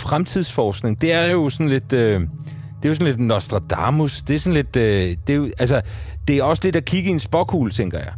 fremtidsforskning, 0.00 1.00
det 1.00 1.12
er 1.12 1.30
jo 1.30 1.50
sådan 1.50 1.68
lidt... 1.68 1.92
Øh, 1.92 2.20
det 2.82 2.88
er 2.88 2.88
jo 2.88 2.94
sådan 2.94 3.06
lidt 3.06 3.20
Nostradamus. 3.20 4.22
Det 4.22 4.34
er 4.34 4.38
sådan 4.38 4.54
lidt... 4.54 4.76
Øh, 4.76 5.16
det, 5.26 5.32
er 5.32 5.34
jo, 5.34 5.50
altså, 5.58 5.80
det 6.28 6.38
er 6.38 6.42
også 6.42 6.62
lidt 6.64 6.76
at 6.76 6.84
kigge 6.84 7.08
i 7.08 7.12
en 7.12 7.20
spåkugle, 7.20 7.72
tænker 7.72 7.98
jeg. 7.98 8.12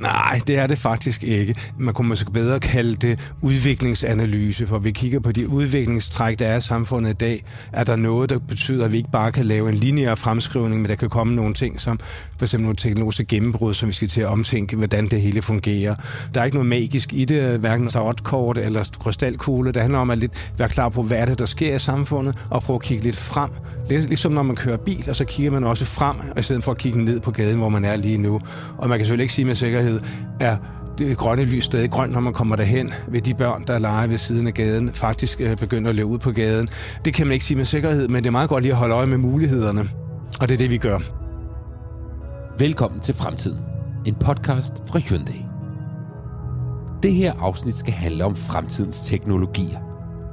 Nej, 0.00 0.40
det 0.46 0.58
er 0.58 0.66
det 0.66 0.78
faktisk 0.78 1.24
ikke. 1.24 1.54
Man 1.78 1.94
kunne 1.94 2.08
måske 2.08 2.30
bedre 2.30 2.60
kalde 2.60 2.94
det 2.94 3.32
udviklingsanalyse, 3.42 4.66
for 4.66 4.78
vi 4.78 4.90
kigger 4.90 5.20
på 5.20 5.32
de 5.32 5.48
udviklingstræk, 5.48 6.38
der 6.38 6.46
er 6.46 6.56
i 6.56 6.60
samfundet 6.60 7.10
i 7.10 7.14
dag. 7.14 7.44
Er 7.72 7.84
der 7.84 7.96
noget, 7.96 8.30
der 8.30 8.38
betyder, 8.38 8.84
at 8.84 8.92
vi 8.92 8.96
ikke 8.96 9.10
bare 9.12 9.32
kan 9.32 9.44
lave 9.44 9.68
en 9.68 9.74
lineær 9.74 10.14
fremskrivning, 10.14 10.80
men 10.80 10.88
der 10.88 10.96
kan 10.96 11.08
komme 11.08 11.34
nogle 11.34 11.54
ting, 11.54 11.80
som 11.80 12.00
for 12.38 12.44
eksempel 12.44 12.62
nogle 12.62 12.76
teknologiske 12.76 13.24
gennembrud, 13.24 13.74
som 13.74 13.88
vi 13.88 13.92
skal 13.92 14.08
til 14.08 14.20
at 14.20 14.26
omtænke, 14.26 14.76
hvordan 14.76 15.08
det 15.08 15.20
hele 15.20 15.42
fungerer. 15.42 15.94
Der 16.34 16.40
er 16.40 16.44
ikke 16.44 16.56
noget 16.56 16.68
magisk 16.68 17.12
i 17.12 17.24
det, 17.24 17.58
hverken 17.58 17.90
kort 18.22 18.58
eller 18.58 18.90
krystalkugle. 19.00 19.72
Det 19.72 19.82
handler 19.82 19.98
om 19.98 20.10
at 20.10 20.18
lidt 20.18 20.52
være 20.58 20.68
klar 20.68 20.88
på, 20.88 21.02
hvad 21.02 21.18
er 21.18 21.24
det, 21.24 21.38
der 21.38 21.44
sker 21.44 21.74
i 21.74 21.78
samfundet, 21.78 22.38
og 22.50 22.62
prøve 22.62 22.74
at 22.74 22.82
kigge 22.82 23.04
lidt 23.04 23.16
frem. 23.16 23.50
Lidt 23.88 24.06
ligesom 24.08 24.32
når 24.32 24.42
man 24.42 24.56
kører 24.56 24.76
bil, 24.76 25.04
og 25.08 25.16
så 25.16 25.24
kigger 25.24 25.52
man 25.52 25.64
også 25.64 25.84
frem, 25.84 26.16
i 26.38 26.42
stedet 26.42 26.64
for 26.64 26.72
at 26.72 26.78
kigge 26.78 27.04
ned 27.04 27.20
på 27.20 27.30
gaden, 27.30 27.58
hvor 27.58 27.68
man 27.68 27.84
er 27.84 27.96
lige 27.96 28.18
nu. 28.18 28.40
Og 28.78 28.88
man 28.88 28.98
kan 28.98 29.06
selvfølgelig 29.06 29.24
ikke 29.24 29.34
sige 29.34 29.44
med 29.44 29.54
sikkerhed, 29.54 29.85
sikkerhed 29.86 30.00
er 30.40 30.56
det 30.98 31.16
grønne 31.16 31.44
lys 31.44 31.64
stadig 31.64 31.90
grønt, 31.90 32.12
når 32.12 32.20
man 32.20 32.32
kommer 32.32 32.56
derhen, 32.56 32.92
ved 33.08 33.22
de 33.22 33.34
børn, 33.34 33.64
der 33.66 33.78
leger 33.78 34.06
ved 34.06 34.18
siden 34.18 34.46
af 34.46 34.54
gaden, 34.54 34.90
faktisk 34.90 35.40
øh, 35.40 35.56
begynder 35.56 35.90
at 35.90 35.96
løbe 35.96 36.08
ud 36.08 36.18
på 36.18 36.32
gaden. 36.32 36.68
Det 37.04 37.14
kan 37.14 37.26
man 37.26 37.32
ikke 37.32 37.44
sige 37.44 37.56
med 37.56 37.64
sikkerhed, 37.64 38.08
men 38.08 38.22
det 38.22 38.26
er 38.26 38.32
meget 38.32 38.48
godt 38.48 38.62
lige 38.62 38.72
at 38.72 38.78
holde 38.78 38.94
øje 38.94 39.06
med 39.06 39.18
mulighederne. 39.18 39.88
Og 40.40 40.48
det 40.48 40.54
er 40.54 40.58
det, 40.58 40.70
vi 40.70 40.78
gør. 40.78 40.98
Velkommen 42.58 43.00
til 43.00 43.14
Fremtiden. 43.14 43.64
En 44.06 44.14
podcast 44.14 44.72
fra 44.86 44.98
Hyundai. 44.98 45.46
Det 47.02 47.12
her 47.12 47.32
afsnit 47.40 47.76
skal 47.76 47.92
handle 47.92 48.24
om 48.24 48.36
fremtidens 48.36 49.00
teknologier. 49.00 49.85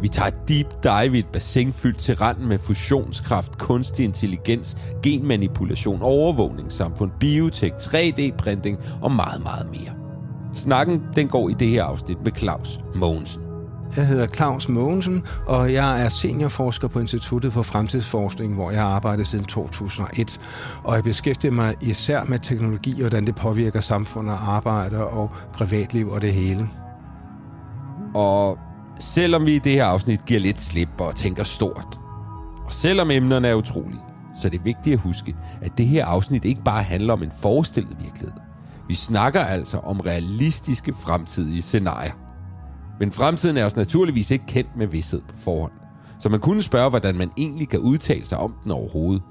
Vi 0.03 0.07
tager 0.07 0.27
et 0.27 0.47
deep 0.47 0.67
dive 0.83 1.15
i 1.15 1.19
et 1.19 1.27
bassin 1.33 1.73
fyldt 1.73 1.99
til 1.99 2.15
randen 2.15 2.47
med 2.47 2.59
fusionskraft, 2.59 3.57
kunstig 3.57 4.05
intelligens, 4.05 4.77
genmanipulation, 5.03 6.01
overvågningssamfund, 6.01 7.11
biotek, 7.19 7.71
3D-printing 7.73 8.77
og 9.01 9.11
meget, 9.11 9.43
meget 9.43 9.67
mere. 9.69 9.93
Snakken 10.55 11.01
den 11.15 11.27
går 11.27 11.49
i 11.49 11.53
det 11.53 11.67
her 11.67 11.83
afsnit 11.83 12.17
med 12.23 12.31
Claus 12.37 12.79
Mogensen. 12.95 13.41
Jeg 13.95 14.07
hedder 14.07 14.27
Claus 14.27 14.69
Mogensen, 14.69 15.23
og 15.47 15.73
jeg 15.73 16.05
er 16.05 16.09
seniorforsker 16.09 16.87
på 16.87 16.99
Instituttet 16.99 17.53
for 17.53 17.61
Fremtidsforskning, 17.61 18.53
hvor 18.53 18.71
jeg 18.71 18.81
har 18.81 18.89
arbejdet 18.89 19.27
siden 19.27 19.45
2001. 19.45 20.41
Og 20.83 20.95
jeg 20.95 21.03
beskæftiger 21.03 21.51
mig 21.51 21.75
især 21.81 22.23
med 22.23 22.39
teknologi 22.39 22.91
og 22.91 22.99
hvordan 22.99 23.25
det 23.25 23.35
påvirker 23.35 23.81
samfund 23.81 24.29
og 24.29 24.55
arbejde 24.55 25.07
og 25.07 25.29
privatliv 25.53 26.09
og 26.09 26.21
det 26.21 26.33
hele. 26.33 26.69
Og 28.15 28.57
Selvom 29.03 29.45
vi 29.45 29.55
i 29.55 29.59
det 29.59 29.71
her 29.71 29.85
afsnit 29.85 30.25
giver 30.25 30.39
lidt 30.39 30.61
slip 30.61 30.89
og 30.99 31.15
tænker 31.15 31.43
stort, 31.43 31.99
og 32.65 32.73
selvom 32.73 33.11
emnerne 33.11 33.47
er 33.47 33.53
utrolige, 33.55 34.01
så 34.41 34.47
er 34.47 34.49
det 34.49 34.65
vigtigt 34.65 34.93
at 34.93 34.99
huske, 34.99 35.35
at 35.61 35.77
det 35.77 35.87
her 35.87 36.05
afsnit 36.05 36.45
ikke 36.45 36.63
bare 36.63 36.83
handler 36.83 37.13
om 37.13 37.23
en 37.23 37.31
forestillet 37.41 37.97
virkelighed. 38.03 38.31
Vi 38.87 38.95
snakker 38.95 39.41
altså 39.41 39.77
om 39.77 39.99
realistiske 39.99 40.93
fremtidige 40.93 41.61
scenarier. 41.61 42.13
Men 42.99 43.11
fremtiden 43.11 43.57
er 43.57 43.65
også 43.65 43.77
naturligvis 43.77 44.31
ikke 44.31 44.45
kendt 44.45 44.77
med 44.77 44.87
vidshed 44.87 45.21
på 45.21 45.35
forhånd. 45.37 45.71
Så 46.19 46.29
man 46.29 46.39
kunne 46.39 46.61
spørge, 46.61 46.89
hvordan 46.89 47.17
man 47.17 47.31
egentlig 47.37 47.69
kan 47.69 47.79
udtale 47.79 48.25
sig 48.25 48.37
om 48.37 48.55
den 48.63 48.71
overhovedet. 48.71 49.23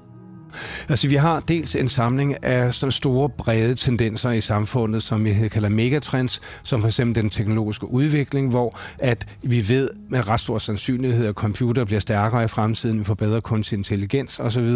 Altså, 0.89 1.07
vi 1.07 1.15
har 1.15 1.39
dels 1.39 1.75
en 1.75 1.89
samling 1.89 2.43
af 2.43 2.73
sådan 2.73 2.91
store, 2.91 3.29
brede 3.29 3.75
tendenser 3.75 4.31
i 4.31 4.41
samfundet, 4.41 5.03
som 5.03 5.25
vi 5.25 5.33
kalder 5.51 5.69
megatrends, 5.69 6.41
som 6.63 6.81
for 6.81 6.87
eksempel 6.87 7.23
den 7.23 7.29
teknologiske 7.29 7.91
udvikling, 7.91 8.49
hvor 8.49 8.79
at 8.99 9.27
vi 9.41 9.69
ved 9.69 9.89
med 10.09 10.27
ret 10.27 10.39
stor 10.39 10.57
sandsynlighed, 10.57 11.25
at 11.25 11.35
computer 11.35 11.85
bliver 11.85 11.99
stærkere 11.99 12.43
i 12.43 12.47
fremtiden, 12.47 12.99
vi 12.99 13.03
får 13.03 13.13
bedre 13.13 13.41
kunstig 13.41 13.77
intelligens 13.77 14.39
osv. 14.39 14.69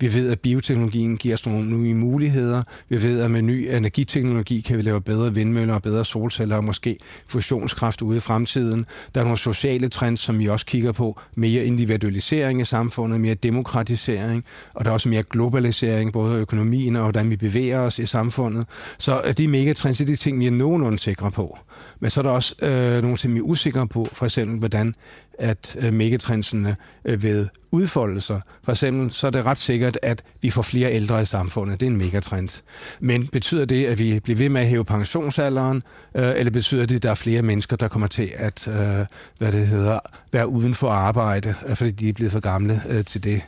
Vi 0.00 0.14
ved, 0.14 0.30
at 0.30 0.40
bioteknologien 0.40 1.16
giver 1.16 1.34
os 1.34 1.46
nogle 1.46 1.66
nye 1.66 1.94
muligheder. 1.94 2.62
Vi 2.88 3.02
ved, 3.02 3.20
at 3.20 3.30
med 3.30 3.42
ny 3.42 3.68
energiteknologi 3.70 4.60
kan 4.60 4.76
vi 4.76 4.82
lave 4.82 5.00
bedre 5.00 5.34
vindmøller 5.34 5.74
og 5.74 5.82
bedre 5.82 6.04
solceller 6.04 6.56
og 6.56 6.64
måske 6.64 6.98
fusionskraft 7.28 8.02
ude 8.02 8.16
i 8.16 8.20
fremtiden. 8.20 8.86
Der 9.14 9.20
er 9.20 9.24
nogle 9.24 9.38
sociale 9.38 9.88
trends, 9.88 10.20
som 10.20 10.38
vi 10.38 10.46
også 10.46 10.66
kigger 10.66 10.92
på. 10.92 11.20
Mere 11.34 11.64
individualisering 11.64 12.60
i 12.60 12.64
samfundet, 12.64 13.20
mere 13.20 13.34
demokratisering, 13.34 14.44
og 14.74 14.84
der 14.84 14.90
er 14.90 14.94
også 14.94 15.08
mere 15.08 15.15
mere 15.16 15.24
globalisering, 15.30 16.12
både 16.12 16.40
økonomien 16.40 16.96
og 16.96 17.02
hvordan 17.02 17.30
vi 17.30 17.36
bevæger 17.36 17.78
os 17.78 17.98
i 17.98 18.06
samfundet. 18.06 18.66
Så 18.98 19.22
øh, 19.24 19.32
de 19.32 19.48
megatrends 19.48 20.00
er 20.00 20.04
de 20.04 20.16
ting, 20.16 20.40
vi 20.40 20.46
er 20.46 20.50
nogenlunde 20.50 20.98
sikre 20.98 21.30
på. 21.30 21.58
Men 22.00 22.10
så 22.10 22.20
er 22.20 22.22
der 22.22 22.30
også 22.30 22.54
øh, 22.62 23.02
nogle 23.02 23.16
ting, 23.16 23.34
vi 23.34 23.38
er 23.38 23.42
usikre 23.42 23.88
på, 23.88 24.08
for 24.12 24.26
eksempel 24.26 24.58
hvordan 24.58 24.94
at 25.38 25.76
øh, 25.80 25.92
megatrendsene 25.92 26.76
øh, 27.04 27.22
ved 27.22 27.48
udfolde 27.70 28.20
sig. 28.20 28.40
For 28.64 28.72
eksempel 28.72 29.12
så 29.12 29.26
er 29.26 29.30
det 29.30 29.46
ret 29.46 29.58
sikkert, 29.58 29.98
at 30.02 30.22
vi 30.42 30.50
får 30.50 30.62
flere 30.62 30.92
ældre 30.92 31.22
i 31.22 31.24
samfundet. 31.24 31.80
Det 31.80 31.86
er 31.86 31.90
en 31.90 31.96
megatrend. 31.96 32.62
Men 33.00 33.26
betyder 33.26 33.64
det, 33.64 33.86
at 33.86 33.98
vi 33.98 34.20
bliver 34.20 34.38
ved 34.38 34.48
med 34.48 34.60
at 34.60 34.66
hæve 34.66 34.84
pensionsalderen, 34.84 35.82
øh, 36.14 36.32
eller 36.36 36.50
betyder 36.50 36.86
det, 36.86 36.96
at 36.96 37.02
der 37.02 37.10
er 37.10 37.14
flere 37.14 37.42
mennesker, 37.42 37.76
der 37.76 37.88
kommer 37.88 38.08
til 38.08 38.32
at 38.36 38.68
øh, 38.68 39.06
hvad 39.38 39.52
det 39.52 39.66
hedder, 39.66 39.98
være 40.32 40.48
uden 40.48 40.74
for 40.74 40.90
arbejde, 40.90 41.54
øh, 41.66 41.76
fordi 41.76 41.90
de 41.90 42.08
er 42.08 42.12
blevet 42.12 42.32
for 42.32 42.40
gamle 42.40 42.82
øh, 42.88 43.04
til 43.04 43.24
det? 43.24 43.42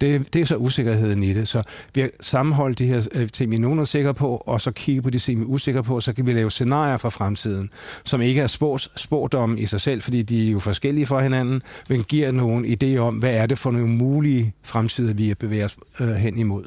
Det, 0.00 0.34
det 0.34 0.40
er 0.40 0.46
så 0.46 0.56
usikkerheden 0.56 1.22
i 1.22 1.32
det. 1.32 1.48
Så 1.48 1.62
vi 1.94 2.00
har 2.00 2.10
sammenholdt 2.20 2.78
de 2.78 2.86
her 2.86 3.08
øh, 3.12 3.28
ting, 3.28 3.50
vi 3.50 3.56
er 3.56 3.60
nogen 3.60 3.78
er 3.78 3.84
sikre 3.84 4.14
på, 4.14 4.42
og 4.46 4.60
så 4.60 4.70
kigge 4.70 5.02
på 5.02 5.10
de 5.10 5.18
ting, 5.18 5.40
vi 5.40 5.44
er 5.44 5.48
usikre 5.48 5.82
på, 5.82 6.00
så 6.00 6.12
kan 6.12 6.26
vi 6.26 6.32
lave 6.32 6.50
scenarier 6.50 6.96
for 6.96 7.08
fremtiden, 7.08 7.70
som 8.04 8.20
ikke 8.20 8.40
er 8.40 8.46
spås, 8.46 8.90
spådom 8.96 9.58
i 9.58 9.66
sig 9.66 9.80
selv, 9.80 10.02
fordi 10.02 10.22
de 10.22 10.48
er 10.48 10.52
jo 10.52 10.58
forskellige 10.58 11.06
fra 11.06 11.22
hinanden, 11.22 11.62
men 11.88 12.02
giver 12.02 12.32
nogle 12.32 12.68
idéer 12.68 12.98
om, 12.98 13.14
hvad 13.14 13.34
er 13.34 13.46
det 13.46 13.58
for 13.58 13.70
nogle 13.70 13.88
mulige 13.88 14.52
fremtider, 14.62 15.14
vi 15.14 15.34
bevæger 15.34 15.64
os 15.64 15.76
øh, 16.00 16.08
hen 16.08 16.38
imod 16.38 16.64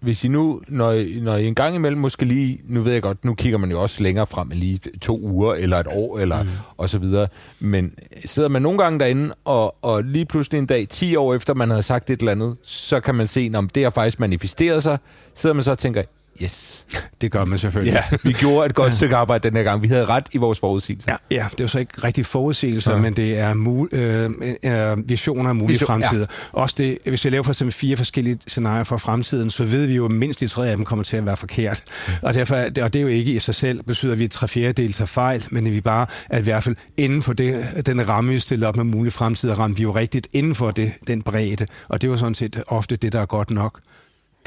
hvis 0.00 0.24
I 0.24 0.28
nu, 0.28 0.60
når, 0.68 1.20
når 1.22 1.36
I 1.36 1.46
en 1.46 1.54
gang 1.54 1.74
imellem 1.74 2.00
måske 2.00 2.24
lige, 2.24 2.60
nu 2.64 2.82
ved 2.82 2.92
jeg 2.92 3.02
godt, 3.02 3.24
nu 3.24 3.34
kigger 3.34 3.58
man 3.58 3.70
jo 3.70 3.82
også 3.82 4.02
længere 4.02 4.26
frem 4.26 4.52
end 4.52 4.58
lige 4.58 4.80
to 5.00 5.20
uger, 5.22 5.54
eller 5.54 5.76
et 5.76 5.86
år, 5.90 6.18
eller 6.18 6.42
mm. 6.42 6.48
og 6.76 6.88
så 6.88 6.98
videre, 6.98 7.28
men 7.60 7.94
sidder 8.24 8.48
man 8.48 8.62
nogle 8.62 8.78
gange 8.78 8.98
derinde, 8.98 9.34
og, 9.44 9.76
og 9.82 10.04
lige 10.04 10.24
pludselig 10.24 10.58
en 10.58 10.66
dag, 10.66 10.88
10 10.88 11.16
år 11.16 11.34
efter 11.34 11.54
man 11.54 11.70
har 11.70 11.80
sagt 11.80 12.10
et 12.10 12.18
eller 12.18 12.32
andet, 12.32 12.56
så 12.62 13.00
kan 13.00 13.14
man 13.14 13.26
se, 13.26 13.50
om 13.54 13.68
det 13.68 13.82
har 13.82 13.90
faktisk 13.90 14.20
manifesteret 14.20 14.82
sig, 14.82 14.98
sidder 15.34 15.54
man 15.54 15.62
så 15.62 15.70
og 15.70 15.78
tænker, 15.78 16.02
Yes. 16.42 16.86
Det 17.20 17.32
gør 17.32 17.44
man 17.44 17.58
selvfølgelig. 17.58 17.92
Ja, 18.10 18.16
vi 18.22 18.32
gjorde 18.40 18.66
et 18.66 18.74
godt 18.74 18.94
stykke 18.94 19.16
arbejde 19.16 19.48
den 19.48 19.56
her 19.56 19.64
gang. 19.64 19.82
Vi 19.82 19.88
havde 19.88 20.04
ret 20.04 20.26
i 20.32 20.38
vores 20.38 20.58
forudsigelser. 20.58 21.16
Ja, 21.30 21.36
ja 21.36 21.46
det 21.52 21.60
er 21.60 21.64
jo 21.64 21.68
så 21.68 21.78
ikke 21.78 22.04
rigtig 22.04 22.26
forudsigelser, 22.26 22.92
ja. 22.92 22.98
men 22.98 23.16
det 23.16 23.38
er 23.38 23.54
mul- 23.54 23.96
øh, 23.96 24.30
øh, 24.62 25.08
visioner 25.08 25.48
af 25.48 25.54
mulige 25.54 25.74
Vision, 25.74 25.86
fremtider. 25.86 26.26
Ja. 26.54 26.60
Også 26.60 26.74
det, 26.78 26.98
hvis 27.06 27.24
vi 27.24 27.30
laver 27.30 27.42
for 27.42 27.52
eksempel 27.52 27.72
fire 27.72 27.96
forskellige 27.96 28.38
scenarier 28.46 28.84
for 28.84 28.96
fremtiden, 28.96 29.50
så 29.50 29.64
ved 29.64 29.86
vi 29.86 29.94
jo, 29.94 30.04
at 30.04 30.10
mindst 30.10 30.40
de 30.40 30.48
tre 30.48 30.70
af 30.70 30.76
dem 30.76 30.84
kommer 30.84 31.04
til 31.04 31.16
at 31.16 31.26
være 31.26 31.36
forkert. 31.36 31.82
Mm. 32.06 32.12
Og, 32.22 32.34
derfor, 32.34 32.56
og 32.56 32.74
det 32.74 32.96
er 32.96 33.00
jo 33.00 33.06
ikke 33.06 33.32
i 33.32 33.38
sig 33.38 33.54
selv, 33.54 33.82
betyder, 33.82 34.12
at 34.12 34.18
vi 34.18 34.28
tre 34.28 34.48
fjerdedel 34.48 34.92
tager 34.92 35.06
fejl, 35.06 35.46
men 35.50 35.66
at 35.66 35.74
vi 35.74 35.80
bare, 35.80 36.06
at 36.30 36.40
i 36.40 36.44
hvert 36.44 36.64
fald 36.64 36.76
inden 36.96 37.22
for 37.22 37.32
det, 37.32 37.64
den 37.86 38.08
ramme, 38.08 38.32
vi 38.32 38.38
stiller 38.38 38.68
op 38.68 38.76
med 38.76 38.84
mulige 38.84 39.12
fremtider, 39.12 39.54
rammer 39.54 39.76
vi 39.76 39.82
jo 39.82 39.94
rigtigt 39.94 40.28
inden 40.32 40.54
for 40.54 40.70
det, 40.70 40.92
den 41.06 41.22
bredde. 41.22 41.66
Og 41.88 42.02
det 42.02 42.08
er 42.08 42.10
jo 42.10 42.16
sådan 42.16 42.34
set 42.34 42.62
ofte 42.66 42.96
det, 42.96 43.12
der 43.12 43.20
er 43.20 43.26
godt 43.26 43.50
nok 43.50 43.80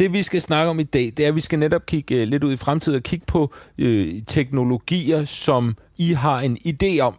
det 0.01 0.13
vi 0.13 0.23
skal 0.23 0.41
snakke 0.41 0.69
om 0.69 0.79
i 0.79 0.83
dag, 0.83 1.13
det 1.17 1.23
er, 1.23 1.27
at 1.27 1.35
vi 1.35 1.41
skal 1.41 1.59
netop 1.59 1.85
kigge 1.85 2.21
uh, 2.21 2.27
lidt 2.27 2.43
ud 2.43 2.53
i 2.53 2.57
fremtiden 2.57 2.95
og 2.95 3.03
kigge 3.03 3.25
på 3.25 3.53
uh, 3.81 4.05
teknologier, 4.27 5.25
som 5.25 5.75
I 5.97 6.11
har 6.11 6.39
en 6.39 6.57
idé 6.67 6.99
om, 6.99 7.17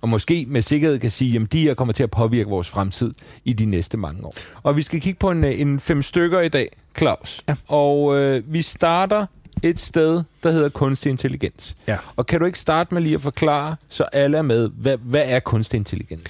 og 0.00 0.08
måske 0.08 0.44
med 0.48 0.62
sikkerhed 0.62 0.98
kan 0.98 1.10
sige, 1.10 1.40
at 1.40 1.52
de 1.52 1.62
her 1.62 1.74
kommer 1.74 1.92
til 1.92 2.02
at 2.02 2.10
påvirke 2.10 2.50
vores 2.50 2.68
fremtid 2.68 3.12
i 3.44 3.52
de 3.52 3.64
næste 3.64 3.96
mange 3.96 4.24
år. 4.24 4.34
Og 4.62 4.76
vi 4.76 4.82
skal 4.82 5.00
kigge 5.00 5.18
på 5.18 5.30
en, 5.30 5.44
øh, 5.44 5.60
en 5.60 5.80
fem 5.80 6.02
stykker 6.02 6.40
i 6.40 6.48
dag, 6.48 6.68
Claus. 6.98 7.40
Ja. 7.48 7.54
Og 7.68 8.04
uh, 8.04 8.52
vi 8.52 8.62
starter 8.62 9.26
et 9.62 9.80
sted, 9.80 10.22
der 10.42 10.50
hedder 10.50 10.68
kunstig 10.68 11.10
intelligens. 11.10 11.74
Ja. 11.88 11.96
Og 12.16 12.26
kan 12.26 12.40
du 12.40 12.46
ikke 12.46 12.58
starte 12.58 12.94
med 12.94 13.02
lige 13.02 13.14
at 13.14 13.22
forklare, 13.22 13.76
så 13.88 14.02
alle 14.02 14.38
er 14.38 14.42
med, 14.42 14.70
hvad, 14.74 14.96
hvad 14.96 15.22
er 15.26 15.40
kunstig 15.40 15.78
intelligens? 15.78 16.22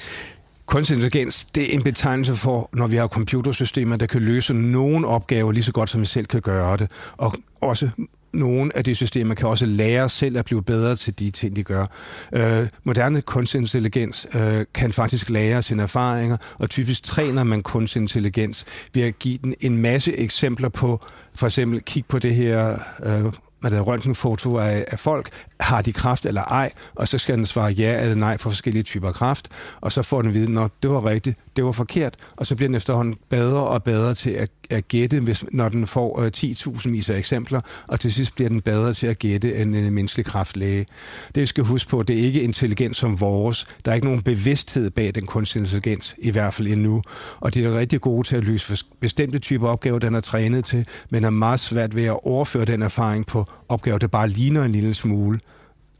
Kunstig 0.68 0.94
intelligens, 0.94 1.44
det 1.44 1.70
er 1.70 1.74
en 1.74 1.82
betegnelse 1.82 2.34
for, 2.34 2.70
når 2.72 2.86
vi 2.86 2.96
har 2.96 3.06
computersystemer, 3.06 3.96
der 3.96 4.06
kan 4.06 4.22
løse 4.22 4.54
nogle 4.54 5.06
opgaver 5.06 5.52
lige 5.52 5.62
så 5.62 5.72
godt, 5.72 5.90
som 5.90 6.00
vi 6.00 6.06
selv 6.06 6.26
kan 6.26 6.40
gøre 6.40 6.76
det. 6.76 6.90
Og 7.16 7.34
også 7.60 7.90
nogle 8.32 8.76
af 8.76 8.84
de 8.84 8.94
systemer 8.94 9.34
kan 9.34 9.48
også 9.48 9.66
lære 9.66 10.08
selv 10.08 10.38
at 10.38 10.44
blive 10.44 10.62
bedre 10.62 10.96
til 10.96 11.18
de 11.18 11.30
ting, 11.30 11.56
de 11.56 11.62
gør. 11.62 11.86
Øh, 12.32 12.68
moderne 12.84 13.22
kunstig 13.22 13.58
intelligens 13.58 14.26
øh, 14.34 14.66
kan 14.74 14.92
faktisk 14.92 15.30
lære 15.30 15.62
sine 15.62 15.82
erfaringer, 15.82 16.36
og 16.58 16.70
typisk 16.70 17.02
træner 17.02 17.44
man 17.44 17.62
kunstig 17.62 18.00
intelligens 18.00 18.66
ved 18.94 19.02
at 19.02 19.18
give 19.18 19.38
den 19.38 19.54
en 19.60 19.76
masse 19.76 20.16
eksempler 20.16 20.68
på, 20.68 21.06
for 21.34 21.46
eksempel 21.46 21.80
kig 21.80 22.04
på 22.06 22.18
det 22.18 22.34
her 22.34 22.78
øh, 23.02 23.32
hvad 23.60 23.70
der 23.70 23.80
røntgenfoto 23.80 24.58
af, 24.58 24.84
af 24.88 24.98
folk, 24.98 25.28
har 25.60 25.82
de 25.82 25.92
kraft 25.92 26.26
eller 26.26 26.42
ej, 26.42 26.70
og 26.94 27.08
så 27.08 27.18
skal 27.18 27.36
den 27.36 27.46
svare 27.46 27.72
ja 27.72 28.00
eller 28.00 28.14
nej 28.14 28.36
for 28.36 28.50
forskellige 28.50 28.82
typer 28.82 29.12
kraft, 29.12 29.48
og 29.80 29.92
så 29.92 30.02
får 30.02 30.22
den 30.22 30.34
viden, 30.34 30.58
at 30.58 30.70
det 30.82 30.90
var 30.90 31.04
rigtigt, 31.04 31.38
det 31.56 31.64
var 31.64 31.72
forkert, 31.72 32.14
og 32.36 32.46
så 32.46 32.56
bliver 32.56 32.68
den 32.68 32.74
efterhånden 32.74 33.16
bedre 33.28 33.60
og 33.60 33.82
bedre 33.82 34.14
til 34.14 34.30
at, 34.30 34.50
at 34.70 34.88
gætte, 34.88 35.20
hvis, 35.20 35.44
når 35.52 35.68
den 35.68 35.86
får 35.86 36.20
øh, 36.20 36.30
10.000 36.36 36.90
vis 36.90 37.10
af 37.10 37.18
eksempler, 37.18 37.60
og 37.88 38.00
til 38.00 38.12
sidst 38.12 38.34
bliver 38.34 38.48
den 38.48 38.60
bedre 38.60 38.94
til 38.94 39.06
at 39.06 39.18
gætte 39.18 39.56
end 39.56 39.76
en 39.76 39.94
menneskelig 39.94 40.26
kraftlæge. 40.26 40.86
Det 41.34 41.40
vi 41.40 41.46
skal 41.46 41.64
huske 41.64 41.90
på, 41.90 42.02
det 42.02 42.18
er 42.18 42.22
ikke 42.22 42.42
intelligens 42.42 42.96
som 42.96 43.20
vores. 43.20 43.66
Der 43.84 43.90
er 43.90 43.94
ikke 43.94 44.06
nogen 44.06 44.22
bevidsthed 44.22 44.90
bag 44.90 45.14
den 45.14 45.26
kunstig 45.26 45.60
intelligens, 45.60 46.14
i 46.18 46.30
hvert 46.30 46.54
fald 46.54 46.68
endnu. 46.68 47.02
Og 47.40 47.54
det 47.54 47.66
er 47.66 47.78
rigtig 47.78 48.00
gode 48.00 48.28
til 48.28 48.36
at 48.36 48.44
løse 48.44 48.84
bestemte 49.00 49.38
typer 49.38 49.68
opgaver, 49.68 49.98
den 49.98 50.14
er 50.14 50.20
trænet 50.20 50.64
til, 50.64 50.86
men 51.10 51.24
er 51.24 51.30
meget 51.30 51.60
svært 51.60 51.96
ved 51.96 52.04
at 52.04 52.26
overføre 52.26 52.64
den 52.64 52.82
erfaring 52.82 53.26
på 53.26 53.44
opgaver, 53.68 53.98
der 53.98 54.06
bare 54.06 54.28
ligner 54.28 54.64
en 54.64 54.72
lille 54.72 54.94
smule 54.94 55.40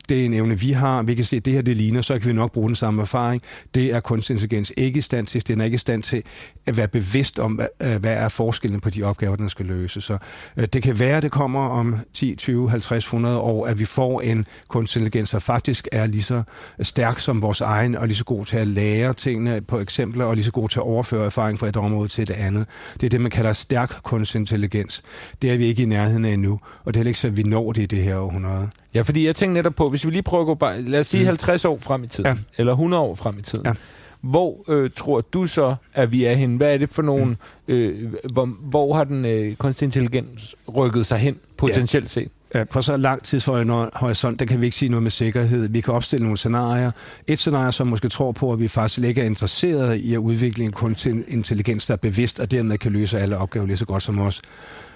det 0.08 0.20
er 0.20 0.24
en 0.24 0.34
evne, 0.34 0.60
vi 0.60 0.72
har. 0.72 1.02
Vi 1.02 1.14
kan 1.14 1.24
se, 1.24 1.36
at 1.36 1.44
det 1.44 1.52
her 1.52 1.62
det 1.62 1.76
ligner, 1.76 2.00
så 2.00 2.18
kan 2.18 2.28
vi 2.28 2.32
nok 2.32 2.52
bruge 2.52 2.68
den 2.68 2.74
samme 2.74 3.02
erfaring. 3.02 3.42
Det 3.74 3.94
er 3.94 4.00
kunstig 4.00 4.34
intelligens 4.34 4.72
ikke 4.76 4.98
i 4.98 5.00
stand 5.00 5.26
til. 5.26 5.48
Den 5.48 5.60
er 5.60 5.64
ikke 5.64 5.74
i 5.74 5.78
stand 5.78 6.02
til 6.02 6.22
at 6.66 6.76
være 6.76 6.88
bevidst 6.88 7.38
om, 7.38 7.52
hvad, 7.52 7.66
øh, 7.82 7.96
hvad 7.96 8.12
er 8.12 8.28
forskellen 8.28 8.80
på 8.80 8.90
de 8.90 9.02
opgaver, 9.02 9.36
den 9.36 9.48
skal 9.48 9.66
løse. 9.66 10.00
Så 10.00 10.18
øh, 10.56 10.68
det 10.72 10.82
kan 10.82 10.98
være, 10.98 11.16
at 11.16 11.22
det 11.22 11.32
kommer 11.32 11.68
om 11.68 11.96
10, 12.14 12.34
20, 12.34 12.70
50, 12.70 13.04
100 13.04 13.38
år, 13.38 13.66
at 13.66 13.78
vi 13.78 13.84
får 13.84 14.20
en 14.20 14.46
kunstig 14.68 15.00
intelligens, 15.00 15.30
der 15.30 15.38
faktisk 15.38 15.88
er 15.92 16.06
lige 16.06 16.22
så 16.22 16.42
stærk 16.82 17.18
som 17.18 17.42
vores 17.42 17.60
egen, 17.60 17.96
og 17.96 18.06
lige 18.06 18.16
så 18.16 18.24
god 18.24 18.44
til 18.44 18.56
at 18.56 18.66
lære 18.66 19.14
tingene 19.14 19.60
på 19.60 19.80
eksempler, 19.80 20.24
og 20.24 20.34
lige 20.34 20.44
så 20.44 20.52
god 20.52 20.68
til 20.68 20.78
at 20.78 20.84
overføre 20.84 21.26
erfaring 21.26 21.58
fra 21.58 21.68
et 21.68 21.76
område 21.76 22.08
til 22.08 22.22
et 22.22 22.30
andet. 22.30 22.66
Det 22.94 23.02
er 23.02 23.10
det, 23.10 23.20
man 23.20 23.30
kalder 23.30 23.52
stærk 23.52 24.00
kunstig 24.02 24.38
intelligens. 24.38 25.02
Det 25.42 25.50
er 25.50 25.56
vi 25.56 25.66
ikke 25.66 25.82
i 25.82 25.86
nærheden 25.86 26.24
af 26.24 26.30
endnu, 26.30 26.60
og 26.84 26.94
det 26.94 27.02
er 27.02 27.06
ikke 27.06 27.18
så, 27.18 27.26
at 27.26 27.36
vi 27.36 27.42
når 27.42 27.72
det 27.72 27.82
i 27.82 27.86
det 27.86 28.04
her 28.04 28.16
århundrede. 28.16 28.68
Ja, 28.94 29.02
fordi 29.02 29.26
jeg 29.26 29.36
tænker 29.36 29.54
netop 29.54 29.74
på, 29.74 29.88
hvis 29.98 30.06
vi 30.06 30.10
lige 30.10 30.22
prøver 30.22 30.42
at 30.42 30.46
gå 30.46 30.54
bare, 30.54 30.82
lad 30.82 31.00
os 31.00 31.06
sige 31.06 31.22
mm. 31.22 31.26
50 31.26 31.64
år 31.64 31.78
frem 31.80 32.04
i 32.04 32.06
tiden, 32.06 32.26
ja. 32.26 32.36
eller 32.58 32.72
100 32.72 33.02
år 33.02 33.14
frem 33.14 33.38
i 33.38 33.42
tiden. 33.42 33.66
Ja. 33.66 33.72
Hvor 34.20 34.64
øh, 34.68 34.90
tror 34.96 35.20
du 35.20 35.46
så, 35.46 35.74
at 35.94 36.12
vi 36.12 36.24
er 36.24 36.34
henne? 36.34 36.56
Hvad 36.56 36.74
er 36.74 36.78
det 36.78 36.90
for 36.90 37.02
nogen... 37.02 37.36
Mm. 37.66 37.74
Øh, 37.74 38.14
hvor, 38.32 38.46
hvor 38.60 38.94
har 38.94 39.04
den 39.04 39.24
øh, 39.24 39.54
kunstig 39.54 39.86
intelligens 39.86 40.54
rykket 40.76 41.06
sig 41.06 41.18
hen, 41.18 41.36
potentielt 41.56 42.04
ja. 42.04 42.20
set? 42.20 42.28
Ja, 42.54 42.64
på 42.64 42.82
så 42.82 42.96
lang 42.96 43.22
tidshorisont, 43.24 44.40
der 44.40 44.46
kan 44.46 44.60
vi 44.60 44.66
ikke 44.66 44.76
sige 44.76 44.88
noget 44.88 45.02
med 45.02 45.10
sikkerhed. 45.10 45.68
Vi 45.68 45.80
kan 45.80 45.94
opstille 45.94 46.22
nogle 46.22 46.38
scenarier. 46.38 46.90
Et 47.26 47.38
scenarie, 47.38 47.72
som 47.72 47.86
måske 47.86 48.08
tror 48.08 48.32
på, 48.32 48.52
at 48.52 48.60
vi 48.60 48.68
faktisk 48.68 49.08
ikke 49.08 49.20
er 49.20 49.26
interesseret 49.26 49.96
i 49.96 50.14
at 50.14 50.18
udvikle 50.18 50.64
en 50.64 50.72
kunstig 50.72 51.24
intelligens, 51.28 51.86
der 51.86 51.92
er 51.94 51.98
bevidst, 51.98 52.40
og 52.40 52.50
dermed 52.50 52.78
kan 52.78 52.92
løse 52.92 53.20
alle 53.20 53.38
opgaver 53.38 53.66
lige 53.66 53.76
så 53.76 53.84
godt 53.84 54.02
som 54.02 54.18
os. 54.18 54.42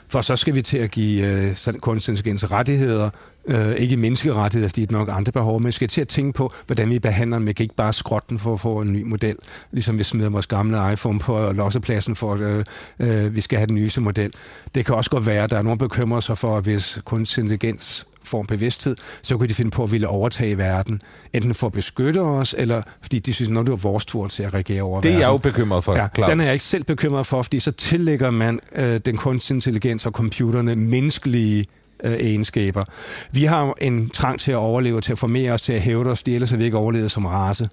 For 0.08 0.20
så 0.20 0.36
skal 0.36 0.54
vi 0.54 0.62
til 0.62 0.78
at 0.78 0.90
give 0.90 1.26
øh, 1.26 1.74
kunstig 1.80 2.12
intelligens 2.12 2.50
rettigheder, 2.50 3.10
øh, 3.44 3.74
ikke 3.74 3.96
menneskerettigheder, 3.96 4.68
fordi 4.68 4.80
det 4.80 4.88
er 4.88 4.98
nok 4.98 5.08
andre 5.12 5.32
behov, 5.32 5.60
men 5.60 5.72
skal 5.72 5.88
til 5.88 6.00
at 6.00 6.08
tænke 6.08 6.32
på, 6.32 6.52
hvordan 6.66 6.90
vi 6.90 6.98
behandler 6.98 7.38
dem. 7.38 7.46
Vi 7.46 7.52
kan 7.52 7.64
ikke 7.64 7.74
bare 7.74 7.92
skrotte 7.92 8.26
den 8.30 8.38
for 8.38 8.52
at 8.52 8.60
få 8.60 8.80
en 8.80 8.92
ny 8.92 9.02
model, 9.02 9.36
ligesom 9.70 9.98
vi 9.98 10.04
smider 10.04 10.28
vores 10.28 10.46
gamle 10.46 10.92
iPhone 10.92 11.18
på 11.18 11.52
lossepladsen 11.52 12.16
for, 12.16 12.34
at 12.34 12.40
øh, 12.40 12.64
øh, 12.98 13.34
vi 13.34 13.40
skal 13.40 13.58
have 13.58 13.66
den 13.66 13.74
nyeste 13.74 14.00
model. 14.00 14.32
Det 14.74 14.86
kan 14.86 14.94
også 14.94 15.10
godt 15.10 15.26
være, 15.26 15.44
at 15.44 15.50
der 15.50 15.58
er 15.58 15.62
nogen, 15.62 15.78
der 15.78 15.88
bekymrer 15.88 16.20
sig 16.20 16.38
for, 16.38 16.56
at 16.56 16.64
hvis 16.64 16.98
kunstig 17.04 17.42
intelligens 17.42 18.06
får 18.24 18.40
en 18.40 18.46
bevidsthed, 18.46 18.96
så 19.22 19.36
kunne 19.36 19.48
de 19.48 19.54
finde 19.54 19.70
på 19.70 19.84
at 19.84 19.92
ville 19.92 20.08
overtage 20.08 20.58
verden. 20.58 21.02
Enten 21.32 21.54
for 21.54 21.66
at 21.66 21.72
beskytte 21.72 22.20
os, 22.20 22.54
eller 22.58 22.82
fordi 23.00 23.18
de 23.18 23.32
synes, 23.32 23.50
når 23.50 23.62
det 23.62 23.72
er 23.72 23.76
vores 23.76 24.06
tur 24.06 24.28
til 24.28 24.42
at 24.42 24.54
reagere 24.54 24.82
over 24.82 25.00
det 25.00 25.08
verden. 25.08 25.20
Det 25.20 25.24
er 25.24 25.28
jeg 25.28 25.34
jo 25.34 25.50
bekymret 25.50 25.84
for, 25.84 25.96
ja, 25.96 26.08
klart. 26.08 26.30
Den 26.30 26.40
er 26.40 26.44
jeg 26.44 26.52
ikke 26.52 26.64
selv 26.64 26.84
bekymret 26.84 27.26
for, 27.26 27.42
fordi 27.42 27.60
så 27.60 27.72
tillægger 27.72 28.30
man 28.30 28.60
øh, 28.76 29.00
den 29.04 29.16
kunstig 29.16 29.54
intelligens 29.54 30.06
og 30.06 30.12
computerne 30.12 30.76
menneskelige 30.76 31.66
øh, 32.04 32.12
egenskaber. 32.12 32.84
Vi 33.30 33.44
har 33.44 33.74
en 33.80 34.10
trang 34.10 34.40
til 34.40 34.52
at 34.52 34.56
overleve, 34.56 35.00
til 35.00 35.12
at 35.12 35.18
formere 35.18 35.52
os, 35.52 35.62
til 35.62 35.72
at 35.72 35.80
hæve 35.80 36.10
os, 36.10 36.22
ellers 36.26 36.50
har 36.50 36.56
vi 36.56 36.64
ikke 36.64 36.76
overlevet 36.76 37.10
som 37.10 37.26
race. 37.26 37.68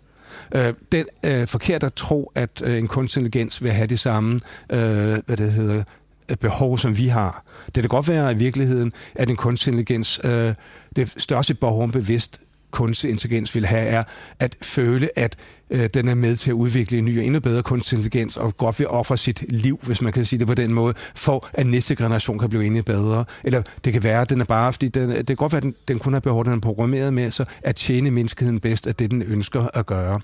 Øh, 0.56 0.74
det 0.92 1.06
er 1.24 1.42
øh, 1.42 1.48
forkert 1.48 1.84
at 1.84 1.94
tro, 1.94 2.32
at 2.36 2.62
øh, 2.64 2.78
en 2.78 2.88
kunstig 2.88 3.22
intelligens 3.22 3.64
vil 3.64 3.72
have 3.72 3.88
de 3.88 3.98
samme 3.98 4.40
øh, 4.70 5.18
hvad 5.26 5.38
det 5.38 5.52
hedder, 5.52 5.84
øh, 6.30 6.38
behov, 6.38 6.78
som 6.78 6.98
vi 6.98 7.08
har. 7.08 7.44
Det 7.66 7.84
kan 7.84 7.90
godt 7.90 8.10
være 8.10 8.32
i 8.32 8.36
virkeligheden, 8.36 8.92
at 9.16 9.30
en 9.30 9.36
kunstig 9.36 9.72
intelligens, 9.72 10.22
øh, 10.24 10.54
det 10.96 11.14
største 11.18 11.54
behov, 11.54 11.92
bevidst 11.92 12.42
kunstig 12.72 13.10
intelligens 13.10 13.56
vil 13.56 13.66
have, 13.66 13.86
er 13.86 14.04
at 14.40 14.56
føle, 14.62 15.10
at 15.16 15.36
øh, 15.70 15.90
den 15.94 16.08
er 16.08 16.16
med 16.16 16.36
til 16.36 16.50
at 16.50 16.54
udvikle 16.54 16.98
en 16.98 17.06
ny 17.06 17.20
og 17.20 17.26
endnu 17.26 17.40
bedre 17.40 17.64
kunstig 17.64 17.96
intelligens, 17.96 18.38
og 18.38 18.58
godt 18.58 18.80
vil 18.80 18.88
ofre 18.88 19.18
sit 19.18 19.46
liv, 19.50 19.80
hvis 19.84 20.02
man 20.02 20.14
kan 20.14 20.26
sige 20.26 20.40
det 20.40 20.48
på 20.48 20.54
den 20.54 20.74
måde, 20.74 20.94
for 21.16 21.50
at 21.54 21.68
næste 21.68 21.96
generation 21.96 22.40
kan 22.40 22.50
blive 22.50 22.66
endnu 22.66 22.82
bedre. 22.82 23.26
Eller 23.44 23.62
det 23.86 23.94
kan 23.94 24.04
være, 24.04 24.22
at 24.22 24.30
den 24.30 24.42
er 24.42 24.46
bare, 24.46 24.74
fordi 24.74 24.88
den, 24.88 25.10
det 25.10 25.28
kan 25.28 25.36
godt 25.36 25.52
være, 25.52 25.58
at 25.58 25.64
den, 25.64 25.76
den 25.88 26.00
kun 26.00 26.14
har 26.14 26.20
behov, 26.20 26.46
den 26.46 26.54
er 26.54 26.60
programmeret 26.60 27.14
med, 27.14 27.32
så 27.32 27.46
at 27.62 27.76
tjene 27.76 28.12
menneskeheden 28.12 28.60
bedst 28.60 28.88
af 28.88 28.96
det, 28.96 29.12
den 29.12 29.22
ønsker 29.22 29.68
at 29.74 29.86
gøre. 29.86 30.20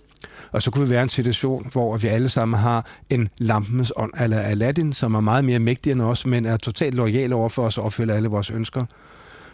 Og 0.51 0.61
så 0.61 0.71
kunne 0.71 0.83
vi 0.83 0.89
være 0.89 1.03
en 1.03 1.09
situation, 1.09 1.69
hvor 1.71 1.97
vi 1.97 2.07
alle 2.07 2.29
sammen 2.29 2.59
har 2.59 2.85
en 3.09 3.29
lampens 3.37 3.93
ånd, 3.95 4.11
eller 4.21 4.39
Aladdin, 4.39 4.93
som 4.93 5.13
er 5.15 5.21
meget 5.21 5.45
mere 5.45 5.59
mægtig 5.59 5.91
end 5.91 6.01
os, 6.01 6.25
men 6.25 6.45
er 6.45 6.57
totalt 6.57 6.93
lojal 6.93 7.33
over 7.33 7.49
for 7.49 7.65
os 7.65 7.77
og 7.77 7.83
opfylder 7.85 8.13
alle 8.13 8.29
vores 8.29 8.49
ønsker. 8.49 8.85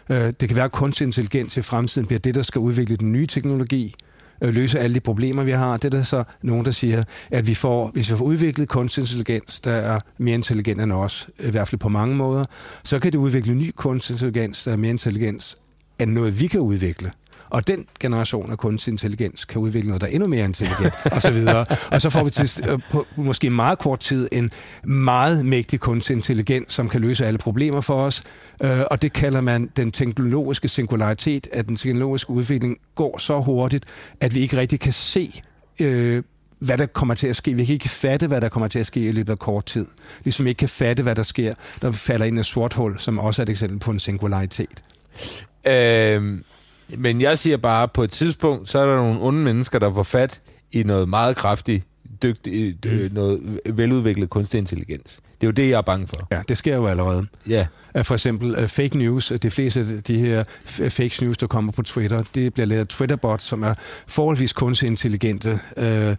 Øh, 0.08 0.32
det 0.40 0.48
kan 0.48 0.56
være, 0.56 0.64
at 0.64 0.72
kunstig 0.72 1.04
intelligens 1.04 1.56
i 1.56 1.62
fremtiden 1.62 2.06
bliver 2.06 2.20
det, 2.20 2.34
der 2.34 2.42
skal 2.42 2.58
udvikle 2.58 2.96
den 2.96 3.12
nye 3.12 3.26
teknologi, 3.26 3.94
Øh, 4.42 4.54
løse 4.54 4.80
alle 4.80 4.94
de 4.94 5.00
problemer, 5.00 5.44
vi 5.44 5.50
har. 5.50 5.76
Det 5.76 5.94
er 5.94 5.98
der 5.98 6.02
så 6.04 6.24
nogen, 6.42 6.64
der 6.64 6.70
siger, 6.70 7.04
at 7.30 7.46
vi 7.46 7.54
får, 7.54 7.90
hvis 7.92 8.10
vi 8.10 8.16
får 8.16 8.24
udviklet 8.24 8.68
kunstig 8.68 9.02
intelligens, 9.02 9.60
der 9.60 9.72
er 9.72 10.00
mere 10.18 10.34
intelligent 10.34 10.80
end 10.80 10.92
os, 10.92 11.28
i 11.40 11.50
hvert 11.50 11.68
fald 11.68 11.78
på 11.78 11.88
mange 11.88 12.16
måder, 12.16 12.44
så 12.84 12.98
kan 12.98 13.12
det 13.12 13.18
udvikle 13.18 13.54
ny 13.54 13.72
kunstig 13.76 14.14
intelligens, 14.14 14.64
der 14.64 14.72
er 14.72 14.76
mere 14.76 14.90
intelligent 14.90 15.56
er 16.02 16.06
noget, 16.06 16.40
vi 16.40 16.46
kan 16.46 16.60
udvikle. 16.60 17.12
Og 17.50 17.66
den 17.66 17.86
generation 18.00 18.50
af 18.50 18.58
kunstig 18.58 18.92
intelligens 18.92 19.44
kan 19.44 19.60
udvikle 19.60 19.88
noget, 19.88 20.00
der 20.00 20.06
er 20.06 20.10
endnu 20.10 20.28
mere 20.28 20.44
intelligent, 20.44 20.94
og 21.12 21.22
så 21.22 21.32
videre. 21.32 21.66
Og 21.90 22.00
så 22.00 22.10
får 22.10 22.24
vi 22.24 22.30
til, 22.30 22.64
øh, 22.68 22.78
på 22.90 23.06
måske 23.16 23.50
meget 23.50 23.78
kort 23.78 24.00
tid 24.00 24.28
en 24.32 24.50
meget 24.84 25.46
mægtig 25.46 25.80
kunstig 25.80 26.14
intelligens, 26.14 26.72
som 26.72 26.88
kan 26.88 27.00
løse 27.00 27.26
alle 27.26 27.38
problemer 27.38 27.80
for 27.80 28.04
os. 28.04 28.22
Øh, 28.62 28.80
og 28.90 29.02
det 29.02 29.12
kalder 29.12 29.40
man 29.40 29.70
den 29.76 29.92
teknologiske 29.92 30.68
singularitet, 30.68 31.46
at 31.52 31.68
den 31.68 31.76
teknologiske 31.76 32.30
udvikling 32.30 32.76
går 32.94 33.18
så 33.18 33.40
hurtigt, 33.40 33.84
at 34.20 34.34
vi 34.34 34.40
ikke 34.40 34.56
rigtig 34.56 34.80
kan 34.80 34.92
se 34.92 35.42
øh, 35.80 36.22
hvad 36.58 36.78
der 36.78 36.86
kommer 36.86 37.14
til 37.14 37.28
at 37.28 37.36
ske. 37.36 37.54
Vi 37.54 37.64
kan 37.64 37.72
ikke 37.72 37.88
fatte, 37.88 38.26
hvad 38.26 38.40
der 38.40 38.48
kommer 38.48 38.68
til 38.68 38.78
at 38.78 38.86
ske 38.86 39.08
i 39.08 39.12
løbet 39.12 39.32
af 39.32 39.38
kort 39.38 39.66
tid. 39.66 39.86
Ligesom 40.24 40.44
vi 40.44 40.50
ikke 40.50 40.58
kan 40.58 40.68
fatte, 40.68 41.02
hvad 41.02 41.14
der 41.14 41.22
sker, 41.22 41.54
der 41.82 41.90
falder 41.90 42.26
ind 42.26 42.36
i 42.36 42.40
et 42.40 42.46
sort 42.46 42.74
hul, 42.74 42.98
som 42.98 43.18
også 43.18 43.42
er 43.42 43.44
et 43.44 43.50
eksempel 43.50 43.78
på 43.78 43.90
en 43.90 44.00
singularitet. 44.00 44.82
Øh, 45.66 46.38
men 46.96 47.20
jeg 47.20 47.38
siger 47.38 47.56
bare, 47.56 47.88
på 47.88 48.02
et 48.02 48.10
tidspunkt, 48.10 48.68
så 48.68 48.78
er 48.78 48.86
der 48.86 48.96
nogle 48.96 49.20
onde 49.20 49.38
mennesker, 49.38 49.78
der 49.78 49.94
får 49.94 50.02
fat 50.02 50.40
i 50.72 50.82
noget 50.82 51.08
meget 51.08 51.36
kraftigt, 51.36 51.84
dygtigt, 52.22 52.86
øh, 52.86 53.02
mm. 53.02 53.14
noget 53.14 53.60
veludviklet 53.66 54.30
kunstig 54.30 54.58
intelligens. 54.58 55.18
Det 55.40 55.46
er 55.46 55.48
jo 55.48 55.52
det, 55.52 55.70
jeg 55.70 55.78
er 55.78 55.82
bange 55.82 56.06
for. 56.06 56.28
Ja, 56.30 56.42
det 56.48 56.56
sker 56.56 56.76
jo 56.76 56.86
allerede. 56.86 57.26
Ja. 57.48 57.66
For 58.02 58.14
eksempel 58.14 58.62
uh, 58.62 58.68
fake 58.68 58.98
news. 58.98 59.32
De 59.42 59.50
fleste 59.50 59.80
af 59.80 60.02
de 60.02 60.18
her 60.18 60.44
fake 60.88 61.14
news, 61.22 61.38
der 61.38 61.46
kommer 61.46 61.72
på 61.72 61.82
Twitter, 61.82 62.24
det 62.34 62.54
bliver 62.54 62.66
lavet 62.66 62.88
Twitterbots, 62.88 63.44
som 63.44 63.62
er 63.62 63.74
forholdsvis 64.06 64.52
kunstig 64.52 64.86
intelligente. 64.86 65.60
Uh, 65.76 66.16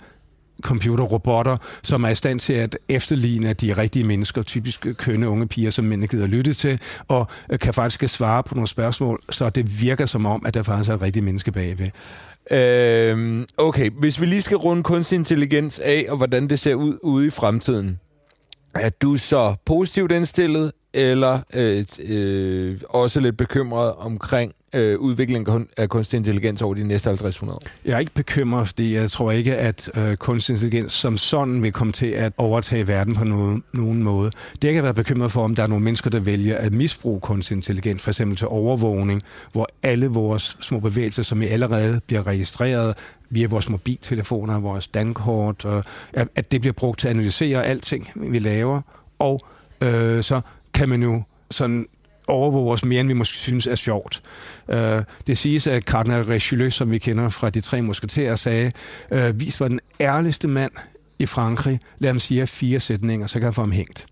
computerrobotter, 0.61 1.57
som 1.83 2.03
er 2.03 2.09
i 2.09 2.15
stand 2.15 2.39
til 2.39 2.53
at 2.53 2.77
efterligne 2.89 3.53
de 3.53 3.73
rigtige 3.73 4.05
mennesker, 4.05 4.41
typisk 4.41 4.87
kønne 4.97 5.29
unge 5.29 5.47
piger, 5.47 5.69
som 5.69 5.85
mændene 5.85 6.07
gider 6.07 6.27
lytte 6.27 6.53
til, 6.53 6.79
og 7.07 7.27
øh, 7.51 7.59
kan 7.59 7.73
faktisk 7.73 8.07
svare 8.07 8.43
på 8.43 8.55
nogle 8.55 8.67
spørgsmål, 8.67 9.21
så 9.29 9.49
det 9.49 9.81
virker 9.81 10.05
som 10.05 10.25
om, 10.25 10.45
at 10.45 10.53
der 10.53 10.63
faktisk 10.63 10.89
er 10.89 10.93
et 10.93 11.01
rigtigt 11.01 11.25
menneske 11.25 11.51
bagved. 11.51 11.89
Øhm, 12.51 13.45
okay, 13.57 13.89
hvis 13.99 14.21
vi 14.21 14.25
lige 14.25 14.41
skal 14.41 14.57
runde 14.57 14.83
kunstig 14.83 15.15
intelligens 15.15 15.79
af, 15.79 16.05
og 16.09 16.17
hvordan 16.17 16.47
det 16.49 16.59
ser 16.59 16.75
ud 16.75 16.97
ude 17.03 17.27
i 17.27 17.29
fremtiden, 17.29 17.99
er 18.75 18.89
du 18.89 19.17
så 19.17 19.55
positivt 19.65 20.11
indstillet, 20.11 20.71
eller 20.93 21.39
øh, 21.53 21.85
øh, 21.99 22.79
også 22.89 23.19
lidt 23.19 23.37
bekymret 23.37 23.93
omkring 23.93 24.53
øh, 24.73 24.99
udviklingen 24.99 25.67
af 25.77 25.89
kunstig 25.89 26.17
intelligens 26.17 26.61
over 26.61 26.73
de 26.73 26.87
næste 26.87 27.11
50-100 27.11 27.51
år? 27.51 27.59
Jeg 27.85 27.93
er 27.93 27.99
ikke 27.99 28.13
bekymret, 28.13 28.67
fordi 28.67 28.95
jeg 28.95 29.11
tror 29.11 29.31
ikke, 29.31 29.55
at 29.55 29.89
øh, 29.97 30.15
kunstig 30.15 30.53
intelligens 30.53 30.93
som 30.93 31.17
sådan 31.17 31.63
vil 31.63 31.71
komme 31.71 31.93
til 31.93 32.05
at 32.05 32.33
overtage 32.37 32.87
verden 32.87 33.15
på 33.15 33.23
nogen, 33.23 33.63
nogen 33.73 34.03
måde. 34.03 34.31
Det 34.61 34.63
jeg 34.63 34.73
kan 34.73 34.83
være 34.83 34.93
bekymret 34.93 35.31
for, 35.31 35.43
om 35.43 35.55
der 35.55 35.63
er 35.63 35.67
nogle 35.67 35.83
mennesker, 35.83 36.09
der 36.09 36.19
vælger 36.19 36.57
at 36.57 36.73
misbruge 36.73 37.19
kunstig 37.19 37.55
intelligens, 37.55 38.01
for 38.01 38.11
eksempel 38.11 38.37
til 38.37 38.47
overvågning, 38.47 39.21
hvor 39.51 39.67
alle 39.83 40.07
vores 40.07 40.57
små 40.61 40.79
bevægelser, 40.79 41.23
som 41.23 41.39
vi 41.39 41.47
allerede 41.47 42.01
bliver 42.07 42.27
registreret, 42.27 42.97
via 43.29 43.47
vores 43.47 43.69
mobiltelefoner, 43.69 44.59
vores 44.59 44.87
dankort, 44.87 45.65
øh, 45.65 45.83
at 46.13 46.51
det 46.51 46.61
bliver 46.61 46.73
brugt 46.73 46.99
til 46.99 47.07
at 47.07 47.13
analysere 47.13 47.65
alting, 47.65 48.11
vi 48.15 48.39
laver, 48.39 48.81
og 49.19 49.41
øh, 49.81 50.23
så 50.23 50.41
kan 50.73 50.89
man 50.89 51.03
jo 51.03 51.23
sådan 51.51 51.85
overvåge 52.27 52.73
os 52.73 52.85
mere, 52.85 52.99
end 52.99 53.07
vi 53.07 53.13
måske 53.13 53.37
synes 53.37 53.67
er 53.67 53.75
sjovt. 53.75 54.21
Uh, 54.67 54.77
det 55.27 55.37
siges, 55.37 55.67
at 55.67 55.83
Cardinal 55.83 56.23
Richelieu, 56.23 56.69
som 56.69 56.91
vi 56.91 56.97
kender 56.97 57.29
fra 57.29 57.49
de 57.49 57.61
tre 57.61 57.81
musketerer, 57.81 58.35
sagde, 58.35 58.71
uh, 59.11 59.39
vis 59.39 59.59
var 59.59 59.67
den 59.67 59.79
ærligste 60.01 60.47
mand 60.47 60.71
i 61.19 61.25
Frankrig, 61.25 61.79
lad 61.99 62.09
ham 62.09 62.19
sige 62.19 62.47
fire 62.47 62.79
sætninger, 62.79 63.27
så 63.27 63.33
kan 63.33 63.43
han 63.43 63.53
få 63.53 63.61
ham 63.61 63.71
hængt. 63.71 64.05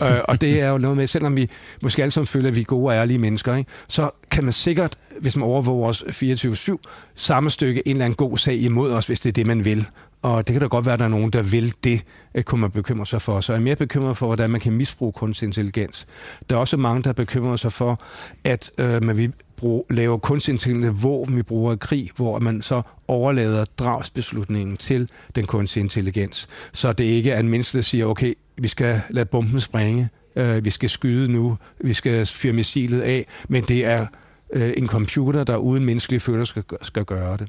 uh, 0.00 0.06
og 0.24 0.40
det 0.40 0.60
er 0.60 0.68
jo 0.68 0.78
noget 0.78 0.96
med, 0.96 1.06
selvom 1.06 1.36
vi 1.36 1.50
måske 1.82 2.02
alle 2.02 2.10
sammen 2.10 2.26
føler, 2.26 2.48
at 2.48 2.56
vi 2.56 2.60
er 2.60 2.64
gode 2.64 2.86
og 2.86 2.94
ærlige 2.94 3.18
mennesker, 3.18 3.56
ikke, 3.56 3.70
så 3.88 4.10
kan 4.32 4.44
man 4.44 4.52
sikkert, 4.52 4.96
hvis 5.20 5.36
man 5.36 5.48
overvåger 5.48 5.88
os 5.88 6.02
24-7, 6.02 6.76
samme 7.14 7.50
stykke 7.50 7.88
en 7.88 7.96
eller 7.96 8.04
anden 8.04 8.16
god 8.16 8.38
sag 8.38 8.56
imod 8.56 8.92
os, 8.92 9.06
hvis 9.06 9.20
det 9.20 9.28
er 9.28 9.32
det, 9.32 9.46
man 9.46 9.64
vil. 9.64 9.86
Og 10.22 10.46
det 10.46 10.52
kan 10.54 10.60
da 10.60 10.66
godt 10.66 10.86
være, 10.86 10.92
at 10.92 10.98
der 10.98 11.04
er 11.04 11.08
nogen, 11.08 11.30
der 11.30 11.42
vil 11.42 11.74
det, 11.84 12.04
øh, 12.34 12.42
kunne 12.42 12.60
man 12.60 12.70
bekymre 12.70 13.06
sig 13.06 13.22
for. 13.22 13.40
Så 13.40 13.52
jeg 13.52 13.58
er 13.58 13.62
mere 13.62 13.76
bekymret 13.76 14.16
for, 14.16 14.26
hvordan 14.26 14.50
man 14.50 14.60
kan 14.60 14.72
misbruge 14.72 15.12
kunstig 15.12 15.46
intelligens. 15.46 16.06
Der 16.50 16.56
er 16.56 16.60
også 16.60 16.76
mange, 16.76 17.02
der 17.02 17.12
bekymrer 17.12 17.56
sig 17.56 17.72
for, 17.72 18.02
at 18.44 18.70
øh, 18.78 19.04
man 19.04 19.16
vil 19.16 19.32
bruge, 19.56 19.84
lave 19.90 20.18
kunstig 20.18 20.52
intelligens 20.52 21.02
våben, 21.02 21.36
vi 21.36 21.42
bruger 21.42 21.72
i 21.72 21.76
krig, 21.76 22.10
hvor 22.16 22.38
man 22.38 22.62
så 22.62 22.82
overlader 23.08 23.64
dragsbeslutningen 23.64 24.76
til 24.76 25.10
den 25.34 25.46
kunstige 25.46 25.82
intelligens. 25.82 26.48
Så 26.72 26.92
det 26.92 27.04
ikke 27.04 27.30
er 27.30 27.40
en 27.40 27.48
menneske, 27.48 27.76
der 27.76 27.82
siger, 27.82 28.06
okay, 28.06 28.34
vi 28.56 28.68
skal 28.68 29.00
lade 29.10 29.26
bomben 29.26 29.60
springe, 29.60 30.08
øh, 30.36 30.64
vi 30.64 30.70
skal 30.70 30.88
skyde 30.88 31.32
nu, 31.32 31.58
vi 31.80 31.92
skal 31.92 32.26
fyre 32.26 32.52
missilet 32.52 33.00
af, 33.00 33.26
men 33.48 33.64
det 33.64 33.84
er 33.84 34.06
øh, 34.52 34.74
en 34.76 34.88
computer, 34.88 35.44
der 35.44 35.56
uden 35.56 35.84
menneskelige 35.84 36.20
følelser 36.20 36.62
skal, 36.62 36.78
skal 36.82 37.04
gøre 37.04 37.36
det. 37.36 37.48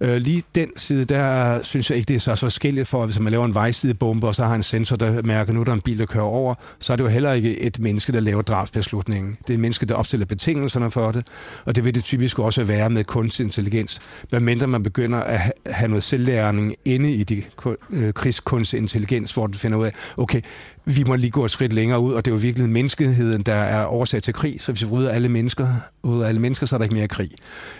Øh, 0.00 0.16
lige 0.16 0.42
den 0.54 0.68
side, 0.76 1.04
der 1.04 1.62
synes 1.62 1.90
jeg 1.90 1.98
ikke, 1.98 2.08
det 2.08 2.14
er 2.14 2.20
så 2.20 2.34
forskelligt 2.34 2.88
for, 2.88 3.06
hvis 3.06 3.18
man 3.18 3.30
laver 3.30 3.44
en 3.44 3.54
vejsidebombe, 3.54 4.26
og 4.26 4.34
så 4.34 4.44
har 4.44 4.54
en 4.54 4.62
sensor, 4.62 4.96
der 4.96 5.22
mærker, 5.22 5.52
nu 5.52 5.62
der 5.62 5.70
er 5.70 5.74
en 5.74 5.80
bil, 5.80 5.98
der 5.98 6.06
kører 6.06 6.24
over, 6.24 6.54
så 6.78 6.92
er 6.92 6.96
det 6.96 7.04
jo 7.04 7.08
heller 7.08 7.32
ikke 7.32 7.60
et 7.60 7.78
menneske, 7.78 8.12
der 8.12 8.20
laver 8.20 8.42
drabsbeslutningen. 8.42 9.36
Det 9.42 9.50
er 9.50 9.54
et 9.54 9.60
menneske, 9.60 9.86
der 9.86 9.94
opstiller 9.94 10.26
betingelserne 10.26 10.90
for 10.90 11.12
det, 11.12 11.26
og 11.64 11.76
det 11.76 11.84
vil 11.84 11.94
det 11.94 12.04
typisk 12.04 12.38
også 12.38 12.64
være 12.64 12.90
med 12.90 13.04
kunstig 13.04 13.44
intelligens. 13.44 14.00
Hvad 14.28 14.40
mindre 14.40 14.66
man 14.66 14.82
begynder 14.82 15.18
at 15.18 15.52
have 15.66 15.88
noget 15.88 16.02
selvlæring 16.02 16.74
inde 16.84 17.12
i 17.12 17.24
de 17.24 17.42
øh, 17.90 18.12
krigskunstig 18.12 18.78
intelligens, 18.78 19.34
hvor 19.34 19.46
den 19.46 19.54
finder 19.54 19.78
ud 19.78 19.84
af, 19.84 19.92
okay, 20.16 20.40
vi 20.88 21.04
må 21.06 21.14
lige 21.16 21.30
gå 21.30 21.44
et 21.44 21.50
skridt 21.50 21.72
længere 21.72 22.00
ud, 22.00 22.12
og 22.12 22.24
det 22.24 22.30
er 22.30 22.34
jo 22.34 22.40
virkelig 22.40 22.70
menneskeheden, 22.70 23.42
der 23.42 23.54
er 23.54 23.86
årsag 23.86 24.22
til 24.22 24.34
krig, 24.34 24.60
så 24.60 24.72
hvis 24.72 24.82
vi 24.82 24.86
rydder 24.86 25.10
alle 25.10 25.28
mennesker 25.28 25.68
ud 26.02 26.22
af 26.22 26.28
alle 26.28 26.40
mennesker, 26.40 26.66
så 26.66 26.76
er 26.76 26.78
der 26.78 26.84
ikke 26.84 26.94
mere 26.94 27.08
krig. 27.08 27.30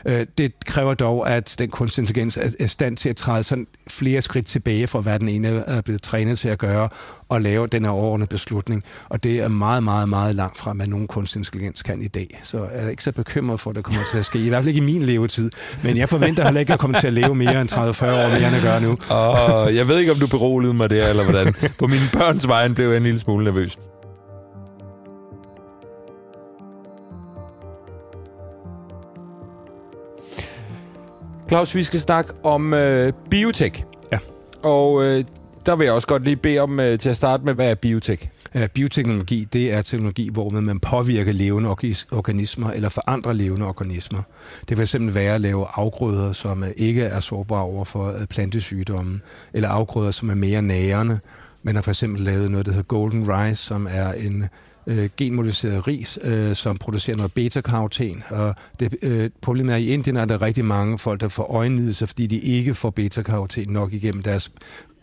Øh, 0.06 0.26
det 0.38 0.52
kræver 0.66 0.94
dog, 0.94 1.30
at 1.30 1.54
den 1.58 1.68
kunstig 1.68 2.02
intelligens 2.02 2.38
er 2.58 2.66
stand 2.66 2.96
til 2.96 3.08
at 3.08 3.16
træde 3.16 3.42
sådan 3.42 3.66
flere 3.88 4.22
skridt 4.22 4.46
tilbage 4.46 4.86
fra, 4.86 5.00
hvad 5.00 5.18
den 5.18 5.28
ene 5.28 5.48
er 5.48 5.80
blevet 5.80 6.02
trænet 6.02 6.38
til 6.38 6.48
at 6.48 6.58
gøre, 6.58 6.88
og 7.28 7.40
lave 7.40 7.66
den 7.66 7.84
her 7.84 7.90
overordnede 7.90 8.28
beslutning. 8.28 8.84
Og 9.08 9.22
det 9.22 9.38
er 9.38 9.48
meget, 9.48 9.82
meget, 9.82 10.08
meget 10.08 10.34
langt 10.34 10.58
fra, 10.58 10.72
hvad 10.72 10.86
nogen 10.86 11.06
kunstig 11.06 11.38
intelligens 11.38 11.82
kan 11.82 12.02
i 12.02 12.08
dag. 12.08 12.40
Så 12.42 12.58
jeg 12.58 12.84
er 12.84 12.88
ikke 12.88 13.02
så 13.02 13.12
bekymret 13.12 13.60
for, 13.60 13.70
at 13.70 13.76
det 13.76 13.84
kommer 13.84 14.00
til 14.12 14.18
at 14.18 14.24
ske. 14.24 14.38
I 14.38 14.48
hvert 14.48 14.58
fald 14.62 14.68
ikke 14.68 14.80
i 14.80 14.84
min 14.84 15.02
levetid. 15.02 15.50
Men 15.82 15.96
jeg 15.96 16.08
forventer 16.08 16.44
heller 16.44 16.60
ikke 16.60 16.72
at 16.72 16.78
komme 16.78 17.00
til 17.00 17.06
at 17.06 17.12
leve 17.12 17.34
mere 17.34 17.60
end 17.60 17.72
30-40 17.72 17.76
år, 17.76 18.28
mere 18.28 18.36
end 18.36 18.54
jeg 18.54 18.62
gør 18.62 18.78
nu. 18.78 18.98
Og 19.08 19.74
jeg 19.74 19.88
ved 19.88 19.98
ikke, 19.98 20.12
om 20.12 20.18
du 20.18 20.26
beroligede 20.26 20.74
mig 20.74 20.90
der, 20.90 21.08
eller 21.08 21.24
hvordan. 21.24 21.54
På 21.78 21.86
mine 21.86 22.08
børns 22.12 22.48
vejen 22.48 22.74
blev 22.74 22.95
jeg 22.96 23.00
en 23.00 23.04
lille 23.04 23.18
smule 23.18 23.44
nervøs. 23.44 23.78
Claus, 31.48 31.74
vi 31.74 31.82
skal 31.82 32.00
snakke 32.00 32.32
om 32.44 32.74
øh, 32.74 33.12
biotek. 33.30 33.84
Ja. 34.12 34.18
Og 34.62 35.04
øh, 35.04 35.24
der 35.66 35.76
vil 35.76 35.84
jeg 35.84 35.94
også 35.94 36.06
godt 36.06 36.24
lige 36.24 36.36
bede 36.36 36.58
om 36.58 36.80
øh, 36.80 36.98
til 36.98 37.08
at 37.08 37.16
starte 37.16 37.44
med, 37.44 37.54
hvad 37.54 37.70
er 37.70 37.74
biotek? 37.74 38.30
Ja, 38.54 38.66
bioteknologi, 38.74 39.44
det 39.52 39.72
er 39.72 39.82
teknologi, 39.82 40.28
hvor 40.32 40.50
man 40.50 40.80
påvirker 40.80 41.32
levende 41.32 41.70
organismer 42.12 42.70
eller 42.70 42.88
forandrer 42.88 43.32
levende 43.32 43.66
organismer. 43.66 44.22
Det 44.68 44.78
vil 44.78 44.88
simpelthen 44.88 45.22
være 45.22 45.34
at 45.34 45.40
lave 45.40 45.66
afgrøder, 45.74 46.32
som 46.32 46.64
øh, 46.64 46.70
ikke 46.76 47.02
er 47.02 47.20
sårbare 47.20 47.62
over 47.62 47.84
for 47.84 48.12
øh, 48.12 48.26
plantesygdomme, 48.26 49.20
eller 49.52 49.68
afgrøder, 49.68 50.10
som 50.10 50.30
er 50.30 50.34
mere 50.34 50.62
nærende. 50.62 51.20
Man 51.66 51.74
har 51.74 51.82
for 51.82 51.90
eksempel 51.90 52.22
lavet 52.22 52.50
noget, 52.50 52.66
der 52.66 52.72
hedder 52.72 52.86
Golden 52.86 53.24
Rice, 53.28 53.62
som 53.62 53.86
er 53.90 54.12
en 54.12 54.44
øh, 54.86 55.08
genmodificeret 55.16 55.86
ris, 55.86 56.18
øh, 56.22 56.56
som 56.56 56.78
producerer 56.78 57.16
noget 57.16 57.32
beta-karoten. 57.32 58.22
Og 58.30 58.54
det, 58.80 58.96
øh, 59.02 59.30
problemet 59.40 59.72
er, 59.72 59.76
at 59.76 59.82
i 59.82 59.92
Indien 59.92 60.16
er 60.16 60.24
der 60.24 60.42
rigtig 60.42 60.64
mange 60.64 60.98
folk, 60.98 61.20
der 61.20 61.28
får 61.28 61.42
øjenlidelse, 61.42 62.06
fordi 62.06 62.26
de 62.26 62.38
ikke 62.38 62.74
får 62.74 62.90
beta-karoten 62.90 63.72
nok 63.72 63.92
igennem 63.92 64.22
deres 64.22 64.52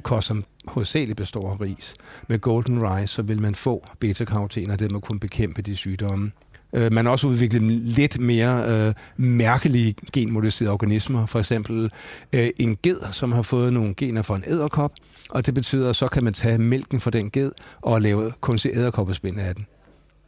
kost, 0.03 0.27
som 0.27 0.43
hovedsageligt 0.67 1.17
består 1.17 1.51
af 1.51 1.61
ris. 1.61 1.95
Med 2.27 2.39
Golden 2.39 2.81
Rice, 2.87 3.13
så 3.13 3.21
vil 3.21 3.41
man 3.41 3.55
få 3.55 3.85
beta-karoten, 3.99 4.71
og 4.71 4.79
det 4.79 4.91
må 4.91 4.99
kunne 4.99 5.19
bekæmpe 5.19 5.61
de 5.61 5.75
sygdomme. 5.75 6.31
Øh, 6.73 6.93
man 6.93 7.05
har 7.05 7.11
også 7.11 7.27
udviklet 7.27 7.61
lidt 7.71 8.19
mere 8.19 8.87
øh, 8.87 8.93
mærkelige 9.17 9.95
genmodificerede 10.13 10.73
organismer. 10.73 11.25
For 11.25 11.39
eksempel 11.39 11.91
øh, 12.33 12.49
en 12.57 12.77
ged, 12.83 12.97
som 13.11 13.31
har 13.31 13.41
fået 13.41 13.73
nogle 13.73 13.93
gener 13.93 14.21
fra 14.21 14.35
en 14.35 14.43
æderkop, 14.47 14.91
og 15.29 15.45
det 15.45 15.53
betyder, 15.53 15.89
at 15.89 15.95
så 15.95 16.07
kan 16.07 16.23
man 16.23 16.33
tage 16.33 16.57
mælken 16.57 17.01
fra 17.01 17.11
den 17.11 17.31
ged 17.31 17.51
og 17.81 18.01
lave 18.01 18.33
kunstig 18.41 18.71
æderkoppespind 18.73 19.39
af 19.39 19.55
den. 19.55 19.67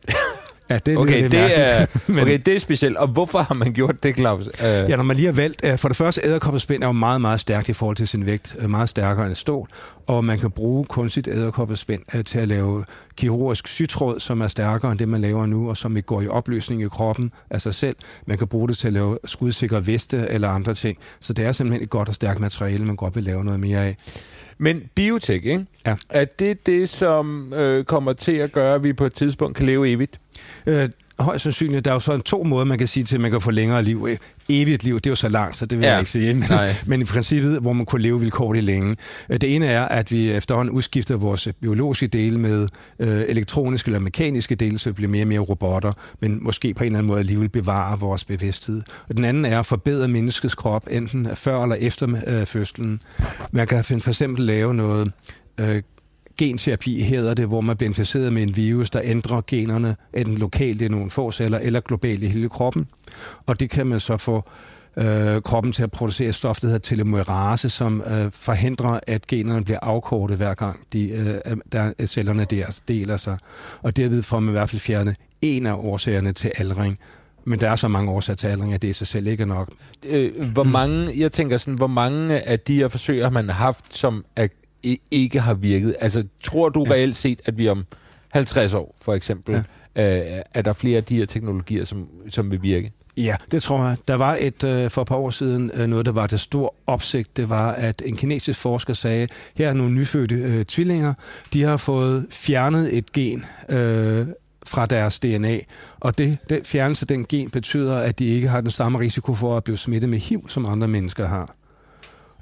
Ja, 0.69 0.77
det, 0.77 0.97
okay, 0.97 1.23
det, 1.23 1.31
det 1.31 1.59
er, 1.59 1.85
men, 2.11 2.19
okay, 2.19 2.39
det 2.45 2.55
er 2.55 2.59
specielt. 2.59 2.97
Og 2.97 3.07
hvorfor 3.07 3.39
har 3.39 3.55
man 3.55 3.73
gjort 3.73 4.03
det, 4.03 4.15
Claus? 4.15 4.47
Uh... 4.47 4.63
Ja, 4.63 4.95
når 4.95 5.03
man 5.03 5.15
lige 5.15 5.25
har 5.25 5.33
valgt... 5.33 5.65
Uh, 5.65 5.77
for 5.77 5.87
det 5.87 5.97
første, 5.97 6.21
æderkoppespind 6.23 6.83
er 6.83 6.87
jo 6.87 6.91
meget, 6.91 7.21
meget 7.21 7.39
stærkt 7.39 7.69
i 7.69 7.73
forhold 7.73 7.97
til 7.97 8.07
sin 8.07 8.25
vægt. 8.25 8.55
Uh, 8.59 8.69
meget 8.69 8.89
stærkere 8.89 9.27
end 9.27 9.35
stål. 9.35 9.67
Og 10.07 10.25
man 10.25 10.39
kan 10.39 10.51
bruge 10.51 10.85
kunstigt 10.85 11.27
æderkoppespind 11.27 12.01
uh, 12.15 12.21
til 12.21 12.39
at 12.39 12.47
lave 12.47 12.85
kirurgisk 13.15 13.67
sytråd, 13.67 14.19
som 14.19 14.41
er 14.41 14.47
stærkere 14.47 14.91
end 14.91 14.99
det, 14.99 15.09
man 15.09 15.21
laver 15.21 15.45
nu, 15.45 15.69
og 15.69 15.77
som 15.77 15.97
ikke 15.97 16.07
går 16.07 16.21
i 16.21 16.27
opløsning 16.27 16.81
i 16.81 16.87
kroppen 16.87 17.31
af 17.49 17.61
sig 17.61 17.75
selv. 17.75 17.95
Man 18.25 18.37
kan 18.37 18.47
bruge 18.47 18.67
det 18.67 18.77
til 18.77 18.87
at 18.87 18.93
lave 18.93 19.17
skudsikre 19.25 19.87
veste 19.87 20.27
eller 20.29 20.49
andre 20.49 20.73
ting. 20.73 20.97
Så 21.19 21.33
det 21.33 21.45
er 21.45 21.51
simpelthen 21.51 21.83
et 21.83 21.89
godt 21.89 22.09
og 22.09 22.15
stærkt 22.15 22.39
materiale, 22.39 22.85
man 22.85 22.95
godt 22.95 23.15
vil 23.15 23.23
lave 23.23 23.43
noget 23.43 23.59
mere 23.59 23.85
af. 23.85 23.97
Men 24.57 24.83
biotek, 24.95 25.45
ikke? 25.45 25.65
Ja. 25.85 25.95
Er 26.09 26.25
det 26.25 26.65
det, 26.65 26.89
som 26.89 27.53
øh, 27.53 27.83
kommer 27.83 28.13
til 28.13 28.31
at 28.31 28.51
gøre, 28.51 28.75
at 28.75 28.83
vi 28.83 28.93
på 28.93 29.05
et 29.05 29.13
tidspunkt 29.13 29.57
kan 29.57 29.65
leve 29.65 29.89
evigt? 29.89 30.19
Øh, 30.65 30.89
højst 31.19 31.43
sandsynligt. 31.43 31.85
Der 31.85 31.91
er 31.91 31.95
jo 31.95 31.99
sådan 31.99 32.21
to 32.21 32.43
måder, 32.43 32.65
man 32.65 32.77
kan 32.77 32.87
sige 32.87 33.03
til, 33.03 33.15
at 33.15 33.21
man 33.21 33.31
kan 33.31 33.41
få 33.41 33.51
længere 33.51 33.83
liv. 33.83 34.07
Evigt 34.49 34.83
liv, 34.83 34.95
det 34.95 35.05
er 35.05 35.11
jo 35.11 35.15
så 35.15 35.29
langt, 35.29 35.57
så 35.57 35.65
det 35.65 35.77
vil 35.77 35.85
ja. 35.85 35.91
jeg 35.91 35.99
ikke 35.99 36.11
sige. 36.11 36.33
Men, 36.33 36.43
men 36.85 37.01
i 37.01 37.05
princippet, 37.05 37.59
hvor 37.61 37.73
man 37.73 37.85
kunne 37.85 38.01
leve 38.01 38.19
vilkårligt 38.19 38.65
længe. 38.65 38.95
Øh, 39.29 39.41
det 39.41 39.55
ene 39.55 39.65
er, 39.65 39.85
at 39.85 40.11
vi 40.11 40.31
efterhånden 40.31 40.73
udskifter 40.73 41.15
vores 41.15 41.47
biologiske 41.61 42.07
dele 42.07 42.39
med 42.39 42.67
øh, 42.99 43.23
elektroniske 43.27 43.87
eller 43.87 43.99
mekaniske 43.99 44.55
dele, 44.55 44.79
så 44.79 44.89
vi 44.89 44.93
bliver 44.93 45.11
mere 45.11 45.23
og 45.23 45.27
mere 45.27 45.39
robotter, 45.39 45.91
men 46.21 46.43
måske 46.43 46.73
på 46.73 46.83
en 46.83 46.85
eller 46.85 46.97
anden 46.97 47.07
måde 47.07 47.19
alligevel 47.19 47.49
bevare 47.49 47.99
vores 47.99 48.25
bevidsthed. 48.25 48.81
Og 49.09 49.15
den 49.15 49.25
anden 49.25 49.45
er 49.45 49.59
at 49.59 49.65
forbedre 49.65 50.07
menneskets 50.07 50.55
krop, 50.55 50.87
enten 50.91 51.27
før 51.35 51.63
eller 51.63 51.75
efter 51.75 52.21
øh, 52.27 52.45
fødslen. 52.45 53.01
Man 53.51 53.67
kan 53.67 53.83
for 53.83 54.07
eksempel 54.09 54.45
lave 54.45 54.73
noget 54.73 55.11
øh, 55.57 55.81
genterapi 56.37 57.01
hedder 57.01 57.33
det, 57.33 57.47
hvor 57.47 57.61
man 57.61 57.77
bliver 57.77 57.89
inficeret 57.89 58.33
med 58.33 58.43
en 58.43 58.55
virus, 58.55 58.89
der 58.89 59.01
ændrer 59.03 59.41
generne 59.47 59.95
enten 60.13 60.37
lokalt 60.37 60.81
i 60.81 60.87
nogle 60.87 61.09
få 61.09 61.31
celler 61.31 61.59
eller 61.59 61.79
globalt 61.79 62.23
i 62.23 62.27
hele 62.27 62.49
kroppen. 62.49 62.87
Og 63.45 63.59
det 63.59 63.69
kan 63.69 63.87
man 63.87 63.99
så 63.99 64.17
få 64.17 64.43
øh, 64.97 65.41
kroppen 65.41 65.73
til 65.73 65.83
at 65.83 65.91
producere 65.91 66.29
et 66.29 66.35
stof, 66.35 66.59
der 66.59 66.67
hedder 66.67 66.79
telomerase, 66.79 67.69
som 67.69 68.01
øh, 68.01 68.31
forhindrer, 68.31 68.99
at 69.07 69.27
generne 69.27 69.63
bliver 69.63 69.79
afkortet 69.81 70.37
hver 70.37 70.53
gang 70.53 70.79
de, 70.93 71.09
øh, 71.09 71.57
der, 71.71 72.05
cellerne 72.05 72.45
der 72.45 72.79
deler 72.87 73.17
sig. 73.17 73.37
Og 73.81 73.97
derved 73.97 74.23
får 74.23 74.39
man 74.39 74.49
i 74.49 74.51
hvert 74.51 74.69
fald 74.69 74.79
fjernet 74.79 75.15
en 75.41 75.65
af 75.65 75.73
årsagerne 75.73 76.31
til 76.31 76.51
aldring. 76.57 76.99
Men 77.47 77.59
der 77.59 77.69
er 77.69 77.75
så 77.75 77.87
mange 77.87 78.11
årsager 78.11 78.35
til 78.35 78.47
aldring, 78.47 78.73
at 78.73 78.81
det 78.81 78.87
i 78.87 78.93
sig 78.93 79.07
selv 79.07 79.27
ikke 79.27 79.41
er 79.41 79.47
nok. 79.47 79.69
Øh, 80.05 80.51
hvor 80.51 80.63
mange, 80.63 81.11
jeg 81.17 81.31
tænker 81.31 81.57
sådan, 81.57 81.73
hvor 81.73 81.87
mange 81.87 82.47
af 82.47 82.59
de 82.59 82.75
her 82.75 82.87
forsøg 82.87 83.23
har 83.23 83.29
man 83.29 83.49
haft, 83.49 83.95
som 83.95 84.25
er 84.35 84.47
ikke 85.11 85.39
har 85.39 85.53
virket. 85.53 85.95
Altså, 85.99 86.23
tror 86.43 86.69
du 86.69 86.83
ja. 86.87 86.91
reelt 86.91 87.15
set, 87.15 87.41
at 87.45 87.57
vi 87.57 87.69
om 87.69 87.85
50 88.29 88.73
år, 88.73 88.95
for 89.01 89.13
eksempel, 89.13 89.63
ja. 89.95 90.37
øh, 90.37 90.43
er 90.53 90.61
der 90.61 90.73
flere 90.73 90.97
af 90.97 91.03
de 91.03 91.17
her 91.17 91.25
teknologier, 91.25 91.85
som, 91.85 92.07
som 92.29 92.51
vil 92.51 92.61
virke? 92.61 92.91
Ja, 93.17 93.35
det 93.51 93.63
tror 93.63 93.87
jeg. 93.87 93.97
Der 94.07 94.15
var 94.15 94.37
et 94.39 94.63
øh, 94.63 94.91
for 94.91 95.01
et 95.01 95.07
par 95.07 95.15
år 95.15 95.29
siden 95.29 95.71
øh, 95.73 95.87
noget, 95.87 96.05
der 96.05 96.11
var 96.11 96.27
til 96.27 96.39
stor 96.39 96.75
opsigt. 96.87 97.37
Det 97.37 97.49
var, 97.49 97.71
at 97.71 98.01
en 98.05 98.17
kinesisk 98.17 98.59
forsker 98.59 98.93
sagde, 98.93 99.27
her 99.55 99.69
er 99.69 99.73
nogle 99.73 99.93
nyfødte 99.93 100.35
øh, 100.35 100.65
tvillinger. 100.65 101.13
De 101.53 101.63
har 101.63 101.77
fået 101.77 102.27
fjernet 102.29 102.97
et 102.97 103.11
gen 103.11 103.45
øh, 103.69 104.27
fra 104.65 104.85
deres 104.85 105.19
DNA, 105.19 105.59
og 105.99 106.17
det, 106.17 106.37
den 106.49 106.65
fjernelse 106.65 107.03
af 107.03 107.07
den 107.07 107.25
gen 107.25 107.49
betyder, 107.49 107.95
at 107.95 108.19
de 108.19 108.25
ikke 108.25 108.47
har 108.47 108.61
den 108.61 108.71
samme 108.71 108.99
risiko 108.99 109.33
for 109.33 109.57
at 109.57 109.63
blive 109.63 109.77
smittet 109.77 110.09
med 110.09 110.19
HIV, 110.19 110.49
som 110.49 110.65
andre 110.65 110.87
mennesker 110.87 111.27
har. 111.27 111.55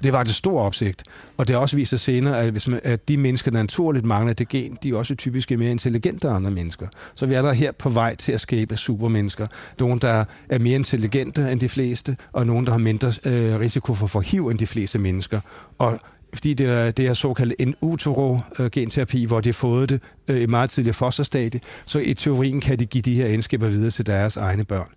Det 0.02 0.12
var 0.12 0.22
det 0.22 0.34
stor 0.34 0.60
opsigt. 0.60 1.02
Og 1.36 1.48
det 1.48 1.54
har 1.54 1.60
også 1.60 1.76
vist 1.76 1.90
sig 1.90 2.00
senere, 2.00 2.40
at, 2.40 2.50
hvis 2.50 2.68
man, 2.68 2.80
at 2.84 3.08
de 3.08 3.16
mennesker, 3.16 3.50
der 3.50 3.58
naturligt 3.62 4.04
mangler 4.04 4.32
det 4.34 4.48
gen, 4.48 4.78
de 4.82 4.90
er 4.90 4.96
også 4.96 5.14
typisk 5.14 5.50
mere 5.50 5.70
intelligente 5.70 6.28
end 6.28 6.36
andre 6.36 6.50
mennesker. 6.50 6.88
Så 7.14 7.26
vi 7.26 7.34
er 7.34 7.42
der 7.42 7.52
her 7.52 7.72
på 7.72 7.88
vej 7.88 8.14
til 8.14 8.32
at 8.32 8.40
skabe 8.40 8.76
supermennesker. 8.76 9.46
Nogle, 9.78 10.00
der 10.00 10.24
er 10.48 10.58
mere 10.58 10.74
intelligente 10.74 11.52
end 11.52 11.60
de 11.60 11.68
fleste, 11.68 12.16
og 12.32 12.46
nogle, 12.46 12.66
der 12.66 12.72
har 12.72 12.78
mindre 12.78 13.12
øh, 13.24 13.60
risiko 13.60 13.94
for 13.94 14.18
at 14.18 14.26
HIV 14.26 14.48
end 14.48 14.58
de 14.58 14.66
fleste 14.66 14.98
mennesker. 14.98 15.40
Og 15.78 16.00
fordi 16.34 16.54
det 16.54 16.66
er, 16.66 16.90
det 16.90 17.06
er 17.06 17.14
såkaldt 17.14 17.54
en 17.58 17.74
utero-genterapi, 17.80 19.22
øh, 19.22 19.28
hvor 19.28 19.40
de 19.40 19.48
har 19.48 19.52
fået 19.52 19.90
det 19.90 20.00
øh, 20.28 20.42
i 20.42 20.46
meget 20.46 20.70
tidligere 20.70 20.94
fosterstadie, 20.94 21.60
så 21.84 21.98
i 21.98 22.14
teorien 22.14 22.60
kan 22.60 22.78
de 22.78 22.86
give 22.86 23.02
de 23.02 23.14
her 23.14 23.26
egenskaber 23.26 23.68
videre 23.68 23.90
til 23.90 24.06
deres 24.06 24.36
egne 24.36 24.64
børn. 24.64 24.88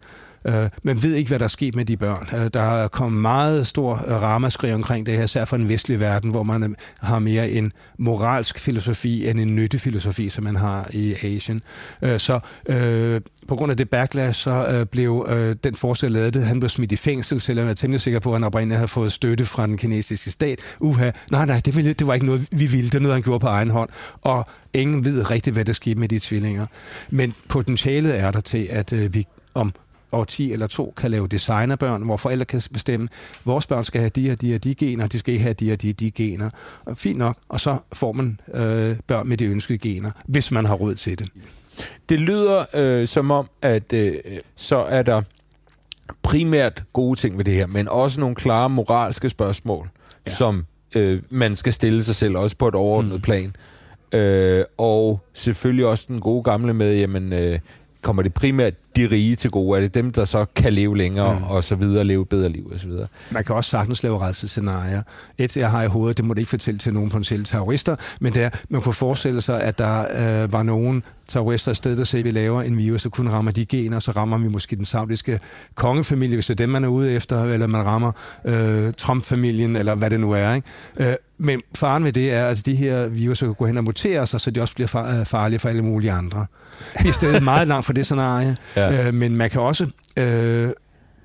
Øh, 0.47 0.69
man 0.83 1.03
ved 1.03 1.13
ikke, 1.13 1.27
hvad 1.27 1.39
der 1.39 1.45
er 1.45 1.49
sket 1.49 1.75
med 1.75 1.85
de 1.85 1.97
børn. 1.97 2.29
Øh, 2.35 2.49
der 2.53 2.61
er 2.61 2.87
kommet 2.87 3.21
meget 3.21 3.67
stor 3.67 3.93
øh, 4.07 4.21
ramaskrig 4.21 4.73
omkring 4.73 5.05
det 5.05 5.17
her, 5.17 5.23
især 5.23 5.45
fra 5.45 5.57
den 5.57 5.69
vestlige 5.69 5.99
verden, 5.99 6.31
hvor 6.31 6.43
man 6.43 6.63
øh, 6.63 6.69
har 6.99 7.19
mere 7.19 7.49
en 7.49 7.71
moralsk 7.97 8.59
filosofi 8.59 9.29
end 9.29 9.39
en 9.39 9.55
nyttefilosofi, 9.55 10.29
som 10.29 10.43
man 10.43 10.55
har 10.55 10.89
i 10.93 11.13
Asien. 11.13 11.61
Øh, 12.01 12.19
så 12.19 12.39
øh, 12.69 13.21
på 13.47 13.55
grund 13.55 13.71
af 13.71 13.77
det 13.77 13.89
backlash, 13.89 14.43
så 14.43 14.67
øh, 14.67 14.85
blev 14.85 15.25
øh, 15.29 15.55
den 15.63 15.75
forsker, 15.75 16.07
lavet 16.07 16.33
det, 16.33 16.45
han 16.45 16.59
blev 16.59 16.69
smidt 16.69 16.91
i 16.91 16.95
fængsel, 16.95 17.41
selvom 17.41 17.65
jeg 17.65 17.71
er 17.71 17.75
temmelig 17.75 18.01
sikker 18.01 18.19
på, 18.19 18.29
at 18.29 18.35
han 18.35 18.43
oprindeligt 18.43 18.77
havde 18.77 18.87
fået 18.87 19.11
støtte 19.11 19.45
fra 19.45 19.67
den 19.67 19.77
kinesiske 19.77 20.31
stat. 20.31 20.59
Uha, 20.79 21.11
nej, 21.31 21.45
nej, 21.45 21.61
det, 21.65 21.75
ville, 21.75 21.93
det 21.93 22.07
var 22.07 22.13
ikke 22.13 22.25
noget, 22.25 22.47
vi 22.51 22.65
ville. 22.65 22.89
Det 22.89 22.95
er 22.95 22.99
noget, 22.99 23.15
han 23.15 23.23
gjorde 23.23 23.39
på 23.39 23.47
egen 23.47 23.69
hånd. 23.69 23.89
Og 24.21 24.47
ingen 24.73 25.05
ved 25.05 25.31
rigtigt, 25.31 25.53
hvad 25.53 25.65
der 25.65 25.73
skete 25.73 25.99
med 25.99 26.07
de 26.07 26.19
tvillinger. 26.19 26.65
Men 27.09 27.33
potentialet 27.49 28.19
er 28.19 28.31
der 28.31 28.39
til, 28.39 28.67
at 28.71 28.93
øh, 28.93 29.13
vi 29.13 29.27
om 29.53 29.73
og 30.11 30.27
10 30.27 30.53
eller 30.53 30.67
to 30.67 30.93
kan 30.97 31.11
lave 31.11 31.27
designerbørn, 31.27 32.01
hvor 32.01 32.17
forældre 32.17 32.45
kan 32.45 32.61
bestemme, 32.73 33.07
vores 33.45 33.67
børn 33.67 33.83
skal 33.83 34.01
have 34.01 34.09
de 34.09 34.31
og 34.31 34.41
de 34.41 34.55
og 34.55 34.63
de 34.63 34.75
gener, 34.75 35.07
de 35.07 35.19
skal 35.19 35.33
ikke 35.33 35.43
have 35.43 35.53
de 35.53 35.71
og 35.71 35.81
de 35.81 35.93
de 35.93 36.11
gener. 36.11 36.49
Og 36.85 36.97
fint 36.97 37.17
nok, 37.17 37.37
og 37.49 37.59
så 37.59 37.77
får 37.93 38.11
man 38.11 38.39
øh, 38.53 38.95
børn 39.07 39.27
med 39.27 39.37
de 39.37 39.45
ønskede 39.45 39.77
gener, 39.77 40.11
hvis 40.25 40.51
man 40.51 40.65
har 40.65 40.75
råd 40.75 40.95
til 40.95 41.19
det. 41.19 41.29
Det 42.09 42.19
lyder 42.19 42.65
øh, 42.73 43.07
som 43.07 43.31
om, 43.31 43.49
at 43.61 43.93
øh, 43.93 44.15
så 44.55 44.77
er 44.77 45.01
der 45.01 45.21
primært 46.23 46.83
gode 46.93 47.19
ting 47.19 47.37
ved 47.37 47.45
det 47.45 47.53
her, 47.53 47.67
men 47.67 47.87
også 47.87 48.19
nogle 48.19 48.35
klare 48.35 48.69
moralske 48.69 49.29
spørgsmål, 49.29 49.89
ja. 50.27 50.31
som 50.31 50.65
øh, 50.95 51.21
man 51.29 51.55
skal 51.55 51.73
stille 51.73 52.03
sig 52.03 52.15
selv, 52.15 52.37
også 52.37 52.57
på 52.57 52.67
et 52.67 52.75
overordnet 52.75 53.13
mm. 53.13 53.21
plan. 53.21 53.55
Øh, 54.11 54.65
og 54.77 55.21
selvfølgelig 55.33 55.85
også 55.85 56.05
den 56.07 56.19
gode 56.19 56.43
gamle 56.43 56.73
med, 56.73 56.95
jamen, 56.95 57.33
øh, 57.33 57.59
kommer 58.01 58.23
det 58.23 58.33
primært 58.33 58.73
de 58.95 59.07
rige 59.11 59.35
til 59.35 59.49
gode? 59.51 59.77
Er 59.77 59.81
det 59.81 59.93
dem, 59.93 60.11
der 60.11 60.25
så 60.25 60.45
kan 60.55 60.73
leve 60.73 60.97
længere 60.97 61.39
mm. 61.39 61.43
og 61.43 61.63
så 61.63 61.75
videre, 61.75 62.03
leve 62.03 62.25
bedre 62.25 62.49
liv 62.49 62.69
og 62.73 62.79
så 62.79 62.87
videre? 62.87 63.07
Man 63.31 63.43
kan 63.43 63.55
også 63.55 63.69
sagtens 63.69 64.03
lave 64.03 64.17
rædselsscenarier. 64.17 65.01
Et, 65.37 65.57
jeg 65.57 65.71
har 65.71 65.83
i 65.83 65.87
hovedet, 65.87 66.17
det 66.17 66.25
må 66.25 66.33
det 66.33 66.41
ikke 66.41 66.49
fortælle 66.49 66.77
til 66.77 66.93
nogen 66.93 67.09
potentielle 67.09 67.45
terrorister, 67.45 67.95
men 68.21 68.33
det 68.33 68.43
er, 68.43 68.49
man 68.69 68.81
kunne 68.81 68.93
forestille 68.93 69.41
sig, 69.41 69.61
at 69.61 69.77
der 69.77 69.99
øh, 70.43 70.53
var 70.53 70.63
nogen 70.63 71.03
terrorister 71.27 71.73
stedet, 71.73 71.97
der 71.97 72.03
siger, 72.03 72.21
at 72.21 72.25
vi 72.25 72.31
laver 72.31 72.61
en 72.61 72.77
virus, 72.77 73.03
der 73.03 73.09
kun 73.09 73.29
rammer 73.29 73.51
de 73.51 73.65
gener, 73.65 73.99
så 73.99 74.11
rammer 74.11 74.37
vi 74.37 74.47
måske 74.47 74.75
den 74.75 74.85
saudiske 74.85 75.39
kongefamilie, 75.75 76.35
hvis 76.35 76.45
det 76.45 76.53
er 76.53 76.55
dem, 76.55 76.69
man 76.69 76.83
er 76.83 76.87
ude 76.87 77.11
efter, 77.11 77.43
eller 77.43 77.67
man 77.67 77.85
rammer 77.85 78.11
øh, 78.45 78.93
Trump-familien, 78.93 79.75
eller 79.75 79.95
hvad 79.95 80.09
det 80.09 80.19
nu 80.19 80.31
er. 80.31 80.53
Ikke? 80.53 80.67
Øh, 80.99 81.15
men 81.37 81.61
faren 81.75 82.03
ved 82.03 82.13
det 82.13 82.31
er, 82.31 82.47
at 82.47 82.65
de 82.65 82.75
her 82.75 83.07
virus 83.07 83.39
kan 83.39 83.53
gå 83.53 83.65
hen 83.65 83.77
og 83.77 83.83
mutere 83.83 84.27
sig, 84.27 84.41
så 84.41 84.51
de 84.51 84.61
også 84.61 84.75
bliver 84.75 85.23
farlige 85.23 85.59
for 85.59 85.69
alle 85.69 85.81
mulige 85.81 86.11
andre. 86.11 86.45
Vi 87.03 87.09
er 87.09 87.13
stadig 87.13 87.43
meget 87.43 87.67
langt 87.67 87.85
fra 87.85 87.93
det 87.93 88.05
scenarie, 88.05 88.57
ja. 88.75 89.07
øh, 89.07 89.13
men 89.13 89.35
man 89.35 89.49
kan 89.49 89.61
også 89.61 89.87
øh, 90.17 90.69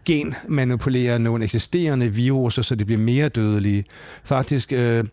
genmanipulere 0.05 1.19
nogle 1.19 1.45
eksisterende 1.45 2.09
viruser, 2.09 2.63
så 2.63 2.75
de 2.75 2.85
bliver 2.85 3.01
mere 3.01 3.29
dødelige. 3.29 3.85
Faktisk 4.25 4.73
øh, 4.73 5.05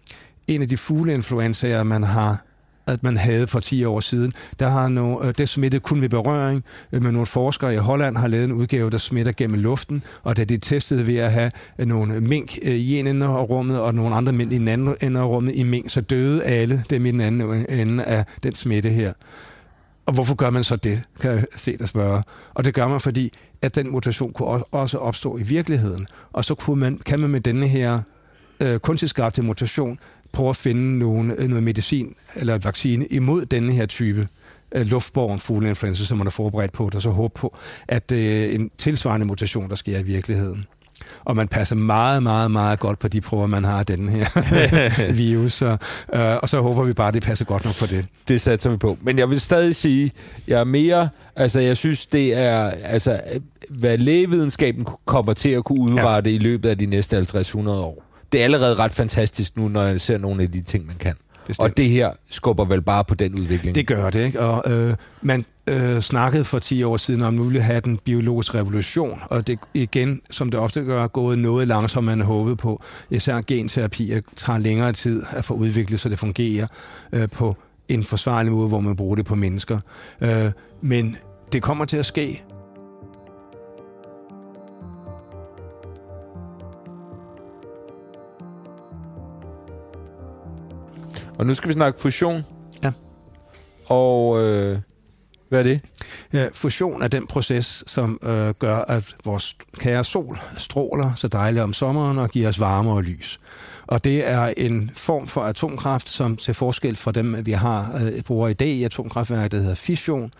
en 0.48 0.62
af 0.62 0.70
de 0.70 0.78
fugleinfluenzaer, 0.78 1.84
man 1.84 2.04
har 2.04 2.46
at 2.90 3.04
man 3.04 3.18
havde 3.18 3.48
for 3.48 3.60
10 3.60 3.86
år 3.86 4.00
siden. 4.00 4.32
Der 4.60 4.70
har 4.70 4.88
no, 4.88 5.24
øh, 5.24 5.34
det 5.38 5.50
smittet 5.50 5.84
kun 5.84 6.00
med 6.00 6.10
berøring, 6.10 6.64
øh, 6.92 7.04
men 7.04 7.14
nogle 7.14 7.26
forskere 7.26 7.74
i 7.74 7.78
Holland 7.78 8.18
har 8.18 8.28
lavet 8.28 8.46
en 8.46 8.52
udgave, 8.52 8.90
der 8.90 8.98
smitter 8.98 9.32
gennem 9.32 9.60
luften, 9.60 10.04
og 10.24 10.38
da 10.38 10.44
de 10.44 10.58
testede 10.58 11.08
ved 11.08 11.18
at 11.18 11.32
have 11.32 11.52
øh, 11.80 11.88
nogle 11.88 12.22
mink 12.22 12.58
i 12.58 13.00
en 13.00 13.08
ende 13.08 13.26
af 13.26 13.50
rummet, 13.50 13.80
og 13.80 13.96
nogle 13.96 14.16
andre 14.16 14.34
mink 14.34 14.54
i 14.54 14.58
den 14.58 14.68
anden 14.68 14.96
ende 15.02 15.20
af 15.20 15.26
rummet 15.26 15.56
i 15.56 15.64
mink, 15.64 15.90
så 15.90 16.02
døde 16.02 16.44
alle 16.44 16.84
dem 16.90 17.06
i 17.06 17.12
den 17.12 17.22
anden 17.22 17.66
ende 17.70 18.04
af 18.04 18.26
den 18.44 18.56
smitte 18.56 18.90
her. 18.90 19.14
Og 20.10 20.14
hvorfor 20.14 20.36
gør 20.36 20.50
man 20.50 20.64
så 20.64 20.76
det, 20.76 21.02
kan 21.22 21.32
jeg 21.32 21.46
se 21.56 21.78
dig 21.78 21.88
spørge. 21.88 22.24
Og 22.54 22.66
det 22.66 22.74
gør 22.74 22.88
man, 22.88 23.00
fordi 23.00 23.34
at 23.62 23.76
den 23.76 23.92
mutation 23.92 24.34
kunne 24.34 24.48
også 24.72 24.98
opstå 24.98 25.38
i 25.38 25.44
virkeligheden. 25.44 26.08
Og 26.34 26.46
så 26.46 26.56
kunne 26.56 26.80
man, 26.80 26.98
kan 27.06 27.20
man 27.20 27.30
med 27.30 27.42
denne 27.42 27.68
her 27.68 28.02
øh, 28.60 28.80
kunstigt 28.80 29.10
skabte 29.10 29.42
mutation 29.42 30.00
prøve 30.32 30.50
at 30.50 30.56
finde 30.56 31.00
nogen, 31.00 31.32
øh, 31.32 31.48
noget 31.48 31.64
medicin 31.64 32.16
eller 32.36 32.58
vaccine 32.58 33.06
imod 33.06 33.46
denne 33.46 33.74
her 33.74 33.86
type 33.86 34.28
øh, 34.72 34.86
luftborgen 34.86 35.40
fugleinfluenza, 35.40 36.04
som 36.04 36.18
man 36.18 36.28
er 36.28 36.32
forberedt 36.32 36.72
på, 36.72 36.90
og 36.94 37.02
så 37.02 37.10
håbe 37.10 37.34
på, 37.40 37.58
at 37.88 38.12
øh, 38.12 38.56
en 38.56 38.72
tilsvarende 38.78 39.26
mutation, 39.26 39.70
der 39.70 39.76
sker 39.76 40.00
i 40.00 40.04
virkeligheden. 40.04 40.66
Og 41.26 41.36
man 41.36 41.48
passer 41.48 41.76
meget, 41.76 42.24
meget, 42.24 42.52
meget 42.52 42.80
godt 42.80 43.00
på 43.00 43.08
de 43.08 43.22
prøver, 43.22 43.48
man 43.48 43.64
har 43.64 43.80
af 43.80 43.86
den 43.86 44.10
her 44.10 45.12
virus. 45.26 45.54
Så, 45.54 45.78
øh, 46.14 46.36
og 46.36 46.50
så 46.50 46.62
håber 46.62 46.84
vi 46.84 46.94
bare, 46.94 47.08
at 47.08 47.14
det 47.14 47.24
passer 47.24 47.46
godt 47.46 47.66
nok 47.66 47.74
på 47.80 47.86
det. 47.86 48.06
Det 48.28 48.42
satser 48.42 48.70
vi 48.70 48.78
på. 48.78 48.98
Men 49.02 49.20
jeg 49.20 49.30
vil 49.30 49.40
stadig 49.40 49.76
sige, 49.76 50.12
jeg 50.48 50.60
er 50.60 50.64
mere... 50.64 51.10
Altså, 51.36 51.60
jeg 51.60 51.78
synes, 51.78 52.06
det 52.06 52.38
er... 52.38 52.72
Altså, 52.84 53.22
hvad 53.70 53.98
lægevidenskaben 53.98 54.88
kommer 55.06 55.34
til 55.34 55.50
at 55.50 55.64
kunne 55.64 55.82
udrette 55.82 56.30
ja. 56.30 56.36
i 56.36 56.40
løbet 56.40 56.70
af 56.70 56.78
de 56.78 56.86
næste 56.86 57.18
50-100 57.18 57.70
år 57.70 58.10
det 58.32 58.40
er 58.40 58.44
allerede 58.44 58.76
ret 58.76 58.92
fantastisk 58.92 59.58
nu, 59.58 59.68
når 59.68 59.84
jeg 59.84 60.02
ser 60.02 60.18
nogle 60.18 60.44
af 60.44 60.52
de 60.52 60.62
ting, 60.62 60.88
man 60.88 60.96
kan. 60.96 61.16
Bestemt. 61.50 61.70
Og 61.70 61.78
det 61.78 61.90
her 61.90 62.12
skubber 62.30 62.66
vel 62.66 62.82
bare 62.82 63.04
på 63.04 63.16
den 63.16 63.34
udvikling. 63.34 63.76
Det 63.76 63.88
gør 63.88 64.10
det, 64.10 64.26
ikke? 64.26 64.40
Og 64.40 64.72
øh, 64.72 64.96
man 65.22 65.46
øh, 65.68 66.02
snakkede 66.02 66.44
for 66.44 66.60
10 66.60 66.84
år 66.84 66.98
siden 66.98 67.22
om, 67.22 67.28
at 67.28 67.34
nu 67.34 67.44
ville 67.44 67.62
have 67.62 67.82
den 67.82 67.98
biologiske 67.98 68.58
revolution, 68.58 69.20
og 69.26 69.48
det 69.48 69.60
igen, 69.74 70.22
som 70.30 70.50
det 70.50 70.60
ofte 70.60 70.82
gør, 70.82 71.08
gået 71.08 71.38
noget 71.38 71.68
langsommere 71.68 72.14
end 72.14 72.22
håbet 72.22 72.58
på. 72.58 72.84
Især 73.10 73.42
genterapi 73.42 74.14
tager 74.36 74.60
længere 74.60 74.94
tid 74.94 75.24
at 75.32 75.46
få 75.46 75.54
udviklet, 75.54 76.00
så 76.00 76.10
det 76.10 76.20
fungerer 76.20 76.68
øh, 77.14 77.30
på 77.30 77.56
en 77.88 78.04
forsvarlig 78.04 78.52
måde, 78.52 78.68
hvor 78.68 78.80
man 78.80 78.96
bruger 78.96 79.16
det 79.16 79.26
på 79.26 79.36
mennesker. 79.36 79.80
Øh, 80.22 80.52
men 80.82 81.16
det 81.52 81.62
kommer 81.64 81.86
til 81.86 81.98
at 81.98 82.06
ske, 82.06 82.44
Og 91.40 91.46
nu 91.46 91.54
skal 91.54 91.68
vi 91.68 91.74
snakke 91.74 92.02
fusion. 92.02 92.46
Ja. 92.84 92.92
Og 93.86 94.44
øh, 94.44 94.80
hvad 95.50 95.60
er 95.60 95.64
det? 95.64 95.82
Ja, 96.34 96.48
fusion 96.54 97.02
er 97.02 97.08
den 97.08 97.28
proces, 97.28 97.84
som 97.88 98.20
øh, 98.24 98.54
gør, 98.60 98.78
at 98.78 99.16
vores 99.26 99.56
kære 99.78 100.04
sol 100.04 100.40
stråler 100.58 101.14
så 101.16 101.28
dejligt 101.28 101.64
om 101.64 101.74
sommeren 101.74 102.18
og 102.18 102.30
giver 102.30 102.48
os 102.48 102.60
varme 102.60 102.92
og 102.92 103.04
lys. 103.04 103.40
Og 103.88 104.04
det 104.04 104.28
er 104.28 104.54
en 104.58 104.92
form 104.94 105.28
for 105.28 105.42
atomkraft, 105.42 106.10
som 106.10 106.38
til 106.38 106.54
forskel 106.54 106.96
fra 106.96 107.12
dem, 107.12 107.46
vi 107.46 107.52
har 107.52 108.02
øh, 108.04 108.22
bruger 108.22 108.48
i 108.48 108.54
dag 108.54 108.68
i 108.68 108.84
atomkraftværket, 108.84 109.52
der 109.52 109.58
hedder 109.58 109.76
fission, 109.76 110.32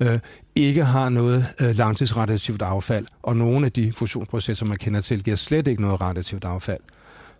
øh, 0.00 0.18
ikke 0.54 0.84
har 0.84 1.08
noget 1.08 1.46
øh, 1.60 1.76
langtidsradioaktivt 1.76 2.62
affald. 2.62 3.06
Og 3.22 3.36
nogle 3.36 3.66
af 3.66 3.72
de 3.72 3.92
fusionsprocesser, 3.92 4.66
man 4.66 4.76
kender 4.76 5.00
til, 5.00 5.24
giver 5.24 5.36
slet 5.36 5.68
ikke 5.68 5.82
noget 5.82 6.00
radioaktivt 6.00 6.44
affald. 6.44 6.80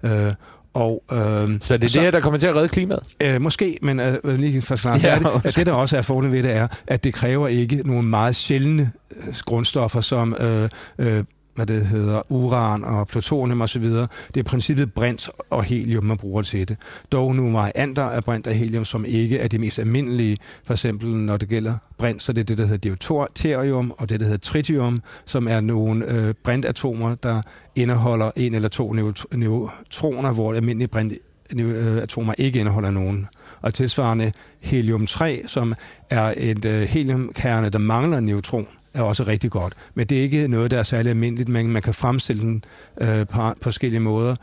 Øh, 0.03 0.33
og, 0.77 1.03
øh, 1.13 1.19
så 1.19 1.21
det 1.21 1.61
er 1.61 1.61
så, 1.69 1.79
det 1.79 1.93
her, 1.93 2.11
der 2.11 2.21
kommer 2.21 2.39
til 2.39 2.47
at 2.47 2.55
redde 2.55 2.69
klimaet? 2.69 3.03
Øh, 3.21 3.41
måske, 3.41 3.79
men 3.83 4.01
øh, 4.01 4.39
lige 4.39 4.63
for 4.63 4.77
snart 4.77 5.03
ja, 5.05 5.19
det, 5.19 5.45
at 5.45 5.57
det, 5.57 5.67
der 5.67 5.73
også 5.73 5.97
er 5.97 6.03
fordelen 6.03 6.33
ved 6.33 6.43
det, 6.43 6.53
er, 6.53 6.67
at 6.87 7.05
det 7.05 7.15
kræver 7.15 7.49
ikke 7.49 7.83
nogle 7.85 8.03
meget 8.03 8.37
sjældne 8.37 8.93
øh, 9.17 9.35
grundstoffer, 9.45 10.01
som 10.01 10.37
øh, 10.41 10.69
øh, 10.99 11.25
hvad 11.57 11.67
det 11.67 11.87
hedder, 11.87 12.33
uran 12.33 12.85
og 12.85 13.09
plutonium 13.09 13.61
osv. 13.61 13.85
Det 13.85 14.09
er 14.35 14.41
i 14.41 14.43
princippet 14.43 14.93
brint 14.93 15.31
og 15.51 15.65
helium, 15.65 16.05
man 16.05 16.17
bruger 16.17 16.43
til 16.43 16.69
det. 16.69 16.77
Dog 17.13 17.37
nu 17.37 17.53
varianter 17.53 18.03
af 18.03 18.25
brint 18.25 18.47
og 18.47 18.55
helium, 18.55 18.85
som 18.85 19.05
ikke 19.05 19.39
er 19.39 19.49
de 19.49 19.59
mest 19.59 19.79
almindelige. 19.79 20.39
For 20.65 20.75
eksempel, 20.75 21.17
når 21.17 21.37
det 21.37 21.49
gælder 21.49 21.75
brint, 21.99 22.23
så 22.23 22.33
det 22.33 22.41
er 22.41 22.45
det, 22.45 22.59
der 22.59 22.67
hedder 22.67 22.95
deuterium, 22.95 23.93
og 23.99 24.09
det, 24.09 24.21
der 24.21 24.27
hedder 24.27 24.39
tritium, 24.39 25.03
som 25.25 25.49
er 25.49 25.61
nogle 25.61 26.07
øh, 26.07 26.35
brintatomer, 26.45 27.15
der 27.15 27.43
indeholder 27.77 28.31
en 28.37 28.55
eller 28.55 28.69
to 28.69 28.93
neutroner, 29.33 30.33
hvor 30.33 30.55
almindelige 30.55 30.89
brintatomer 30.89 32.35
øh, 32.39 32.45
ikke 32.45 32.61
indeholder 32.61 32.91
nogen. 32.91 33.27
Og 33.63 33.75
tilsvarende 33.75 34.33
helium-3, 34.61 35.47
som 35.47 35.75
er 36.11 36.35
et 36.37 36.65
øh, 36.65 36.83
heliumkerne, 36.83 37.71
der 37.71 37.79
mangler 37.79 38.19
en 38.19 38.25
neutron, 38.25 38.67
er 38.97 39.03
også 39.03 39.23
rigtig 39.23 39.51
godt. 39.51 39.75
Men 39.95 40.07
det 40.07 40.19
er 40.19 40.23
ikke 40.23 40.49
noget, 40.49 40.71
der 40.71 40.79
er 40.79 40.83
særlig 40.83 41.11
almindeligt, 41.11 41.49
men 41.49 41.73
man 41.73 41.83
kan 41.83 41.95
fremstille 41.95 42.43
den 42.43 42.65
øh, 43.01 43.27
på 43.27 43.53
forskellige 43.63 44.01
måder. 44.01 44.37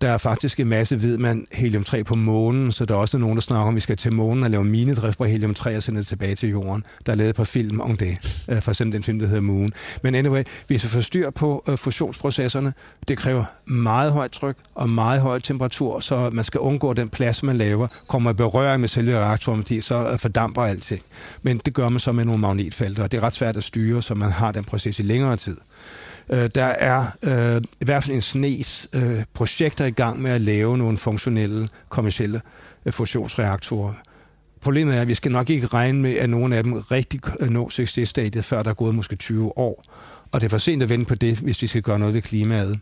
Der 0.00 0.08
er 0.10 0.18
faktisk 0.18 0.60
en 0.60 0.68
masse, 0.68 1.02
ved 1.02 1.18
man, 1.18 1.46
helium-3 1.54 2.02
på 2.02 2.14
månen, 2.14 2.72
så 2.72 2.84
der 2.84 2.94
er 2.94 2.98
også 2.98 3.18
nogen, 3.18 3.36
der 3.36 3.40
snakker 3.40 3.62
om, 3.62 3.68
at 3.68 3.74
vi 3.74 3.80
skal 3.80 3.96
til 3.96 4.12
månen 4.12 4.44
og 4.44 4.50
lave 4.50 4.64
minedrift 4.64 5.18
på 5.18 5.24
helium-3 5.24 5.76
og 5.76 5.82
sende 5.82 5.98
det 5.98 6.06
tilbage 6.06 6.34
til 6.34 6.48
jorden. 6.48 6.84
Der 7.06 7.12
er 7.12 7.16
lavet 7.16 7.34
på 7.34 7.44
film 7.44 7.80
om 7.80 7.96
det. 7.96 8.42
Øh, 8.48 8.62
for 8.62 8.70
eksempel 8.70 8.94
den 8.94 9.02
film, 9.02 9.18
der 9.18 9.26
hedder 9.26 9.40
Moon. 9.40 9.72
Men 10.02 10.14
anyway, 10.14 10.44
hvis 10.66 10.84
vi 10.84 10.88
får 10.88 11.00
styr 11.00 11.30
på 11.30 11.64
øh, 11.68 11.78
fusionsprocesserne, 11.78 12.72
det 13.08 13.18
kræver 13.18 13.44
meget 13.66 14.12
højt 14.12 14.30
tryk 14.30 14.56
og 14.74 14.90
meget 14.90 15.20
høj 15.20 15.38
temperatur, 15.38 16.00
så 16.00 16.30
man 16.32 16.44
skal 16.44 16.60
undgå, 16.60 16.90
at 16.90 16.96
den 16.96 17.08
plads, 17.08 17.42
man 17.42 17.56
laver, 17.56 17.86
kommer 18.08 18.30
i 18.30 18.34
berøring 18.34 18.80
med 18.80 18.88
selve 18.88 19.18
reaktoren, 19.18 19.62
fordi 19.62 19.80
så 19.80 20.08
øh, 20.08 20.18
fordamper 20.18 20.62
alting. 20.62 21.02
Men 21.42 21.58
det 21.58 21.74
gør 21.74 21.88
man 21.88 22.00
så 22.00 22.12
med 22.12 22.24
nogle 22.24 22.40
magnetfelter, 22.40 23.02
og 23.02 23.12
det 23.12 23.18
er 23.18 23.24
ret 23.24 23.32
svært 23.32 23.56
at 23.56 23.64
styre, 23.64 23.91
så 24.00 24.14
man 24.14 24.30
har 24.30 24.52
den 24.52 24.64
proces 24.64 24.98
i 24.98 25.02
længere 25.02 25.36
tid. 25.36 25.56
Øh, 26.30 26.50
der 26.54 26.64
er 26.64 27.06
øh, 27.22 27.62
i 27.80 27.84
hvert 27.84 28.04
fald 28.04 28.14
en 28.14 28.22
snes 28.22 28.88
øh, 28.92 29.24
projekter 29.34 29.84
i 29.84 29.90
gang 29.90 30.22
med 30.22 30.30
at 30.30 30.40
lave 30.40 30.78
nogle 30.78 30.98
funktionelle, 30.98 31.68
kommersielle 31.88 32.40
øh, 32.86 32.92
fusionsreaktorer. 32.92 33.92
Problemet 34.60 34.96
er, 34.96 35.00
at 35.00 35.08
vi 35.08 35.14
skal 35.14 35.32
nok 35.32 35.50
ikke 35.50 35.66
regne 35.66 36.00
med, 36.00 36.14
at 36.14 36.30
nogen 36.30 36.52
af 36.52 36.62
dem 36.62 36.72
rigtig 36.72 37.20
øh, 37.40 37.50
når 37.50 37.68
successtadiet, 37.68 38.44
før 38.44 38.62
der 38.62 38.70
er 38.70 38.74
gået 38.74 38.94
måske 38.94 39.16
20 39.16 39.58
år. 39.58 39.84
og 40.32 40.40
det 40.40 40.46
er 40.46 40.50
for 40.50 40.58
sent 40.58 40.82
at 40.82 40.90
vende 40.90 41.04
på 41.04 41.14
det, 41.14 41.38
hvis 41.38 41.62
vi 41.62 41.66
skal 41.66 41.82
gøre 41.82 41.98
noget 41.98 42.14
ved 42.14 42.22
klimaet. 42.22 42.80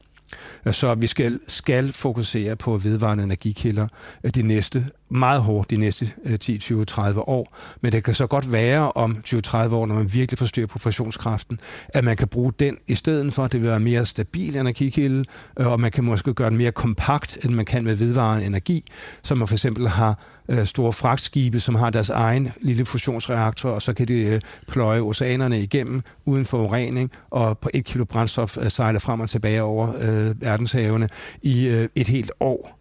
Øh, 0.66 0.75
så 0.75 0.94
vi 0.94 1.07
skal, 1.07 1.40
skal 1.49 1.92
fokusere 1.92 2.57
på 2.57 2.77
vedvarende 2.77 3.25
energikilder 3.25 3.88
øh, 4.25 4.31
de 4.35 4.42
næste, 4.42 4.87
meget 5.11 5.42
hårdt 5.42 5.70
de 5.70 5.77
næste 5.77 6.12
10, 6.40 6.59
20, 6.59 6.85
30 6.85 7.29
år. 7.29 7.57
Men 7.81 7.92
det 7.92 8.05
kan 8.05 8.14
så 8.14 8.27
godt 8.27 8.53
være 8.53 8.92
om 8.92 9.16
20-30 9.27 9.75
år, 9.75 9.87
når 9.87 9.94
man 9.94 10.12
virkelig 10.12 10.38
forstyrrer 10.38 10.66
professionskraften, 10.66 11.11
fusionskraften, 11.11 11.61
at 11.88 12.05
man 12.05 12.16
kan 12.16 12.29
bruge 12.29 12.53
den 12.59 12.79
i 12.87 12.94
stedet 12.94 13.35
for. 13.35 13.46
Det 13.46 13.61
vil 13.61 13.68
være 13.68 13.77
en 13.77 13.85
mere 13.85 14.07
stabil 14.07 14.57
energikilde, 14.57 15.25
øh, 15.61 15.66
og 15.66 15.81
man 15.81 15.90
kan 15.90 16.05
måske 16.05 16.35
gøre 16.35 16.51
den 16.51 16.57
mere 16.57 16.73
kompakt, 16.73 17.38
end 17.44 17.55
man 17.55 17.64
kan 17.64 17.85
med 17.85 17.94
vedvarende 17.94 18.46
energi, 18.46 18.85
som 19.23 19.38
man 19.38 19.49
for 19.49 19.55
eksempel 19.55 19.88
har 19.88 20.18
øh, 20.49 20.66
store 20.66 20.92
fragtskibe, 20.92 21.61
som 21.61 21.75
har 21.75 21.90
deres 21.90 22.11
egen 22.11 22.53
lille 22.61 22.85
fusionsreaktor, 22.85 23.70
og 23.70 23.83
så 23.83 23.92
kan 23.92 24.09
de 24.09 24.14
øh, 24.14 24.40
pløje 24.68 25.01
oceanerne 25.01 25.62
igennem 25.62 26.03
uden 26.25 26.44
forurening, 26.44 27.11
og 27.31 27.59
på 27.59 27.70
et 27.75 27.85
kilo 27.85 28.05
brændstof 28.05 28.59
sejle 28.68 29.01
frem 29.01 29.20
og 29.20 29.31
tilbage 29.31 29.62
over 29.62 29.92
verdenshavene 30.35 31.09
i 31.42 31.66
et 31.94 32.09
helt 32.09 32.31
år. 32.40 32.80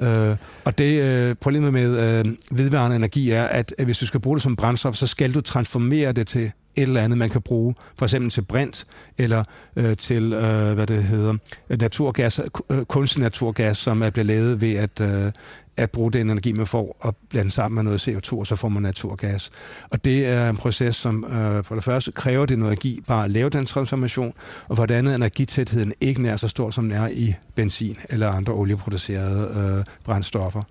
Øh, 0.00 0.36
og 0.64 0.78
det 0.78 1.02
øh, 1.02 1.34
problemet 1.40 1.72
med 1.72 1.98
øh, 1.98 2.24
vedvarende 2.50 2.96
energi 2.96 3.30
er, 3.30 3.44
at, 3.44 3.74
at 3.78 3.84
hvis 3.84 3.98
du 3.98 4.06
skal 4.06 4.20
bruge 4.20 4.36
det 4.36 4.42
som 4.42 4.56
brændstof, 4.56 4.94
så 4.94 5.06
skal 5.06 5.34
du 5.34 5.40
transformere 5.40 6.12
det 6.12 6.26
til 6.26 6.52
et 6.76 6.82
eller 6.82 7.02
andet, 7.02 7.18
man 7.18 7.30
kan 7.30 7.42
bruge, 7.42 7.74
for 7.98 8.06
eksempel 8.06 8.30
til 8.30 8.42
brint, 8.42 8.86
eller 9.18 9.44
øh, 9.76 9.96
til, 9.96 10.32
øh, 10.32 10.74
hvad 10.74 10.86
det 10.86 11.04
hedder, 11.04 11.34
naturgas, 11.68 12.40
øh, 12.70 12.84
kunstig 12.84 13.22
naturgas, 13.22 13.78
som 13.78 14.02
er 14.02 14.10
blevet 14.10 14.26
lavet 14.26 14.60
ved 14.60 14.74
at, 14.74 15.00
øh, 15.00 15.32
at 15.76 15.90
bruge 15.90 16.12
den 16.12 16.30
energi, 16.30 16.52
man 16.52 16.66
får, 16.66 16.96
og 17.00 17.16
blande 17.30 17.50
sammen 17.50 17.74
med 17.74 17.82
noget 17.82 18.08
CO2, 18.08 18.38
og 18.38 18.46
så 18.46 18.56
får 18.56 18.68
man 18.68 18.82
naturgas. 18.82 19.50
Og 19.90 20.04
det 20.04 20.26
er 20.26 20.50
en 20.50 20.56
proces, 20.56 20.96
som 20.96 21.24
øh, 21.24 21.64
for 21.64 21.74
det 21.74 21.84
første 21.84 22.12
kræver 22.12 22.46
det 22.46 22.58
noget 22.58 22.72
energi 22.72 23.00
bare 23.06 23.24
at 23.24 23.30
lave 23.30 23.50
den 23.50 23.66
transformation, 23.66 24.32
og 24.68 24.76
for 24.76 24.86
det 24.86 24.94
andet 24.94 25.14
energitætheden 25.14 25.92
ikke 26.00 26.22
nær 26.22 26.36
så 26.36 26.48
stor, 26.48 26.70
som 26.70 26.88
den 26.88 26.98
er 26.98 27.08
i 27.08 27.34
benzin 27.54 27.96
eller 28.08 28.28
andre 28.28 28.52
olieproducerede 28.52 29.76
øh, 29.78 29.84
brændstoffer. 30.04 30.62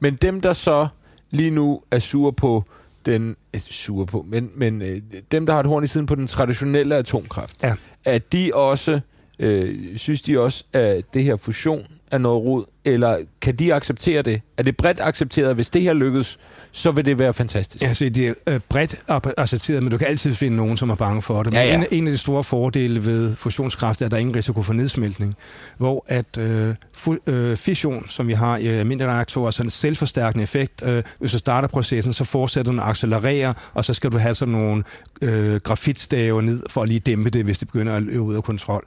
Men 0.00 0.14
dem, 0.14 0.40
der 0.40 0.52
så 0.52 0.88
lige 1.30 1.50
nu 1.50 1.82
er 1.90 1.98
sure 1.98 2.32
på 2.32 2.64
den 3.06 3.36
øh, 3.54 3.60
sure 3.60 4.06
på, 4.06 4.26
men, 4.28 4.50
men 4.54 4.82
øh, 4.82 5.00
dem, 5.32 5.46
der 5.46 5.52
har 5.52 5.60
et 5.60 5.66
horn 5.66 5.84
i 5.84 5.86
siden 5.86 6.06
på 6.06 6.14
den 6.14 6.26
traditionelle 6.26 6.96
atomkraft, 6.96 7.62
ja. 7.62 7.74
at 8.04 8.32
de 8.32 8.50
også, 8.54 9.00
øh, 9.38 9.98
synes 9.98 10.22
de 10.22 10.40
også, 10.40 10.64
at 10.72 11.04
det 11.14 11.24
her 11.24 11.36
fusion 11.36 11.86
er 12.10 12.18
noget 12.18 12.44
rod, 12.44 12.64
eller 12.84 13.18
kan 13.40 13.56
de 13.56 13.74
acceptere 13.74 14.22
det? 14.22 14.40
Er 14.58 14.62
det 14.62 14.76
bredt 14.76 15.00
accepteret, 15.00 15.54
hvis 15.54 15.70
det 15.70 15.82
her 15.82 15.92
lykkes, 15.92 16.38
så 16.72 16.90
vil 16.90 17.04
det 17.04 17.18
være 17.18 17.34
fantastisk? 17.34 17.82
Ja, 17.82 17.94
så 17.94 18.04
det 18.04 18.28
er 18.28 18.34
øh, 18.46 18.60
bredt 18.68 18.94
accepteret, 19.36 19.82
men 19.82 19.92
du 19.92 19.98
kan 19.98 20.06
altid 20.06 20.34
finde 20.34 20.56
nogen, 20.56 20.76
som 20.76 20.90
er 20.90 20.94
bange 20.94 21.22
for 21.22 21.42
det. 21.42 21.52
Men 21.52 21.62
ja, 21.62 21.66
ja. 21.66 21.74
En, 21.74 21.86
en 21.90 22.06
af 22.06 22.10
de 22.10 22.18
store 22.18 22.44
fordele 22.44 23.06
ved 23.06 23.36
fusionskraft 23.36 24.02
er, 24.02 24.06
at 24.06 24.10
der 24.10 24.16
er 24.16 24.20
ingen 24.20 24.36
risiko 24.36 24.62
for 24.62 24.72
nedsmeltning, 24.72 25.36
hvor 25.78 26.04
at 26.08 26.38
øh, 26.38 26.74
fu, 26.94 27.16
øh, 27.26 27.56
fission, 27.56 28.08
som 28.08 28.28
vi 28.28 28.32
har 28.32 28.56
i 28.56 28.66
almindelige 28.66 29.10
reaktorer, 29.12 29.50
så 29.50 29.62
en 29.62 29.70
selvforstærkende 29.70 30.42
effekt. 30.42 30.82
Øh, 30.86 31.02
hvis 31.18 31.32
du 31.32 31.38
starter 31.38 31.68
processen, 31.68 32.12
så 32.12 32.24
fortsætter 32.24 32.72
den 32.72 32.80
at 32.80 32.86
accelerere, 32.86 33.54
og 33.74 33.84
så 33.84 33.94
skal 33.94 34.12
du 34.12 34.18
have 34.18 34.34
sådan 34.34 34.52
nogle 34.52 34.84
øh, 35.22 35.56
grafitstave 35.56 36.42
ned 36.42 36.62
for 36.68 36.82
at 36.82 36.88
lige 36.88 37.00
dæmpe 37.00 37.30
det, 37.30 37.44
hvis 37.44 37.58
det 37.58 37.68
begynder 37.68 37.96
at 37.96 38.02
løbe 38.02 38.20
ud 38.20 38.34
af 38.34 38.42
kontrol. 38.42 38.86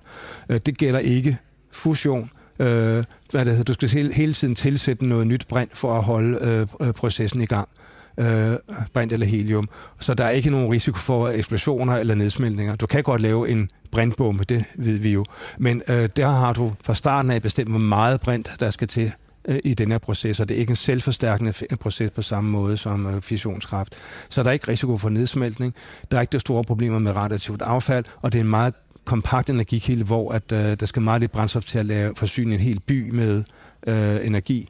Øh, 0.49 0.59
det 0.65 0.77
gælder 0.77 0.99
ikke 0.99 1.37
fusion 1.71 2.29
øh, 2.61 3.03
hvad 3.31 3.45
det 3.45 3.55
hedder, 3.55 3.63
du 3.63 3.73
skal 3.73 3.89
hele, 3.89 4.13
hele 4.13 4.33
tiden 4.33 4.55
tilsætte 4.55 5.05
noget 5.05 5.27
nyt 5.27 5.45
brint 5.49 5.77
for 5.77 5.93
at 5.93 6.03
holde 6.03 6.39
øh, 6.41 6.87
øh, 6.87 6.93
processen 6.93 7.41
i 7.41 7.45
gang. 7.45 7.69
Øh, 8.17 8.55
brint 8.93 9.11
eller 9.11 9.25
helium. 9.25 9.69
Så 9.99 10.13
der 10.13 10.23
er 10.23 10.29
ikke 10.29 10.49
nogen 10.49 10.71
risiko 10.71 10.97
for 10.97 11.29
eksplosioner 11.29 11.93
eller 11.93 12.15
nedsmeltninger. 12.15 12.75
Du 12.75 12.87
kan 12.87 13.03
godt 13.03 13.21
lave 13.21 13.49
en 13.49 13.69
brintbombe, 13.91 14.43
det 14.43 14.65
ved 14.75 14.97
vi 14.97 15.13
jo. 15.13 15.25
Men 15.57 15.81
øh, 15.87 16.09
der 16.15 16.27
har 16.27 16.53
du 16.53 16.73
fra 16.83 16.95
starten 16.95 17.31
af 17.31 17.41
bestemt, 17.41 17.69
hvor 17.69 17.79
meget 17.79 18.21
brint 18.21 18.51
der 18.59 18.69
skal 18.69 18.87
til 18.87 19.11
øh, 19.47 19.59
i 19.63 19.73
den 19.73 19.91
her 19.91 19.97
proces, 19.97 20.39
og 20.39 20.49
det 20.49 20.55
er 20.55 20.59
ikke 20.59 20.71
en 20.71 20.75
selvforstærkende 20.75 21.53
proces 21.79 22.11
på 22.11 22.21
samme 22.21 22.49
måde 22.49 22.77
som 22.77 23.07
øh, 23.07 23.21
fissionskraft. 23.21 23.95
Så 24.29 24.43
der 24.43 24.49
er 24.49 24.53
ikke 24.53 24.71
risiko 24.71 24.97
for 24.97 25.09
nedsmeltning, 25.09 25.75
der 26.11 26.17
er 26.17 26.21
ikke 26.21 26.31
de 26.31 26.39
store 26.39 26.63
problemer 26.63 26.99
med 26.99 27.15
radioaktivt 27.15 27.61
affald, 27.61 28.05
og 28.21 28.33
det 28.33 28.39
er 28.39 28.43
en 28.43 28.49
meget 28.49 28.73
kompakt 29.05 29.49
energikilde, 29.49 30.03
hvor 30.03 30.31
at, 30.31 30.51
øh, 30.51 30.79
der 30.79 30.85
skal 30.85 31.01
meget 31.01 31.21
lidt 31.21 31.31
brændstof 31.31 31.63
til 31.65 31.79
at 31.79 31.85
lave, 31.85 32.13
forsyne 32.15 32.53
en 32.53 32.59
hel 32.59 32.79
by 32.79 33.09
med 33.09 33.43
øh, 33.87 34.25
energi. 34.25 34.69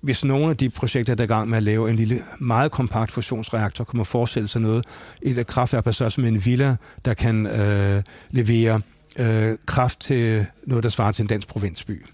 Hvis 0.00 0.24
nogle 0.24 0.50
af 0.50 0.56
de 0.56 0.70
projekter, 0.70 1.14
der 1.14 1.22
er 1.22 1.26
i 1.26 1.28
gang 1.28 1.48
med 1.48 1.56
at 1.56 1.62
lave 1.62 1.90
en 1.90 1.96
lille, 1.96 2.22
meget 2.38 2.72
kompakt 2.72 3.12
fusionsreaktor, 3.12 3.84
kommer 3.84 4.04
forestille 4.04 4.48
sig 4.48 4.60
noget, 4.60 4.84
et 5.22 5.46
kraftværk 5.46 5.84
på 5.84 5.92
størrelse 5.92 6.20
med 6.20 6.28
en 6.28 6.44
villa, 6.44 6.76
der 7.04 7.14
kan 7.14 7.46
øh, 7.46 8.02
levere 8.30 8.80
øh, 9.18 9.58
kraft 9.66 10.00
til 10.00 10.46
noget, 10.66 10.84
der 10.84 10.90
svarer 10.90 11.12
til 11.12 11.22
en 11.22 11.28
dansk 11.28 11.48
provinsby 11.48 12.04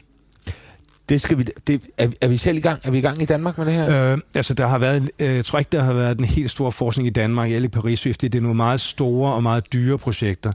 det 1.09 1.21
skal 1.21 1.39
vi, 1.39 1.45
det, 1.67 1.83
er, 1.99 2.09
er 2.21 2.29
vi 2.29 2.37
selv 2.37 2.57
i 2.57 2.61
gang? 2.61 2.81
Er 2.85 2.91
vi 2.91 2.99
i 2.99 3.01
gang 3.01 3.23
i 3.23 3.25
Danmark 3.25 3.59
med 3.59 3.67
det 3.67 3.75
her? 3.75 4.13
Øh, 4.13 4.19
altså, 4.35 4.55
der 4.55 4.67
har 4.67 4.79
været, 4.79 5.11
øh, 5.19 5.35
jeg 5.35 5.45
tror 5.45 5.59
ikke, 5.59 5.69
der 5.73 5.83
har 5.83 5.93
været 5.93 6.19
en 6.19 6.25
helt 6.25 6.51
stor 6.51 6.71
forskning 6.71 7.07
i 7.07 7.11
Danmark, 7.11 7.51
i 7.51 7.69
Paris 7.69 7.99
Swift. 7.99 8.23
Det 8.23 8.35
er 8.35 8.41
nogle 8.41 8.57
meget 8.57 8.81
store 8.81 9.33
og 9.33 9.43
meget 9.43 9.73
dyre 9.73 9.99
projekter. 9.99 10.53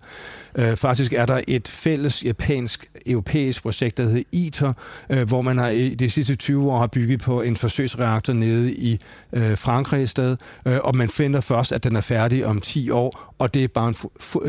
Øh, 0.55 0.77
faktisk 0.77 1.13
er 1.13 1.25
der 1.25 1.41
et 1.47 1.67
fælles 1.67 2.23
japansk-europæisk 2.23 3.62
projekt, 3.62 3.97
der 3.97 4.03
hedder 4.03 4.23
ITER, 4.31 4.73
øh, 5.09 5.27
hvor 5.27 5.41
man 5.41 5.57
har 5.57 5.69
i 5.69 5.89
de 5.89 6.09
sidste 6.09 6.35
20 6.35 6.71
år 6.71 6.79
har 6.79 6.88
bygget 6.88 7.19
på 7.19 7.41
en 7.41 7.57
forsøgsreaktor 7.57 8.33
nede 8.33 8.73
i 8.73 8.99
øh, 9.33 9.57
Frankrig 9.57 10.03
i 10.03 10.07
sted, 10.07 10.38
øh, 10.65 10.77
og 10.83 10.95
man 10.95 11.09
finder 11.09 11.41
først, 11.41 11.71
at 11.71 11.83
den 11.83 11.95
er 11.95 12.01
færdig 12.01 12.45
om 12.45 12.62
10 12.62 12.89
år, 12.89 13.33
og 13.39 13.53
det 13.53 13.63
er 13.63 13.67
bare 13.67 13.88
en, 13.88 13.95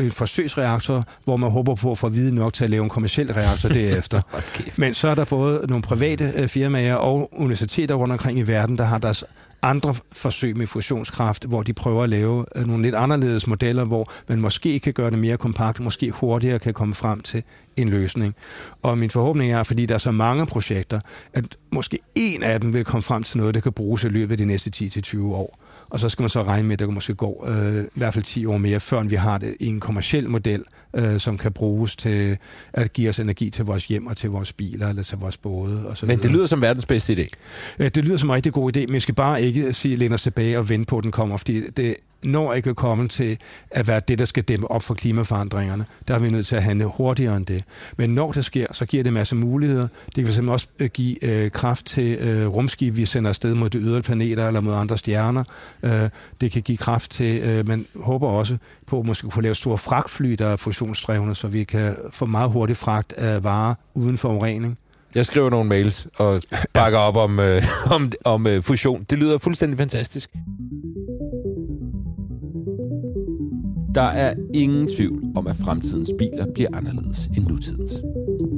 en 0.03 0.11
forsøgsreaktor, 0.11 1.03
hvor 1.23 1.37
man 1.37 1.51
håber 1.51 1.75
på 1.75 1.91
at 1.91 1.97
få 1.97 2.09
vide 2.09 2.35
nok 2.35 2.53
til 2.53 2.63
at 2.63 2.69
lave 2.69 2.83
en 2.83 2.89
kommersiel 2.89 3.33
reaktor 3.33 3.69
derefter. 3.79 4.21
okay. 4.33 4.71
Men 4.75 4.93
så 4.93 5.07
er 5.07 5.15
der 5.15 5.25
både 5.25 5.65
nogle 5.67 5.83
private 5.91 6.33
øh, 6.35 6.47
firmaer 6.47 6.95
og 6.95 7.29
universiteter 7.33 7.95
rundt 7.95 8.11
omkring 8.11 8.39
i 8.39 8.41
verden, 8.41 8.77
der 8.77 8.83
har 8.83 8.97
deres 8.97 9.23
andre 9.61 9.95
forsøg 10.11 10.57
med 10.57 10.67
fusionskraft, 10.67 11.43
hvor 11.43 11.63
de 11.63 11.73
prøver 11.73 12.03
at 12.03 12.09
lave 12.09 12.45
øh, 12.55 12.67
nogle 12.67 12.83
lidt 12.83 12.95
anderledes 12.95 13.47
modeller, 13.47 13.83
hvor 13.83 14.11
man 14.27 14.41
måske 14.41 14.79
kan 14.79 14.93
gøre 14.93 15.11
det 15.11 15.19
mere 15.19 15.37
kompakt, 15.37 15.79
måske 15.79 16.11
hurtigere 16.11 16.59
kan 16.59 16.73
komme 16.73 16.95
frem 16.95 17.19
til 17.19 17.43
en 17.77 17.89
løsning. 17.89 18.35
Og 18.81 18.97
min 18.97 19.09
forhåbning 19.09 19.51
er, 19.51 19.63
fordi 19.63 19.85
der 19.85 19.93
er 19.93 19.99
så 19.99 20.11
mange 20.11 20.45
projekter, 20.45 20.99
at 21.33 21.57
måske 21.71 21.99
en 22.15 22.43
af 22.43 22.59
dem 22.61 22.73
vil 22.73 22.85
komme 22.85 23.03
frem 23.03 23.23
til 23.23 23.37
noget, 23.37 23.55
der 23.55 23.61
kan 23.61 23.71
bruges 23.71 24.03
i 24.03 24.07
løbet 24.07 24.31
af 24.31 24.37
de 24.37 24.45
næste 24.45 24.71
10-20 24.75 25.23
år. 25.23 25.59
Og 25.91 25.99
så 25.99 26.09
skal 26.09 26.23
man 26.23 26.29
så 26.29 26.43
regne 26.43 26.67
med, 26.67 26.73
at 26.73 26.79
der 26.79 26.87
måske 26.87 27.13
gå 27.13 27.45
øh, 27.47 27.83
i 27.83 27.87
hvert 27.93 28.13
fald 28.13 28.23
10 28.23 28.45
år 28.45 28.57
mere, 28.57 28.79
før 28.79 29.03
vi 29.03 29.15
har 29.15 29.37
det 29.37 29.55
i 29.59 29.65
en 29.65 29.79
kommersiel 29.79 30.29
model, 30.29 30.63
øh, 30.95 31.19
som 31.19 31.37
kan 31.37 31.51
bruges 31.51 31.95
til 31.95 32.37
at 32.73 32.93
give 32.93 33.09
os 33.09 33.19
energi 33.19 33.49
til 33.49 33.65
vores 33.65 33.85
hjem 33.85 34.07
og 34.07 34.17
til 34.17 34.29
vores 34.29 34.53
biler 34.53 34.87
eller 34.89 35.03
til 35.03 35.17
vores 35.17 35.37
både. 35.37 35.87
Og 35.87 35.97
så 35.97 36.05
Men 36.05 36.19
det 36.19 36.31
lyder 36.31 36.45
som 36.45 36.61
verdens 36.61 36.85
bedste 36.85 37.13
idé. 37.13 37.25
Øh, 37.79 37.91
det 37.95 38.05
lyder 38.05 38.17
som 38.17 38.29
en 38.29 38.35
rigtig 38.35 38.53
god 38.53 38.77
idé, 38.77 38.79
men 38.79 38.93
vi 38.93 38.99
skal 38.99 39.15
bare 39.15 39.41
ikke 39.41 39.73
sige, 39.73 39.95
læne 39.95 40.13
os 40.13 40.21
tilbage 40.21 40.59
og 40.59 40.69
vente 40.69 40.85
på, 40.85 40.97
at 40.97 41.03
den 41.03 41.11
kommer, 41.11 41.37
fordi 41.37 41.69
det 41.69 41.95
når 42.23 42.53
ikke 42.53 42.69
at 42.69 42.75
komme 42.75 43.07
til 43.07 43.37
at 43.71 43.87
være 43.87 44.01
det, 44.07 44.19
der 44.19 44.25
skal 44.25 44.43
dæmme 44.43 44.71
op 44.71 44.83
for 44.83 44.93
klimaforandringerne. 44.93 45.85
Der 46.07 46.15
er 46.15 46.19
vi 46.19 46.29
nødt 46.29 46.47
til 46.47 46.55
at 46.55 46.63
handle 46.63 46.85
hurtigere 46.85 47.37
end 47.37 47.45
det. 47.45 47.63
Men 47.97 48.09
når 48.09 48.31
det 48.31 48.45
sker, 48.45 48.65
så 48.71 48.85
giver 48.85 49.03
det 49.03 49.09
en 49.09 49.13
masse 49.13 49.35
muligheder. 49.35 49.87
Det 50.15 50.25
kan 50.25 50.33
fx 50.33 50.39
også 50.39 50.67
øh, 50.79 50.89
give 50.89 51.25
øh, 51.25 51.51
kraft 51.51 51.85
til 51.85 52.17
øh, 52.17 52.47
rumskib, 52.47 52.97
vi 52.97 53.05
sender 53.05 53.29
afsted 53.29 53.53
mod 53.53 53.69
de 53.69 53.77
ydre 53.77 54.01
planeter 54.01 54.47
eller 54.47 54.61
mod 54.61 54.73
andre 54.73 54.97
stjerner. 54.97 55.43
Øh, 55.83 56.09
det 56.41 56.51
kan 56.51 56.61
give 56.61 56.77
kraft 56.77 57.11
til, 57.11 57.41
øh, 57.41 57.67
man 57.67 57.85
håber 57.95 58.27
også 58.27 58.57
på 58.87 58.99
at 58.99 59.05
måske 59.05 59.27
kunne 59.29 59.43
lave 59.43 59.55
store 59.55 59.77
fragtfly, 59.77 60.31
der 60.31 60.47
er 60.47 60.55
fusionsdrevne, 60.55 61.35
så 61.35 61.47
vi 61.47 61.63
kan 61.63 61.95
få 62.11 62.25
meget 62.25 62.51
hurtigt 62.51 62.79
fragt 62.79 63.13
af 63.13 63.43
varer 63.43 63.73
uden 63.93 64.17
forurening. 64.17 64.77
Jeg 65.15 65.25
skriver 65.25 65.49
nogle 65.49 65.69
mails 65.69 66.07
og 66.15 66.41
bakker 66.73 66.99
op 66.99 67.15
om, 67.15 67.39
øh, 67.39 67.63
om, 67.91 68.11
om 68.25 68.47
øh, 68.47 68.63
fusion. 68.63 69.05
Det 69.09 69.17
lyder 69.17 69.37
fuldstændig 69.37 69.77
fantastisk. 69.77 70.29
Der 73.95 74.01
er 74.01 74.33
ingen 74.53 74.87
tvivl 74.87 75.23
om, 75.35 75.47
at 75.47 75.55
fremtidens 75.55 76.11
biler 76.17 76.45
bliver 76.53 76.69
anderledes 76.73 77.27
end 77.27 77.47
nutidens. 77.47 78.03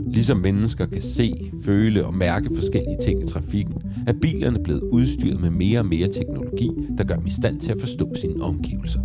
Ligesom 0.07 0.37
mennesker 0.37 0.85
kan 0.85 1.01
se, 1.01 1.51
føle 1.63 2.05
og 2.05 2.13
mærke 2.13 2.49
forskellige 2.55 2.97
ting 3.03 3.23
i 3.23 3.27
trafikken, 3.27 3.75
er 4.07 4.13
bilerne 4.21 4.59
blevet 4.63 4.81
udstyret 4.81 5.41
med 5.41 5.49
mere 5.49 5.79
og 5.79 5.85
mere 5.85 6.07
teknologi, 6.07 6.69
der 6.97 7.03
gør 7.03 7.15
dem 7.15 7.27
i 7.27 7.29
stand 7.29 7.59
til 7.59 7.71
at 7.71 7.79
forstå 7.79 8.15
sine 8.15 8.43
omgivelser. 8.43 8.99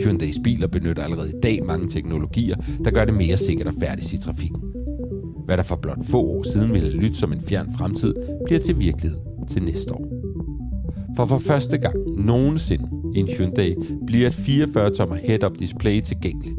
Hyundai's 0.00 0.42
biler 0.42 0.66
benytter 0.66 1.02
allerede 1.02 1.28
i 1.28 1.40
dag 1.42 1.64
mange 1.64 1.88
teknologier, 1.88 2.56
der 2.84 2.90
gør 2.90 3.04
det 3.04 3.14
mere 3.14 3.36
sikkert 3.36 3.68
at 3.68 3.74
færdes 3.80 4.12
i 4.12 4.18
trafikken. 4.18 4.62
Hvad 5.44 5.56
der 5.56 5.62
for 5.62 5.76
blot 5.76 6.04
få 6.04 6.22
år 6.22 6.42
siden 6.42 6.72
ville 6.72 6.90
lytte 6.90 7.14
som 7.14 7.32
en 7.32 7.40
fjern 7.40 7.74
fremtid, 7.78 8.14
bliver 8.44 8.60
til 8.60 8.78
virkelighed 8.78 9.18
til 9.48 9.62
næste 9.62 9.94
år. 9.94 10.08
For 11.16 11.26
for 11.26 11.38
første 11.38 11.78
gang 11.78 11.96
nogensinde 12.16 12.97
i 13.14 13.18
en 13.18 13.28
Hyundai 13.28 13.74
bliver 14.06 14.26
et 14.26 14.32
44-tommer 14.32 15.16
head-up 15.16 15.58
display 15.58 16.00
tilgængeligt. 16.00 16.56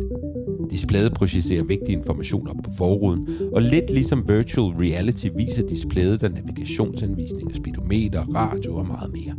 Displayet 0.72 1.14
projicerer 1.14 1.64
vigtige 1.64 1.98
informationer 1.98 2.54
på 2.64 2.72
forruden, 2.78 3.28
og 3.54 3.62
lidt 3.62 3.90
ligesom 3.90 4.30
virtual 4.30 4.74
reality 4.74 5.28
viser 5.36 5.68
displayet 5.68 6.22
der 6.22 6.30
navigationsanvisninger, 6.30 7.56
speedometer, 7.56 8.22
radio 8.22 8.76
og 8.76 8.88
meget 8.88 9.14
mere. 9.14 9.36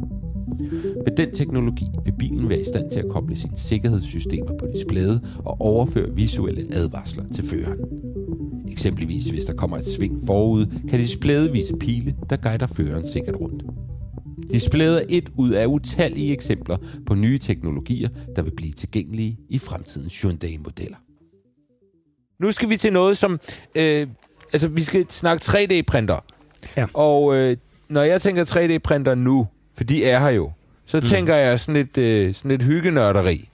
Med 1.04 1.16
den 1.16 1.30
teknologi 1.34 1.86
vil 2.04 2.12
bilen 2.18 2.48
være 2.48 2.60
i 2.60 2.64
stand 2.64 2.90
til 2.90 3.00
at 3.00 3.08
koble 3.08 3.36
sine 3.36 3.56
sikkerhedssystemer 3.56 4.52
på 4.58 4.66
displayet 4.74 5.38
og 5.44 5.60
overføre 5.60 6.14
visuelle 6.14 6.62
advarsler 6.72 7.24
til 7.34 7.44
føreren. 7.44 7.78
Eksempelvis 8.68 9.30
hvis 9.30 9.44
der 9.44 9.52
kommer 9.52 9.76
et 9.76 9.86
sving 9.86 10.26
forud, 10.26 10.66
kan 10.88 10.98
displayet 10.98 11.52
vise 11.52 11.76
pile, 11.76 12.14
der 12.30 12.36
guider 12.36 12.66
føreren 12.66 13.06
sikkert 13.06 13.36
rundt. 13.40 13.62
Displayet 14.52 14.96
er 14.96 15.04
et 15.08 15.30
ud 15.36 15.50
af 15.50 15.66
utallige 15.66 16.32
eksempler 16.32 16.76
på 17.06 17.14
nye 17.14 17.38
teknologier, 17.38 18.08
der 18.36 18.42
vil 18.42 18.50
blive 18.50 18.72
tilgængelige 18.72 19.38
i 19.48 19.58
fremtidens 19.58 20.20
Hyundai-modeller. 20.20 20.96
Nu 22.40 22.52
skal 22.52 22.68
vi 22.68 22.76
til 22.76 22.92
noget, 22.92 23.18
som... 23.18 23.40
Øh, 23.74 24.06
altså, 24.52 24.68
vi 24.68 24.82
skal 24.82 25.06
snakke 25.08 25.42
3D-printer. 25.42 26.24
Ja. 26.76 26.86
Og 26.94 27.36
øh, 27.36 27.56
når 27.88 28.02
jeg 28.02 28.22
tænker 28.22 28.44
3D-printer 28.44 29.14
nu, 29.14 29.46
for 29.74 29.84
de 29.84 30.04
er 30.04 30.18
her 30.20 30.28
jo, 30.28 30.50
så 30.86 30.96
mm. 30.96 31.02
tænker 31.02 31.36
jeg 31.36 31.60
sådan 31.60 31.76
et, 31.76 31.98
øh, 31.98 32.34
sådan 32.34 32.50
et 32.50 32.62
hyggenørderi 32.62 33.48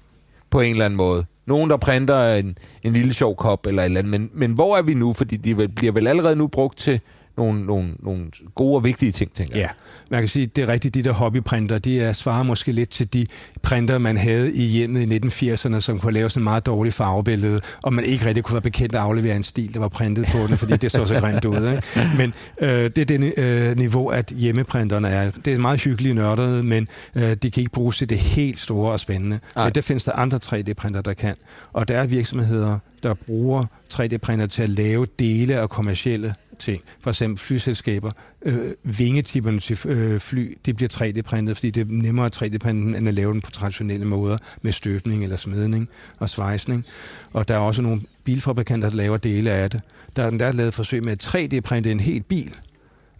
på 0.50 0.60
en 0.60 0.70
eller 0.70 0.84
anden 0.84 0.96
måde. 0.96 1.24
Nogen, 1.46 1.70
der 1.70 1.76
printer 1.76 2.34
en, 2.34 2.58
en 2.82 2.92
lille 2.92 3.14
sjov 3.14 3.36
kop 3.36 3.66
eller 3.66 3.82
et 3.82 3.86
eller 3.86 3.98
andet. 3.98 4.10
Men, 4.10 4.30
men 4.32 4.52
hvor 4.52 4.76
er 4.76 4.82
vi 4.82 4.94
nu? 4.94 5.12
Fordi 5.12 5.36
de 5.36 5.68
bliver 5.68 5.92
vel 5.92 6.06
allerede 6.06 6.36
nu 6.36 6.46
brugt 6.46 6.78
til 6.78 7.00
nogle, 7.36 7.66
nogle, 7.66 7.94
nogle 8.02 8.24
gode 8.54 8.76
og 8.76 8.84
vigtige 8.84 9.12
ting, 9.12 9.32
tænker 9.32 9.56
jeg. 9.56 9.62
Ja, 9.62 9.68
man 10.10 10.20
kan 10.20 10.28
sige, 10.28 10.46
det 10.46 10.62
er 10.64 10.68
rigtigt, 10.68 10.94
de 10.94 11.02
der 11.02 11.12
hobbyprinter, 11.12 11.78
de 11.78 12.00
er, 12.00 12.12
svarer 12.12 12.42
måske 12.42 12.72
lidt 12.72 12.90
til 12.90 13.12
de 13.12 13.26
printer, 13.62 13.98
man 13.98 14.16
havde 14.16 14.52
i 14.54 14.62
hjemmet 14.62 15.12
i 15.12 15.50
1980'erne, 15.52 15.80
som 15.80 15.98
kunne 15.98 16.12
lave 16.12 16.30
sådan 16.30 16.40
en 16.40 16.44
meget 16.44 16.66
dårlig 16.66 16.92
farvebillede, 16.92 17.60
og 17.82 17.92
man 17.92 18.04
ikke 18.04 18.26
rigtig 18.26 18.44
kunne 18.44 18.54
være 18.54 18.62
bekendt 18.62 18.94
at 18.94 19.00
aflevere 19.00 19.36
en 19.36 19.42
stil, 19.42 19.74
der 19.74 19.80
var 19.80 19.88
printet 19.88 20.26
på 20.32 20.38
den, 20.48 20.58
fordi 20.58 20.76
det 20.76 20.90
så 20.90 21.06
så 21.06 21.20
grimt 21.20 21.44
ud. 21.44 21.56
Ikke? 21.56 21.82
Men 22.18 22.34
øh, 22.60 22.90
det 22.96 22.98
er 22.98 23.18
det 23.18 23.38
øh, 23.38 23.76
niveau, 23.76 24.08
at 24.08 24.32
hjemmeprinterne 24.36 25.08
er. 25.08 25.30
Det 25.44 25.52
er 25.52 25.58
meget 25.58 25.82
hyggeligt 25.82 26.14
nørdet, 26.14 26.64
men 26.64 26.88
øh, 27.14 27.36
de 27.42 27.50
kan 27.50 27.60
ikke 27.60 27.72
bruges 27.72 27.98
til 27.98 28.08
det 28.08 28.18
helt 28.18 28.58
store 28.58 28.92
og 28.92 29.00
spændende. 29.00 29.38
Ej. 29.56 29.64
Men 29.64 29.74
det 29.74 29.84
findes 29.84 30.04
der 30.04 30.12
andre 30.12 30.38
3D-printer, 30.44 31.00
der 31.00 31.14
kan. 31.14 31.36
Og 31.72 31.88
der 31.88 31.98
er 31.98 32.06
virksomheder, 32.06 32.78
der 33.02 33.14
bruger 33.14 33.64
3D-printer 33.94 34.46
til 34.46 34.62
at 34.62 34.68
lave 34.68 35.06
dele 35.18 35.56
af 35.56 35.70
kommercielle 35.70 36.34
ting. 36.58 36.82
For 37.00 37.10
eksempel 37.10 37.38
flyselskaber. 37.38 38.12
Øh, 38.42 38.72
vingetipperne 38.82 39.60
til 39.60 39.78
øh, 39.88 40.20
fly, 40.20 40.58
det 40.66 40.76
bliver 40.76 40.88
3D-printet, 40.88 41.56
fordi 41.56 41.70
det 41.70 41.80
er 41.80 41.86
nemmere 41.88 42.26
at 42.26 42.42
3D-printe, 42.42 42.98
end 42.98 43.08
at 43.08 43.14
lave 43.14 43.32
den 43.32 43.40
på 43.40 43.50
traditionelle 43.50 44.06
måder 44.06 44.38
med 44.62 44.72
støbning 44.72 45.22
eller 45.22 45.36
smedning 45.36 45.88
og 46.18 46.28
svejsning. 46.28 46.84
Og 47.32 47.48
der 47.48 47.54
er 47.54 47.58
også 47.58 47.82
nogle 47.82 48.02
bilfabrikanter, 48.24 48.88
der 48.88 48.96
laver 48.96 49.16
dele 49.16 49.50
af 49.50 49.70
det. 49.70 49.80
Der 50.16 50.22
er, 50.22 50.30
der 50.30 50.46
er 50.46 50.52
lavet 50.52 50.74
forsøg 50.74 51.04
med 51.04 51.12
at 51.12 51.24
3D-printe 51.24 51.90
en 51.90 52.00
hel 52.00 52.22
bil, 52.22 52.54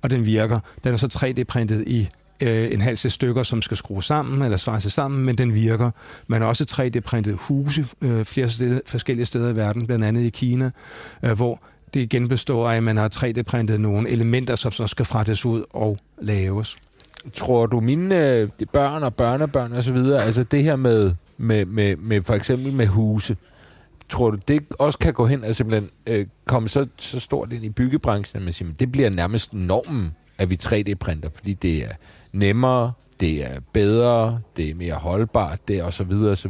og 0.03 0.11
den 0.11 0.27
virker. 0.27 0.61
Den 0.85 0.92
er 0.92 0.96
så 0.96 1.07
3D-printet 1.07 1.85
i 1.87 2.09
øh, 2.42 2.72
en 2.72 2.81
halv 2.81 2.96
stykker, 2.96 3.42
som 3.42 3.62
skal 3.62 3.77
skrues 3.77 4.05
sammen 4.05 4.42
eller 4.42 4.57
svejses 4.57 4.92
sammen, 4.92 5.25
men 5.25 5.38
den 5.38 5.55
virker. 5.55 5.90
Man 6.27 6.40
har 6.40 6.49
også 6.49 6.64
3D-printet 6.70 7.37
huse 7.38 7.87
øh, 8.01 8.25
flere 8.25 8.49
steder, 8.49 8.81
forskellige 8.87 9.27
steder 9.27 9.51
i 9.51 9.57
verden, 9.57 9.87
blandt 9.87 10.05
andet 10.05 10.22
i 10.22 10.31
Kina, 10.31 10.70
øh, 11.22 11.33
hvor 11.33 11.62
det 11.97 12.03
igen 12.03 12.29
består 12.29 12.71
af, 12.71 12.77
at 12.77 12.83
man 12.83 12.97
har 12.97 13.09
3D-printet 13.09 13.81
nogle 13.81 14.11
elementer, 14.11 14.57
som 14.57 14.73
så 14.73 14.87
skal 14.87 15.05
fragtes 15.05 15.45
ud 15.45 15.65
og 15.71 15.99
laves. 16.19 16.77
Tror 17.35 17.67
du, 17.67 17.81
mine 17.81 18.31
øh, 18.31 18.49
børn 18.73 19.03
og 19.03 19.15
børnebørn 19.15 19.73
og 19.73 19.85
så 19.85 19.93
videre, 19.93 20.23
altså 20.23 20.43
det 20.43 20.63
her 20.63 20.77
med, 20.77 21.13
med, 21.37 21.65
med, 21.65 21.97
med 21.97 22.23
for 22.23 22.35
eksempel 22.35 22.73
med 22.73 22.87
huse, 22.87 23.37
tror 24.09 24.31
du, 24.31 24.39
det 24.49 24.63
også 24.79 24.99
kan 24.99 25.15
gå 25.15 25.27
hen 25.27 25.45
og 25.45 25.55
simpelthen 25.55 25.91
øh, 26.07 26.27
komme 26.45 26.69
så, 26.69 26.87
så 26.99 27.21
stort 27.21 27.53
ind 27.53 27.65
i 27.65 27.71
byggebranchen, 27.71 28.39
at 28.39 28.45
man 28.45 28.53
siger, 28.53 28.73
det 28.73 28.93
bliver 28.93 29.11
nærmest 29.11 29.55
normen, 29.55 30.15
at 30.39 30.51
vi 30.51 30.59
3D-printer, 30.63 31.29
fordi 31.35 31.53
det 31.53 31.85
er 31.85 31.93
nemmere, 32.33 32.93
det 33.21 33.45
er 33.45 33.61
bedre, 33.73 34.41
det 34.57 34.71
er 34.71 34.75
mere 34.75 34.95
holdbart, 34.95 35.69
det 35.69 35.79
er 35.79 35.85
og 35.85 35.93
så 35.93 36.49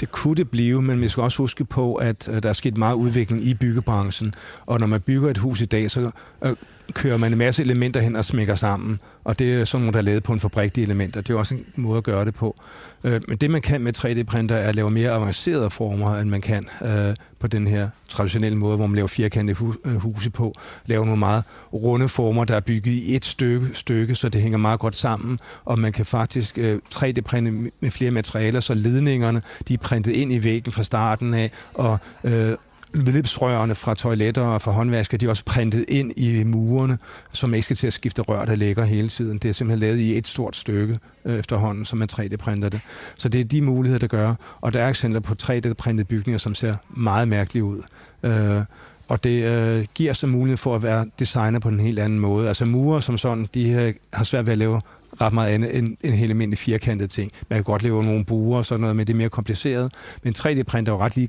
det 0.00 0.12
kunne 0.12 0.34
det 0.34 0.50
blive, 0.50 0.82
men 0.82 1.00
vi 1.00 1.08
skal 1.08 1.22
også 1.22 1.38
huske 1.38 1.64
på, 1.64 1.94
at 1.94 2.28
øh, 2.28 2.42
der 2.42 2.48
er 2.48 2.52
sket 2.52 2.76
meget 2.76 2.94
udvikling 2.94 3.44
i 3.44 3.54
byggebranchen. 3.54 4.34
Og 4.66 4.80
når 4.80 4.86
man 4.86 5.00
bygger 5.00 5.30
et 5.30 5.38
hus 5.38 5.60
i 5.60 5.64
dag, 5.64 5.90
så 5.90 6.10
øh, 6.44 6.56
kører 6.92 7.16
man 7.16 7.32
en 7.32 7.38
masse 7.38 7.62
elementer 7.62 8.00
hen 8.00 8.16
og 8.16 8.24
smækker 8.24 8.54
sammen. 8.54 9.00
Og 9.24 9.38
det 9.38 9.54
er 9.54 9.64
sådan 9.64 9.82
nogle, 9.82 9.92
der 9.92 9.98
er 9.98 10.02
lavet 10.02 10.22
på 10.22 10.32
en 10.32 10.40
fabrik, 10.40 10.76
de 10.76 10.82
elementer. 10.82 11.20
Det 11.20 11.34
er 11.34 11.38
også 11.38 11.54
en 11.54 11.64
måde 11.76 11.98
at 11.98 12.04
gøre 12.04 12.24
det 12.24 12.34
på. 12.34 12.56
Øh, 13.04 13.20
men 13.28 13.36
det, 13.36 13.50
man 13.50 13.62
kan 13.62 13.80
med 13.80 13.96
3D-printer, 13.98 14.54
er 14.54 14.68
at 14.68 14.74
lave 14.74 14.90
mere 14.90 15.10
avancerede 15.10 15.70
former, 15.70 16.16
end 16.16 16.30
man 16.30 16.40
kan 16.40 16.64
øh, 16.82 17.14
på 17.38 17.46
den 17.46 17.66
her 17.66 17.88
traditionelle 18.08 18.58
måde, 18.58 18.76
hvor 18.76 18.86
man 18.86 18.94
laver 18.94 19.08
firkantede 19.08 19.58
hu- 19.58 19.74
øh, 19.84 19.94
huse 19.96 20.30
på. 20.30 20.54
Laver 20.86 21.04
nogle 21.04 21.18
meget 21.18 21.44
runde 21.72 22.08
former, 22.08 22.44
der 22.44 22.56
er 22.56 22.60
bygget 22.60 22.92
i 22.92 23.16
et 23.16 23.24
stykke, 23.24 23.66
stykke 23.74 24.14
så 24.14 24.28
det 24.28 24.42
hænger 24.42 24.58
meget 24.58 24.80
godt 24.80 24.94
sammen. 24.94 25.38
Og 25.64 25.78
man 25.78 25.92
kan 25.92 26.06
faktisk 26.06 26.58
øh, 26.58 26.78
3D-printe 26.94 27.50
med 27.80 27.90
flere 27.90 28.10
materialer, 28.10 28.60
så 28.60 28.74
ledningerne 28.74 29.42
de 29.68 29.74
er 29.74 29.78
printet 29.78 30.12
ind 30.12 30.32
i 30.32 30.44
væggen 30.44 30.72
fra 30.72 30.82
starten 30.82 31.34
af, 31.34 31.50
og 31.74 31.98
øh, 32.24 32.52
vedløbsrørene 32.92 33.74
fra 33.74 33.94
toiletter 33.94 34.42
og 34.42 34.62
fra 34.62 34.72
håndvasker, 34.72 35.18
de 35.18 35.26
er 35.26 35.30
også 35.30 35.44
printet 35.44 35.84
ind 35.88 36.12
i 36.16 36.44
murene, 36.44 36.98
som 37.32 37.54
ikke 37.54 37.64
skal 37.64 37.76
til 37.76 37.86
at 37.86 37.92
skifte 37.92 38.22
rør, 38.22 38.44
der 38.44 38.56
ligger 38.56 38.84
hele 38.84 39.08
tiden. 39.08 39.38
Det 39.38 39.48
er 39.48 39.52
simpelthen 39.52 39.80
lavet 39.80 39.98
i 39.98 40.18
et 40.18 40.26
stort 40.26 40.56
stykke 40.56 40.98
øh, 41.24 41.38
efterhånden, 41.38 41.84
som 41.84 41.98
man 41.98 42.08
3D-printer 42.12 42.68
det. 42.68 42.80
Så 43.16 43.28
det 43.28 43.40
er 43.40 43.44
de 43.44 43.62
muligheder, 43.62 43.98
der 43.98 44.06
gør. 44.06 44.34
Og 44.60 44.72
der 44.72 44.82
er 44.82 44.88
eksempler 44.88 45.20
på 45.20 45.34
3D-printede 45.42 46.04
bygninger, 46.04 46.38
som 46.38 46.54
ser 46.54 46.74
meget 46.88 47.28
mærkelige 47.28 47.64
ud. 47.64 47.82
Øh, 48.22 48.62
og 49.08 49.24
det 49.24 49.44
øh, 49.44 49.86
giver 49.94 50.12
så 50.12 50.26
mulighed 50.26 50.56
for 50.56 50.74
at 50.74 50.82
være 50.82 51.06
designer 51.18 51.58
på 51.58 51.68
en 51.68 51.80
helt 51.80 51.98
anden 51.98 52.20
måde. 52.20 52.48
Altså 52.48 52.64
murer 52.64 53.00
som 53.00 53.18
sådan, 53.18 53.48
de 53.54 53.70
øh, 53.70 53.94
har 54.12 54.24
svært 54.24 54.46
ved 54.46 54.52
at 54.52 54.58
lave 54.58 54.80
ret 55.20 55.32
meget 55.32 55.50
andet 55.50 55.78
end 55.78 55.96
en 56.00 56.12
helt 56.12 56.30
almindelig 56.30 56.58
firkantet 56.58 57.10
ting. 57.10 57.32
Man 57.48 57.56
kan 57.56 57.64
godt 57.64 57.82
lave 57.82 58.04
nogle 58.04 58.24
buer 58.24 58.58
og 58.58 58.66
sådan 58.66 58.80
noget, 58.80 58.96
men 58.96 59.06
det 59.06 59.12
er 59.12 59.16
mere 59.16 59.28
kompliceret. 59.28 59.92
Men 60.22 60.34
3D-printer 60.38 60.92
er 60.92 60.96
jo 60.96 61.02
ret 61.02 61.16
lige 61.16 61.28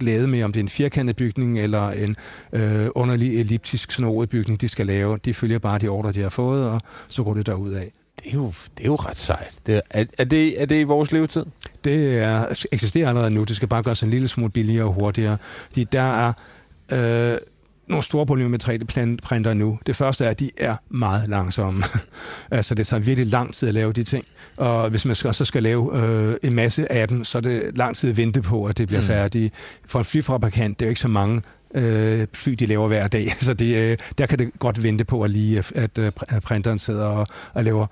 glæde 0.00 0.28
med, 0.28 0.42
om 0.42 0.52
det 0.52 0.60
er 0.60 0.64
en 0.64 0.68
firkantet 0.68 1.16
bygning 1.16 1.60
eller 1.60 1.90
en 1.90 2.16
øh, 2.52 2.88
underlig 2.94 3.40
elliptisk 3.40 3.92
snoret 3.92 4.28
bygning, 4.28 4.60
de 4.60 4.68
skal 4.68 4.86
lave. 4.86 5.18
De 5.24 5.34
følger 5.34 5.58
bare 5.58 5.78
de 5.78 5.88
ordre, 5.88 6.12
de 6.12 6.22
har 6.22 6.28
fået, 6.28 6.68
og 6.68 6.80
så 7.08 7.22
går 7.22 7.34
det 7.34 7.46
derud 7.46 7.72
af. 7.72 7.92
Det 8.24 8.30
er 8.30 8.34
jo, 8.34 8.52
det 8.78 8.84
er 8.84 8.88
jo 8.88 8.96
ret 8.96 9.18
sejt. 9.18 9.52
Det 9.66 9.80
er, 9.90 10.04
er, 10.18 10.24
det, 10.24 10.62
er 10.62 10.66
det 10.66 10.80
i 10.80 10.82
vores 10.82 11.12
levetid? 11.12 11.44
Det 11.84 12.18
er, 12.18 12.64
eksisterer 12.72 13.08
allerede 13.08 13.30
nu. 13.30 13.44
Det 13.44 13.56
skal 13.56 13.68
bare 13.68 13.82
gøres 13.82 14.02
en 14.02 14.10
lille 14.10 14.28
smule 14.28 14.50
billigere 14.50 14.84
og 14.84 14.92
hurtigere. 14.92 15.36
De, 15.74 15.84
der 15.84 16.02
er... 16.02 16.32
Øh, 17.32 17.38
nogle 17.90 18.04
store 18.04 18.26
problemer 18.26 18.50
med 18.50 18.64
3D-printer 18.64 19.54
nu. 19.54 19.78
Det 19.86 19.96
første 19.96 20.24
er, 20.24 20.30
at 20.30 20.40
de 20.40 20.50
er 20.56 20.76
meget 20.90 21.28
langsomme. 21.28 21.84
altså, 22.50 22.74
det 22.74 22.86
tager 22.86 23.00
virkelig 23.00 23.30
lang 23.30 23.54
tid 23.54 23.68
at 23.68 23.74
lave 23.74 23.92
de 23.92 24.04
ting. 24.04 24.24
Og 24.56 24.90
hvis 24.90 25.04
man 25.04 25.14
skal, 25.14 25.34
så 25.34 25.44
skal 25.44 25.62
lave 25.62 26.02
øh, 26.02 26.36
en 26.42 26.54
masse 26.54 26.92
af 26.92 27.08
dem, 27.08 27.24
så 27.24 27.38
er 27.38 27.42
det 27.42 27.78
lang 27.78 27.96
tid 27.96 28.10
at 28.10 28.16
vente 28.16 28.42
på, 28.42 28.64
at 28.64 28.78
det 28.78 28.86
bliver 28.86 29.00
mm. 29.00 29.06
færdigt. 29.06 29.54
For 29.86 29.98
en 29.98 30.04
flyfabrikant, 30.04 30.78
det 30.78 30.84
er 30.84 30.88
jo 30.88 30.90
ikke 30.90 31.00
så 31.00 31.08
mange 31.08 31.42
øh, 31.74 32.26
fly, 32.32 32.52
de 32.52 32.66
laver 32.66 32.88
hver 32.88 33.08
dag. 33.08 33.32
Så 33.40 33.54
det, 33.54 33.76
øh, 33.76 33.98
der 34.18 34.26
kan 34.26 34.38
det 34.38 34.50
godt 34.58 34.82
vente 34.82 35.04
på, 35.04 35.22
at 35.22 35.30
lige 35.30 35.58
at, 35.58 35.72
at, 35.74 35.98
at 36.28 36.42
printeren 36.42 36.78
sidder 36.78 37.04
og, 37.04 37.26
og 37.54 37.64
laver 37.64 37.86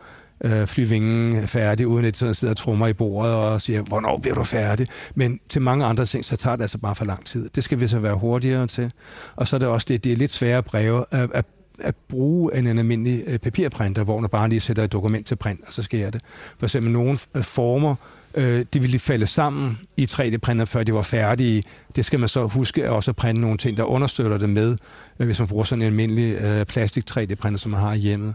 øh, 0.45 0.67
flyvingen 0.67 1.49
færdig, 1.49 1.87
uden 1.87 2.05
at 2.05 2.17
sådan 2.17 2.35
sidder 2.35 2.53
og 2.53 2.59
trummer 2.59 2.87
i 2.87 2.93
bordet 2.93 3.35
og 3.35 3.61
siger, 3.61 3.83
hvornår 3.83 4.19
bliver 4.19 4.35
du 4.35 4.45
færdig? 4.45 4.87
Men 5.15 5.41
til 5.49 5.63
mange 5.63 5.85
andre 5.85 6.05
ting, 6.05 6.25
så 6.25 6.37
tager 6.37 6.57
det 6.57 6.63
altså 6.63 6.79
bare 6.79 6.95
for 6.95 7.05
lang 7.05 7.27
tid. 7.27 7.49
Det 7.55 7.65
skal 7.65 7.81
vi 7.81 7.87
så 7.87 7.99
være 7.99 8.15
hurtigere 8.15 8.67
til. 8.67 8.93
Og 9.37 9.49
så 9.49 9.57
er 9.57 9.59
det 9.59 9.69
også 9.69 9.87
det, 9.89 10.05
det 10.05 10.13
er 10.13 10.17
lidt 10.17 10.33
sværere 10.33 10.63
breve 10.63 11.05
at, 11.11 11.31
at 11.35 11.45
at 11.81 11.95
bruge 12.09 12.57
en, 12.59 12.67
en 12.67 12.79
almindelig 12.79 13.25
øh, 13.27 13.39
papirprinter, 13.39 14.05
hvor 14.05 14.21
man 14.21 14.31
bare 14.31 14.49
lige 14.49 14.61
sætter 14.61 14.85
et 14.85 14.93
dokument 14.93 15.27
til 15.27 15.37
print, 15.37 15.61
og 15.67 15.73
så 15.73 15.83
sker 15.83 16.11
det. 16.11 16.23
For 16.59 16.67
eksempel 16.67 16.93
nogle 16.93 17.19
øh, 17.35 17.43
former, 17.43 17.95
øh, 18.35 18.67
de 18.73 18.81
ville 18.81 18.99
falde 18.99 19.27
sammen 19.27 19.79
i 19.97 20.05
3D-printer, 20.05 20.65
før 20.65 20.83
de 20.83 20.95
var 20.95 21.03
færdige. 21.03 21.63
Det 21.97 22.05
skal 22.05 22.21
man 22.21 22.29
så 22.29 22.47
huske 22.47 22.85
at 22.85 22.91
også 22.91 23.13
printe 23.13 23.41
nogle 23.41 23.59
ting, 23.59 23.77
der 23.77 23.85
understøtter 23.85 24.39
det 24.39 24.51
med, 24.51 24.77
øh, 25.19 25.27
hvis 25.27 25.39
man 25.39 25.49
bruger 25.49 25.65
sådan 25.65 25.83
en 25.83 25.87
almindelig 25.87 26.35
øh, 26.35 26.67
plastik 26.67 27.05
3D-printer, 27.11 27.57
som 27.57 27.71
man 27.71 27.81
har 27.81 27.95
hjemme. 27.95 28.35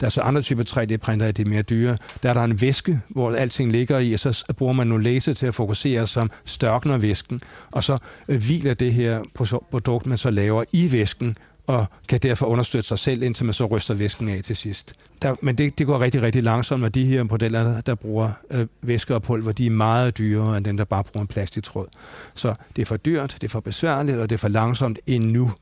Der 0.00 0.06
er 0.06 0.10
så 0.10 0.20
andre 0.20 0.42
typer 0.42 0.62
3D-printer, 0.64 1.32
det 1.32 1.46
er 1.46 1.50
mere 1.50 1.62
dyre. 1.62 1.96
Der 2.22 2.30
er 2.30 2.34
der 2.34 2.44
en 2.44 2.60
væske, 2.60 3.00
hvor 3.08 3.32
alting 3.32 3.72
ligger 3.72 3.98
i, 3.98 4.12
og 4.12 4.18
så 4.18 4.44
bruger 4.56 4.72
man 4.72 4.86
nogle 4.86 5.04
laser 5.04 5.32
til 5.32 5.46
at 5.46 5.54
fokusere, 5.54 6.06
som 6.06 6.30
størkner 6.44 6.98
væsken, 6.98 7.40
og 7.70 7.84
så 7.84 7.98
øh, 8.28 8.42
hviler 8.42 8.74
det 8.74 8.94
her 8.94 9.22
produkt, 9.70 10.06
man 10.06 10.18
så 10.18 10.30
laver 10.30 10.64
i 10.72 10.92
væsken, 10.92 11.36
og 11.66 11.86
kan 12.08 12.18
derfor 12.18 12.46
understøtte 12.46 12.88
sig 12.88 12.98
selv, 12.98 13.22
indtil 13.22 13.44
man 13.44 13.54
så 13.54 13.66
ryster 13.66 13.94
væsken 13.94 14.28
af 14.28 14.42
til 14.42 14.56
sidst. 14.56 14.94
Der, 15.22 15.34
men 15.42 15.58
det, 15.58 15.78
det 15.78 15.86
går 15.86 16.00
rigtig, 16.00 16.22
rigtig 16.22 16.42
langsomt, 16.42 16.84
og 16.84 16.94
de 16.94 17.04
her 17.04 17.22
modeller, 17.22 17.64
der, 17.64 17.80
der 17.80 17.94
bruger 17.94 18.30
øh, 18.50 18.66
væske 18.82 19.14
og 19.14 19.22
pulver, 19.22 19.52
de 19.52 19.66
er 19.66 19.70
meget 19.70 20.18
dyrere 20.18 20.56
end 20.56 20.64
den, 20.64 20.78
der 20.78 20.84
bare 20.84 21.04
bruger 21.04 21.22
en 21.22 21.28
plastiktråd. 21.28 21.86
Så 22.34 22.54
det 22.76 22.82
er 22.82 22.86
for 22.86 22.96
dyrt, 22.96 23.36
det 23.40 23.44
er 23.44 23.48
for 23.48 23.60
besværligt, 23.60 24.18
og 24.18 24.30
det 24.30 24.34
er 24.34 24.38
for 24.38 24.48
langsomt 24.48 24.98
endnu. 25.06 25.52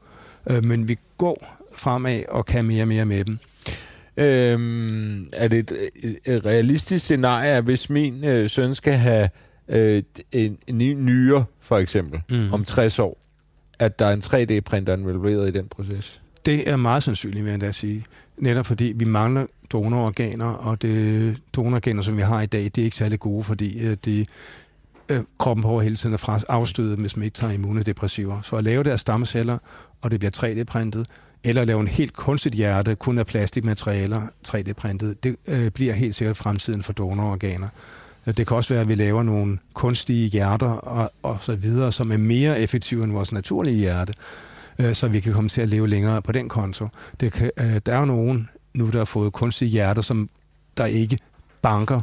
Øh, 0.51 0.65
men 0.65 0.89
vi 0.89 0.99
går 1.19 1.59
fremad 1.77 2.23
og 2.29 2.47
kan 2.47 2.65
mere 2.65 2.83
og 2.83 2.89
mere 2.89 3.05
med 3.05 3.25
dem. 3.25 3.39
Øhm, 4.17 5.29
er 5.33 5.49
det 5.49 5.59
et, 5.59 6.19
et 6.27 6.45
realistisk 6.45 7.05
scenarie, 7.05 7.61
hvis 7.61 7.91
min 7.91 8.25
øh, 8.25 8.51
søn 8.51 8.75
skal 8.75 8.95
have 8.95 9.29
øh, 9.69 10.03
en, 10.33 10.59
en 10.67 10.79
ny 10.79 10.93
nyre, 10.93 11.45
for 11.61 11.79
eksempel, 11.79 12.21
mm. 12.31 12.53
om 12.53 12.65
60 12.65 12.99
år, 12.99 13.19
at 13.79 13.99
der 13.99 14.07
er 14.07 14.13
en 14.13 14.23
3D-printer 14.25 14.97
involveret 14.97 15.49
i 15.49 15.59
den 15.59 15.69
proces? 15.69 16.23
Det 16.47 16.71
er 16.71 16.77
meget 16.77 17.03
sandsynligt, 17.03 17.45
vil 17.45 17.51
jeg 17.51 17.61
da 17.61 17.73
sige. 17.73 18.05
netop 18.37 18.67
fordi 18.67 18.93
vi 18.97 19.05
mangler 19.05 19.47
donororganer, 19.73 20.47
og 20.47 20.83
det 20.83 21.37
donororganer, 21.57 22.03
som 22.03 22.17
vi 22.17 22.23
har 22.23 22.43
i 22.43 22.47
dag, 22.47 22.65
det 22.65 22.79
er 22.79 22.85
ikke 22.85 22.97
særlig 22.97 23.21
gode, 23.21 23.45
fordi 23.45 23.81
øh, 23.81 23.97
de 24.05 24.27
øh, 25.09 25.21
kroppen 25.39 25.63
prøver 25.63 25.81
hele 25.81 25.97
tiden 25.97 26.15
at 26.15 26.45
afstøde, 26.49 26.97
hvis 26.97 27.17
man 27.17 27.25
ikke 27.25 27.35
tager 27.35 27.53
immunodepressiver. 27.53 28.41
Så 28.41 28.57
at 28.57 28.65
lave 28.65 28.85
deres 28.85 29.01
stamceller, 29.01 29.59
og 30.01 30.11
det 30.11 30.21
bliver 30.21 30.31
3D-printet, 30.37 31.07
eller 31.45 31.65
lave 31.65 31.81
en 31.81 31.87
helt 31.87 32.13
kunstigt 32.13 32.55
hjerte, 32.55 32.95
kun 32.95 33.19
af 33.19 33.27
plastikmaterialer, 33.27 34.23
3D-printet, 34.49 35.25
det 35.25 35.37
øh, 35.47 35.71
bliver 35.71 35.95
helt 35.95 36.15
sikkert 36.15 36.37
fremtiden 36.37 36.83
for 36.83 36.93
donororganer. 36.93 37.69
Det 38.27 38.47
kan 38.47 38.57
også 38.57 38.75
være, 38.75 38.81
at 38.81 38.89
vi 38.89 38.95
laver 38.95 39.23
nogle 39.23 39.59
kunstige 39.75 40.29
hjerter 40.29 40.69
og, 40.69 41.13
og 41.23 41.39
så 41.41 41.55
videre, 41.55 41.93
som 41.93 42.13
er 42.13 42.17
mere 42.17 42.61
effektive 42.61 43.05
end 43.05 43.13
vores 43.13 43.33
naturlige 43.33 43.77
hjerte, 43.77 44.15
øh, 44.79 44.95
så 44.95 45.09
vi 45.09 45.21
kan 45.21 45.33
komme 45.33 45.49
til 45.49 45.61
at 45.61 45.69
leve 45.69 45.89
længere 45.89 46.23
på 46.23 46.33
den 46.33 46.49
konto. 46.49 46.89
Det 47.21 47.33
kan, 47.33 47.51
øh, 47.57 47.81
der 47.87 47.95
er 47.95 47.99
jo 47.99 48.05
nogen 48.05 48.49
nu, 48.75 48.91
der 48.91 48.99
har 48.99 49.05
fået 49.05 49.33
kunstige 49.33 49.69
hjerter, 49.69 50.03
som 50.03 50.29
der 50.77 50.87
ikke 50.87 51.19
banker 51.63 52.01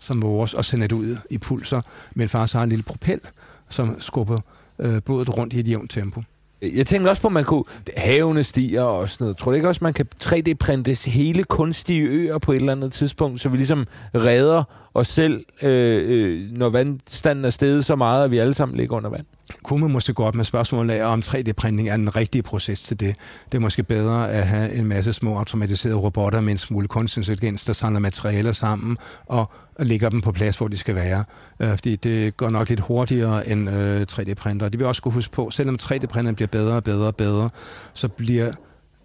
som 0.00 0.22
vores 0.22 0.54
og 0.54 0.64
sender 0.64 0.86
det 0.86 0.96
ud 0.96 1.16
i 1.30 1.38
pulser, 1.38 1.80
men 2.14 2.28
faktisk 2.28 2.54
har 2.54 2.62
en 2.62 2.68
lille 2.68 2.82
propel, 2.82 3.20
som 3.68 4.00
skubber 4.00 4.40
øh, 4.78 5.02
blodet 5.02 5.36
rundt 5.36 5.52
i 5.52 5.60
et 5.60 5.68
jævnt 5.68 5.90
tempo. 5.90 6.22
Jeg 6.62 6.86
tænkte 6.86 7.08
også 7.08 7.22
på, 7.22 7.28
at 7.28 7.32
man 7.32 7.44
kunne... 7.44 7.64
Havene 7.96 8.44
stiger 8.44 8.82
og 8.82 9.10
sådan 9.10 9.24
noget. 9.24 9.36
Tror 9.36 9.50
du 9.50 9.54
ikke 9.54 9.68
også, 9.68 9.84
man 9.84 9.92
kan 9.92 10.06
3D-printe 10.22 11.10
hele 11.10 11.44
kunstige 11.44 12.02
øer 12.02 12.38
på 12.38 12.52
et 12.52 12.56
eller 12.56 12.72
andet 12.72 12.92
tidspunkt, 12.92 13.40
så 13.40 13.48
vi 13.48 13.56
ligesom 13.56 13.86
redder 14.14 14.62
os 14.94 15.08
selv, 15.08 15.44
øh, 15.62 16.02
øh, 16.06 16.50
når 16.52 16.68
vandstanden 16.68 17.44
er 17.44 17.50
steget 17.50 17.84
så 17.84 17.96
meget, 17.96 18.24
at 18.24 18.30
vi 18.30 18.38
alle 18.38 18.54
sammen 18.54 18.76
ligger 18.76 18.96
under 18.96 19.10
vand? 19.10 19.26
Kunne 19.62 19.80
man 19.80 19.90
måske 19.90 20.14
godt 20.14 20.34
med 20.34 20.44
spørgsmålet 20.44 20.94
af, 20.94 21.04
om 21.04 21.22
3D-printning 21.24 21.88
er 21.88 21.96
den 21.96 22.16
rigtige 22.16 22.42
proces 22.42 22.80
til 22.80 23.00
det. 23.00 23.16
Det 23.52 23.58
er 23.58 23.62
måske 23.62 23.82
bedre 23.82 24.30
at 24.30 24.46
have 24.46 24.72
en 24.72 24.86
masse 24.86 25.12
små 25.12 25.38
automatiserede 25.38 25.98
robotter 25.98 26.40
med 26.40 26.52
en 26.52 26.58
smule 26.58 26.88
kunstig 26.88 27.20
intelligens, 27.20 27.64
der 27.64 27.72
samler 27.72 28.00
materialer 28.00 28.52
sammen 28.52 28.98
og 29.26 29.50
lægger 29.78 30.08
dem 30.08 30.20
på 30.20 30.32
plads, 30.32 30.58
hvor 30.58 30.68
de 30.68 30.76
skal 30.76 30.94
være. 30.94 31.24
Øh, 31.60 31.70
fordi 31.70 31.96
det 31.96 32.36
går 32.36 32.50
nok 32.50 32.68
lidt 32.68 32.80
hurtigere 32.80 33.48
end 33.48 33.70
øh, 33.70 34.06
3D-printer. 34.10 34.68
Det 34.68 34.78
vil 34.78 34.86
også 34.86 34.98
skulle 34.98 35.14
huske 35.14 35.32
på, 35.32 35.50
selvom 35.50 35.78
3D-printeren 35.82 36.34
bliver 36.34 36.48
bedre 36.48 36.76
og 36.76 36.84
bedre 36.84 37.06
og 37.06 37.16
bedre, 37.16 37.50
så 37.94 38.08
bliver 38.08 38.52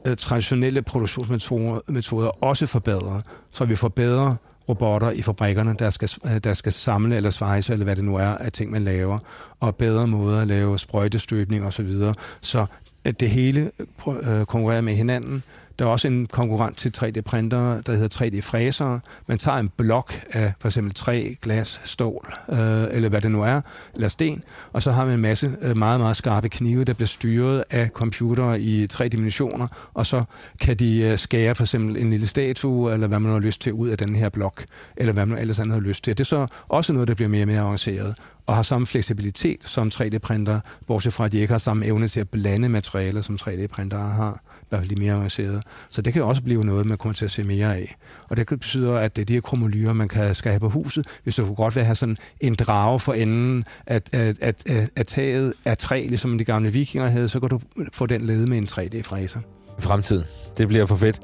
øh, 0.05 0.17
traditionelle 0.17 0.81
produktionsmetoder 0.81 2.43
også 2.43 2.65
forbedret, 2.65 3.23
så 3.51 3.65
vi 3.65 3.75
får 3.75 3.87
bedre 3.89 4.35
robotter 4.69 5.11
i 5.11 5.21
fabrikkerne, 5.21 5.75
der 5.79 5.89
skal, 5.89 6.09
øh, 6.25 6.37
der 6.37 6.53
skal 6.53 6.71
samle 6.71 7.15
eller 7.15 7.29
svejse, 7.29 7.73
eller 7.73 7.83
hvad 7.83 7.95
det 7.95 8.03
nu 8.03 8.15
er, 8.15 8.27
af 8.27 8.51
ting, 8.51 8.71
man 8.71 8.83
laver, 8.83 9.19
og 9.59 9.75
bedre 9.75 10.07
måder 10.07 10.41
at 10.41 10.47
lave 10.47 10.79
sprøjtestøbning 10.79 11.65
osv. 11.65 11.87
Så, 11.87 12.13
så 12.41 12.65
at 13.03 13.19
det 13.19 13.29
hele 13.29 13.71
øh, 14.07 14.45
konkurrerer 14.45 14.81
med 14.81 14.93
hinanden, 14.93 15.43
der 15.79 15.85
er 15.85 15.89
også 15.89 16.07
en 16.07 16.25
konkurrent 16.25 16.77
til 16.77 16.93
3D-printer, 16.97 17.81
der 17.81 17.95
hedder 17.95 18.25
3D-fræser. 18.25 18.99
Man 19.27 19.37
tager 19.37 19.57
en 19.57 19.69
blok 19.77 20.13
af 20.31 20.53
for 20.59 20.67
eksempel 20.67 20.93
træ, 20.93 21.33
glas, 21.41 21.81
stål, 21.83 22.33
øh, 22.49 22.83
eller 22.91 23.09
hvad 23.09 23.21
det 23.21 23.31
nu 23.31 23.43
er, 23.43 23.61
eller 23.95 24.07
sten, 24.07 24.43
og 24.73 24.83
så 24.83 24.91
har 24.91 25.05
man 25.05 25.13
en 25.13 25.21
masse 25.21 25.51
øh, 25.61 25.77
meget, 25.77 25.99
meget 25.99 26.17
skarpe 26.17 26.49
knive, 26.49 26.83
der 26.83 26.93
bliver 26.93 27.07
styret 27.07 27.63
af 27.69 27.89
computere 27.89 28.61
i 28.61 28.87
tre 28.87 29.07
dimensioner, 29.07 29.67
og 29.93 30.05
så 30.05 30.23
kan 30.61 30.77
de 30.77 31.01
øh, 31.01 31.17
skære 31.17 31.55
for 31.55 31.63
eksempel 31.63 31.97
en 31.97 32.09
lille 32.09 32.27
statue, 32.27 32.93
eller 32.93 33.07
hvad 33.07 33.19
man 33.19 33.31
har 33.31 33.39
lyst 33.39 33.61
til, 33.61 33.73
ud 33.73 33.89
af 33.89 33.97
den 33.97 34.15
her 34.15 34.29
blok, 34.29 34.65
eller 34.97 35.13
hvad 35.13 35.25
man 35.25 35.37
ellers 35.37 35.57
har 35.57 35.79
lyst 35.79 36.03
til. 36.03 36.17
Det 36.17 36.23
er 36.23 36.25
så 36.25 36.47
også 36.69 36.93
noget, 36.93 37.07
der 37.07 37.13
bliver 37.13 37.29
mere 37.29 37.43
og 37.43 37.47
mere 37.47 37.59
avanceret 37.61 38.15
og 38.47 38.55
har 38.55 38.63
samme 38.63 38.87
fleksibilitet 38.87 39.59
som 39.63 39.91
3D-printer, 39.93 40.59
bortset 40.87 41.13
fra, 41.13 41.25
at 41.25 41.31
de 41.31 41.37
ikke 41.37 41.51
har 41.51 41.57
samme 41.57 41.85
evne 41.85 42.07
til 42.07 42.19
at 42.19 42.29
blande 42.29 42.69
materialer, 42.69 43.21
som 43.21 43.37
3D-printere 43.41 44.09
har 44.09 44.41
hvert 44.69 44.81
fald 44.81 44.95
de 44.95 45.01
mere 45.01 45.13
avancerede. 45.13 45.61
Så 45.89 46.01
det 46.01 46.13
kan 46.13 46.23
også 46.23 46.43
blive 46.43 46.63
noget, 46.63 46.85
man 46.85 46.97
kommer 46.97 47.13
til 47.13 47.25
at 47.25 47.31
se 47.31 47.43
mere 47.43 47.75
af. 47.75 47.95
Og 48.29 48.37
det 48.37 48.47
betyder, 48.47 48.93
at 48.93 49.15
det 49.15 49.21
er 49.21 49.25
de 49.25 49.33
her 49.33 49.41
kromolyrer, 49.41 49.93
man 49.93 50.07
kan 50.07 50.35
skabe 50.35 50.59
på 50.59 50.69
huset. 50.69 51.07
Hvis 51.23 51.35
du 51.35 51.45
kunne 51.45 51.55
godt 51.55 51.75
vil 51.75 51.83
have 51.83 51.95
sådan 51.95 52.17
en 52.41 52.55
drage 52.55 52.99
for 52.99 53.13
enden 53.13 53.65
at, 53.85 54.09
at, 54.13 54.39
at, 54.41 54.63
at, 54.67 54.89
at 54.95 55.07
taget 55.07 55.53
af 55.65 55.77
træ, 55.77 56.05
ligesom 56.09 56.37
de 56.37 56.43
gamle 56.43 56.73
vikinger 56.73 57.07
havde, 57.07 57.29
så 57.29 57.39
kan 57.39 57.49
du 57.49 57.59
få 57.93 58.05
den 58.05 58.21
lavet 58.21 58.47
med 58.49 58.57
en 58.57 58.67
3D-fræser. 58.71 59.39
Fremtiden. 59.79 60.25
Det 60.57 60.67
bliver 60.67 60.85
for 60.85 60.95
fedt. 60.95 61.21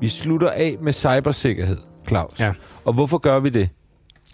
Vi 0.00 0.08
slutter 0.08 0.50
af 0.50 0.76
med 0.80 0.92
cybersikkerhed, 0.92 1.78
Claus. 2.08 2.40
Ja. 2.40 2.52
Og 2.84 2.92
hvorfor 2.92 3.18
gør 3.18 3.40
vi 3.40 3.48
det? 3.48 3.68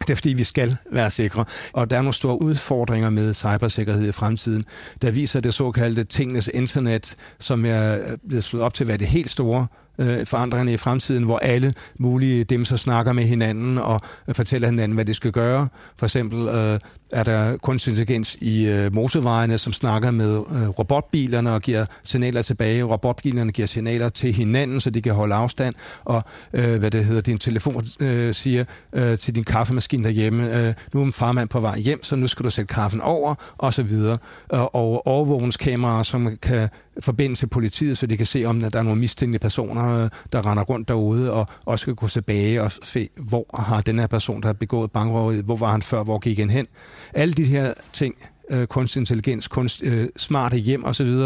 Det 0.01 0.11
er 0.11 0.15
fordi, 0.15 0.33
vi 0.33 0.45
skal 0.45 0.77
være 0.93 1.11
sikre. 1.11 1.45
Og 1.73 1.91
der 1.91 1.97
er 1.97 2.01
nogle 2.01 2.15
store 2.15 2.43
udfordringer 2.43 3.11
med 3.11 3.35
cybersikkerhed 3.35 4.09
i 4.09 4.13
fremtiden. 4.13 4.65
Der 5.03 5.11
viser 5.11 5.41
det 5.41 5.55
såkaldte 5.55 6.05
tingenes 6.05 6.51
internet, 6.55 7.17
som 7.39 7.65
er 7.65 7.99
øh, 7.99 8.19
blevet 8.29 8.45
slået 8.45 8.65
op 8.65 8.75
til 8.75 8.85
at 8.85 8.89
være 8.89 8.97
det 8.97 9.07
helt 9.07 9.31
store 9.31 9.67
øh, 9.99 10.27
forandringerne 10.27 10.73
i 10.73 10.77
fremtiden, 10.77 11.25
hvor 11.25 11.39
alle 11.39 11.75
mulige 11.99 12.45
dem 12.45 12.65
så 12.65 12.77
snakker 12.77 13.13
med 13.13 13.25
hinanden 13.25 13.79
og 13.79 14.01
fortæller 14.33 14.69
hinanden, 14.69 14.95
hvad 14.95 15.05
de 15.05 15.15
skal 15.15 15.33
gøre. 15.33 15.69
For 15.99 16.07
eksempel 16.07 16.49
øh, 16.49 16.81
er 17.13 17.23
der 17.23 17.57
kunstig 17.57 17.91
intelligens 17.91 18.37
i 18.41 18.69
øh, 18.69 18.95
motorvejene, 18.95 19.59
som 19.59 19.73
snakker 19.73 20.11
med 20.11 20.37
øh, 20.37 20.69
robotbilerne 20.69 21.53
og 21.53 21.63
giver 21.63 21.87
signaler 22.05 22.43
tilbage. 22.43 22.83
Robotbilerne 22.83 23.53
giver 23.53 23.69
signaler 23.69 24.09
til 24.09 24.33
hinanden, 24.33 24.81
så 24.81 24.91
de 24.91 25.03
kan 25.03 25.15
holde 25.15 25.35
afstand. 25.35 25.75
Og 26.05 26.23
øh, 26.53 26.79
hvad 26.79 26.91
det 26.91 27.05
hedder, 27.05 27.21
din 27.21 27.39
telefon 27.39 27.85
øh, 28.01 28.35
siger 28.35 28.65
øh, 28.93 29.19
til 29.19 29.35
din 29.35 29.45
kaffemaskine 29.45 30.05
derhjemme, 30.05 30.75
nu 30.95 31.03
er 31.07 31.13
farmand 31.13 31.49
på 31.49 31.61
vej 31.61 31.79
hjem, 31.79 32.03
så 32.03 32.17
nu 32.17 32.27
skal 32.27 32.45
du 32.45 32.51
sætte 32.51 32.75
kaffen 32.75 33.01
over, 33.01 33.35
og 33.59 33.75
så 33.75 33.83
videre. 33.83 34.19
Og 34.49 35.07
overvågningskameraer, 35.07 36.03
som 36.03 36.37
kan 36.43 36.69
forbinde 37.01 37.37
til 37.37 37.47
politiet, 37.47 37.99
så 37.99 38.07
de 38.07 38.17
kan 38.17 38.27
se, 38.27 38.45
om 38.45 38.61
der 38.61 38.79
er 38.79 38.83
nogle 38.83 39.01
mistænkte 39.01 39.39
personer, 39.39 40.09
der 40.33 40.47
render 40.47 40.63
rundt 40.63 40.89
derude, 40.89 41.33
og 41.33 41.47
også 41.65 41.85
kan 41.85 41.95
gå 41.95 42.09
tilbage 42.09 42.63
og 42.63 42.73
se, 42.73 43.09
hvor 43.17 43.63
har 43.63 43.81
den 43.81 43.99
her 43.99 44.07
person, 44.07 44.41
der 44.41 44.49
har 44.49 44.53
begået 44.53 44.93
bankrøveriet, 44.93 45.45
hvor 45.45 45.57
var 45.57 45.73
han 45.73 45.83
før, 45.83 46.03
hvor 46.03 46.19
gik 46.19 46.39
han 46.39 46.51
hen. 46.51 46.67
Alle 47.15 47.35
de 47.35 47.45
her 47.45 47.75
ting, 47.93 48.15
øh, 48.51 48.67
kunstig 48.67 49.01
intelligens, 49.01 49.49
kunst, 49.49 49.83
øh, 49.83 50.09
smarte 50.17 50.57
hjem 50.57 50.85
osv., 50.85 51.21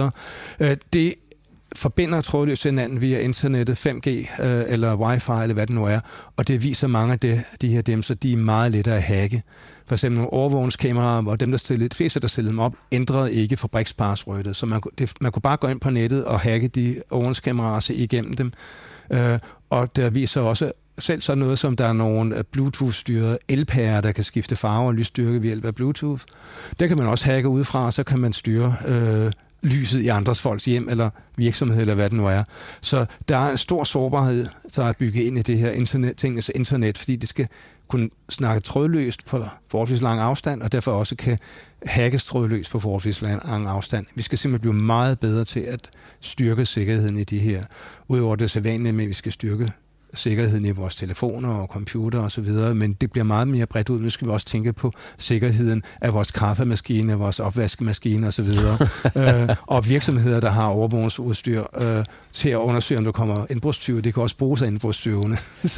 øh, 0.60 0.76
det 0.92 1.14
forbinder 1.76 2.20
trådløst 2.20 2.64
hinanden 2.64 3.00
via 3.00 3.20
internettet, 3.20 3.86
5G 3.86 4.08
øh, 4.42 4.64
eller 4.68 4.96
wifi 4.96 5.32
eller 5.42 5.54
hvad 5.54 5.66
det 5.66 5.74
nu 5.74 5.84
er, 5.84 6.00
og 6.36 6.48
det 6.48 6.64
viser 6.64 6.86
mange 6.86 7.12
af 7.12 7.18
de, 7.18 7.42
de 7.60 7.68
her 7.68 7.82
dem, 7.82 8.02
så 8.02 8.14
de 8.14 8.32
er 8.32 8.36
meget 8.36 8.72
lettere 8.72 8.96
at 8.96 9.02
hacke. 9.02 9.42
For 9.86 9.94
eksempel 9.94 10.16
nogle 10.16 10.32
overvågningskameraer, 10.32 11.22
hvor 11.22 11.36
dem, 11.36 11.50
der 11.50 11.58
stillede, 11.58 11.88
de 11.88 11.96
fleste, 11.96 12.20
der 12.20 12.28
stillede 12.28 12.52
dem 12.52 12.58
op, 12.58 12.74
ændrede 12.92 13.32
ikke 13.32 13.56
fabrikspasswordet. 13.56 14.56
Så 14.56 14.66
man, 14.66 14.80
det, 14.98 15.12
man 15.20 15.32
kunne 15.32 15.42
bare 15.42 15.56
gå 15.56 15.68
ind 15.68 15.80
på 15.80 15.90
nettet 15.90 16.24
og 16.24 16.40
hacke 16.40 16.68
de 16.68 17.02
overvågningskameraer 17.10 17.74
og 17.74 17.82
se 17.82 17.94
igennem 17.94 18.34
dem. 18.34 18.52
Øh, 19.10 19.38
og 19.70 19.96
der 19.96 20.10
viser 20.10 20.40
også 20.40 20.72
selv 21.00 21.20
sådan 21.20 21.38
noget 21.38 21.58
som, 21.58 21.76
der 21.76 21.86
er 21.86 21.92
nogle 21.92 22.36
øh, 22.36 22.44
Bluetooth-styrede 22.52 23.38
elpærer, 23.48 24.00
der 24.00 24.12
kan 24.12 24.24
skifte 24.24 24.56
farve 24.56 24.86
og 24.86 24.94
lysstyrke 24.94 25.32
ved 25.32 25.42
hjælp 25.42 25.64
af 25.64 25.74
Bluetooth. 25.74 26.22
Der 26.80 26.86
kan 26.86 26.96
man 26.96 27.06
også 27.06 27.24
hacke 27.24 27.48
udefra, 27.48 27.86
og 27.86 27.92
så 27.92 28.02
kan 28.02 28.18
man 28.20 28.32
styre 28.32 28.76
øh, 28.86 29.32
lyset 29.62 30.00
i 30.00 30.08
andres 30.08 30.40
folks 30.40 30.64
hjem 30.64 30.88
eller 30.88 31.10
virksomhed, 31.36 31.80
eller 31.80 31.94
hvad 31.94 32.10
det 32.10 32.18
nu 32.18 32.26
er. 32.26 32.42
Så 32.80 33.06
der 33.28 33.36
er 33.36 33.50
en 33.50 33.58
stor 33.58 33.84
sårbarhed, 33.84 34.46
der 34.76 34.84
er 34.84 34.92
bygget 34.92 35.22
ind 35.22 35.38
i 35.38 35.42
det 35.42 35.58
her 35.58 35.70
internet, 35.70 36.16
tingens 36.16 36.50
internet, 36.54 36.98
fordi 36.98 37.16
det 37.16 37.28
skal 37.28 37.48
kunne 37.88 38.10
snakke 38.28 38.60
trådløst 38.60 39.26
på 39.26 39.44
forholdsvis 39.70 40.02
lang 40.02 40.20
afstand, 40.20 40.62
og 40.62 40.72
derfor 40.72 40.92
også 40.92 41.16
kan 41.16 41.38
hackes 41.86 42.24
trådløst 42.24 42.70
på 42.70 42.78
forholdsvis 42.78 43.22
lang 43.22 43.66
afstand. 43.66 44.06
Vi 44.14 44.22
skal 44.22 44.38
simpelthen 44.38 44.60
blive 44.70 44.82
meget 44.82 45.20
bedre 45.20 45.44
til 45.44 45.60
at 45.60 45.90
styrke 46.20 46.64
sikkerheden 46.64 47.16
i 47.16 47.24
de 47.24 47.38
her. 47.38 47.64
Udover 48.08 48.36
det 48.36 48.50
sædvanlige 48.50 48.92
med, 48.92 49.04
at 49.04 49.08
vi 49.08 49.14
skal 49.14 49.32
styrke 49.32 49.72
sikkerheden 50.14 50.64
i 50.64 50.70
vores 50.70 50.96
telefoner 50.96 51.48
og 51.48 51.68
computer 51.68 52.18
osv., 52.18 52.48
men 52.74 52.92
det 52.92 53.12
bliver 53.12 53.24
meget 53.24 53.48
mere 53.48 53.66
bredt 53.66 53.88
ud. 53.88 54.00
Nu 54.00 54.10
skal 54.10 54.26
vi 54.26 54.32
også 54.32 54.46
tænke 54.46 54.72
på 54.72 54.92
sikkerheden 55.18 55.82
af 56.00 56.14
vores 56.14 56.30
kaffemaskine, 56.30 57.14
vores 57.14 57.40
opvaskemaskine 57.40 58.26
osv., 58.26 58.48
øh, 59.16 59.48
og 59.66 59.88
virksomheder, 59.88 60.40
der 60.40 60.50
har 60.50 60.66
overvågningsudstyr 60.66 61.62
øh, 61.80 62.04
til 62.32 62.48
at 62.48 62.56
undersøge, 62.56 62.98
om 62.98 63.04
der 63.04 63.12
kommer 63.12 63.46
indbrudstyve. 63.50 64.00
Det 64.00 64.14
kan 64.14 64.22
også 64.22 64.36
bruges 64.36 64.62
af 64.62 64.66
indbrudstyvene. 64.66 65.38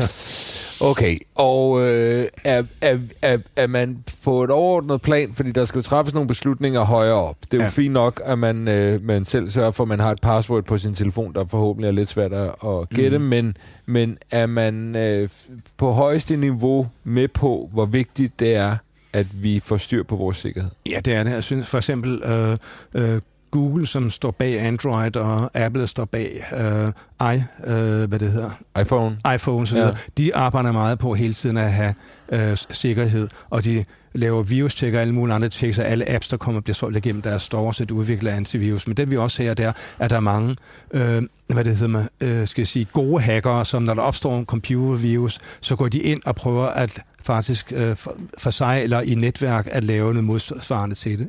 Okay, 0.84 1.16
og 1.34 1.80
øh, 1.80 2.26
er, 2.44 2.62
er, 2.80 2.98
er, 3.22 3.38
er 3.56 3.66
man 3.66 4.04
på 4.24 4.44
et 4.44 4.50
overordnet 4.50 5.02
plan, 5.02 5.34
fordi 5.34 5.52
der 5.52 5.64
skal 5.64 5.78
jo 5.78 5.82
træffes 5.82 6.14
nogle 6.14 6.28
beslutninger 6.28 6.80
højere 6.80 7.14
op. 7.14 7.36
Det 7.42 7.54
er 7.54 7.56
jo 7.56 7.62
ja. 7.62 7.68
fint 7.68 7.92
nok, 7.92 8.22
at 8.24 8.38
man, 8.38 8.68
øh, 8.68 9.04
man 9.04 9.24
selv 9.24 9.50
sørger 9.50 9.70
for, 9.70 9.84
at 9.84 9.88
man 9.88 10.00
har 10.00 10.10
et 10.10 10.20
password 10.20 10.64
på 10.64 10.78
sin 10.78 10.94
telefon, 10.94 11.34
der 11.34 11.44
forhåbentlig 11.46 11.88
er 11.88 11.92
lidt 11.92 12.08
svært 12.08 12.32
at, 12.32 12.54
at 12.66 12.88
gætte, 12.88 13.18
mm. 13.18 13.24
men, 13.24 13.56
men 13.86 14.18
er 14.30 14.46
man 14.46 14.96
øh, 14.96 15.28
på 15.76 15.92
højeste 15.92 16.36
niveau 16.36 16.88
med 17.04 17.28
på, 17.28 17.68
hvor 17.72 17.86
vigtigt 17.86 18.40
det 18.40 18.54
er, 18.54 18.76
at 19.12 19.26
vi 19.42 19.60
får 19.64 19.76
styr 19.76 20.02
på 20.02 20.16
vores 20.16 20.36
sikkerhed? 20.36 20.70
Ja, 20.86 21.00
det 21.04 21.14
er 21.14 21.24
det. 21.24 21.30
Jeg 21.30 21.44
synes 21.44 21.68
for 21.68 21.78
eksempel 21.78 22.22
øh, 22.22 22.56
øh, 22.94 23.20
Google, 23.52 23.86
som 23.86 24.10
står 24.10 24.30
bag 24.30 24.60
Android, 24.60 25.16
og 25.16 25.50
Apple 25.54 25.86
står 25.86 26.04
bag 26.04 26.44
øh, 26.56 27.34
i, 27.34 27.42
øh, 27.64 28.08
hvad 28.08 28.18
det 28.18 28.32
hedder? 28.32 28.50
iPhone. 28.80 29.16
iPhone, 29.34 29.66
så 29.66 29.78
ja. 29.78 29.90
de 30.18 30.36
arbejder 30.36 30.72
meget 30.72 30.98
på 30.98 31.14
hele 31.14 31.34
tiden 31.34 31.56
at 31.56 31.72
have 31.72 31.94
øh, 32.28 32.56
sikkerhed, 32.70 33.28
og 33.50 33.64
de 33.64 33.84
laver 34.14 34.42
virus-tjekker 34.42 34.98
og 34.98 35.02
alle 35.02 35.14
mulige 35.14 35.34
andre 35.34 35.48
tjekker, 35.48 35.74
så 35.74 35.82
alle 35.82 36.10
apps, 36.10 36.28
der 36.28 36.36
kommer, 36.36 36.60
bliver 36.60 36.74
solgt 36.74 36.96
igennem 36.96 37.22
deres 37.22 37.42
store 37.42 37.74
sæt 37.74 37.90
udvikler 37.90 38.32
antivirus. 38.32 38.86
Men 38.86 38.96
det 38.96 39.10
vi 39.10 39.16
også 39.16 39.36
ser, 39.36 39.54
det 39.54 39.64
er, 39.64 39.72
at 39.98 40.10
der 40.10 40.16
er 40.16 40.20
mange 40.20 40.56
øh, 40.90 41.22
hvad 41.46 41.64
det 41.64 41.76
hedder 41.76 41.88
man, 41.88 42.08
øh, 42.20 42.46
skal 42.46 42.62
jeg 42.62 42.66
sige, 42.66 42.86
gode 42.92 43.22
hackere, 43.22 43.64
som 43.64 43.82
når 43.82 43.94
der 43.94 44.02
opstår 44.02 44.38
en 44.38 44.44
computervirus, 44.44 45.38
så 45.60 45.76
går 45.76 45.88
de 45.88 45.98
ind 45.98 46.20
og 46.24 46.34
prøver 46.34 46.66
at 46.66 46.98
faktisk 47.24 47.72
øh, 47.76 47.96
for, 47.96 48.16
for 48.38 48.50
sig 48.50 48.82
eller 48.82 49.00
i 49.00 49.14
netværk 49.14 49.68
at 49.70 49.84
lave 49.84 50.12
noget 50.12 50.24
modsvarende 50.24 50.94
til 50.94 51.18
det. 51.18 51.28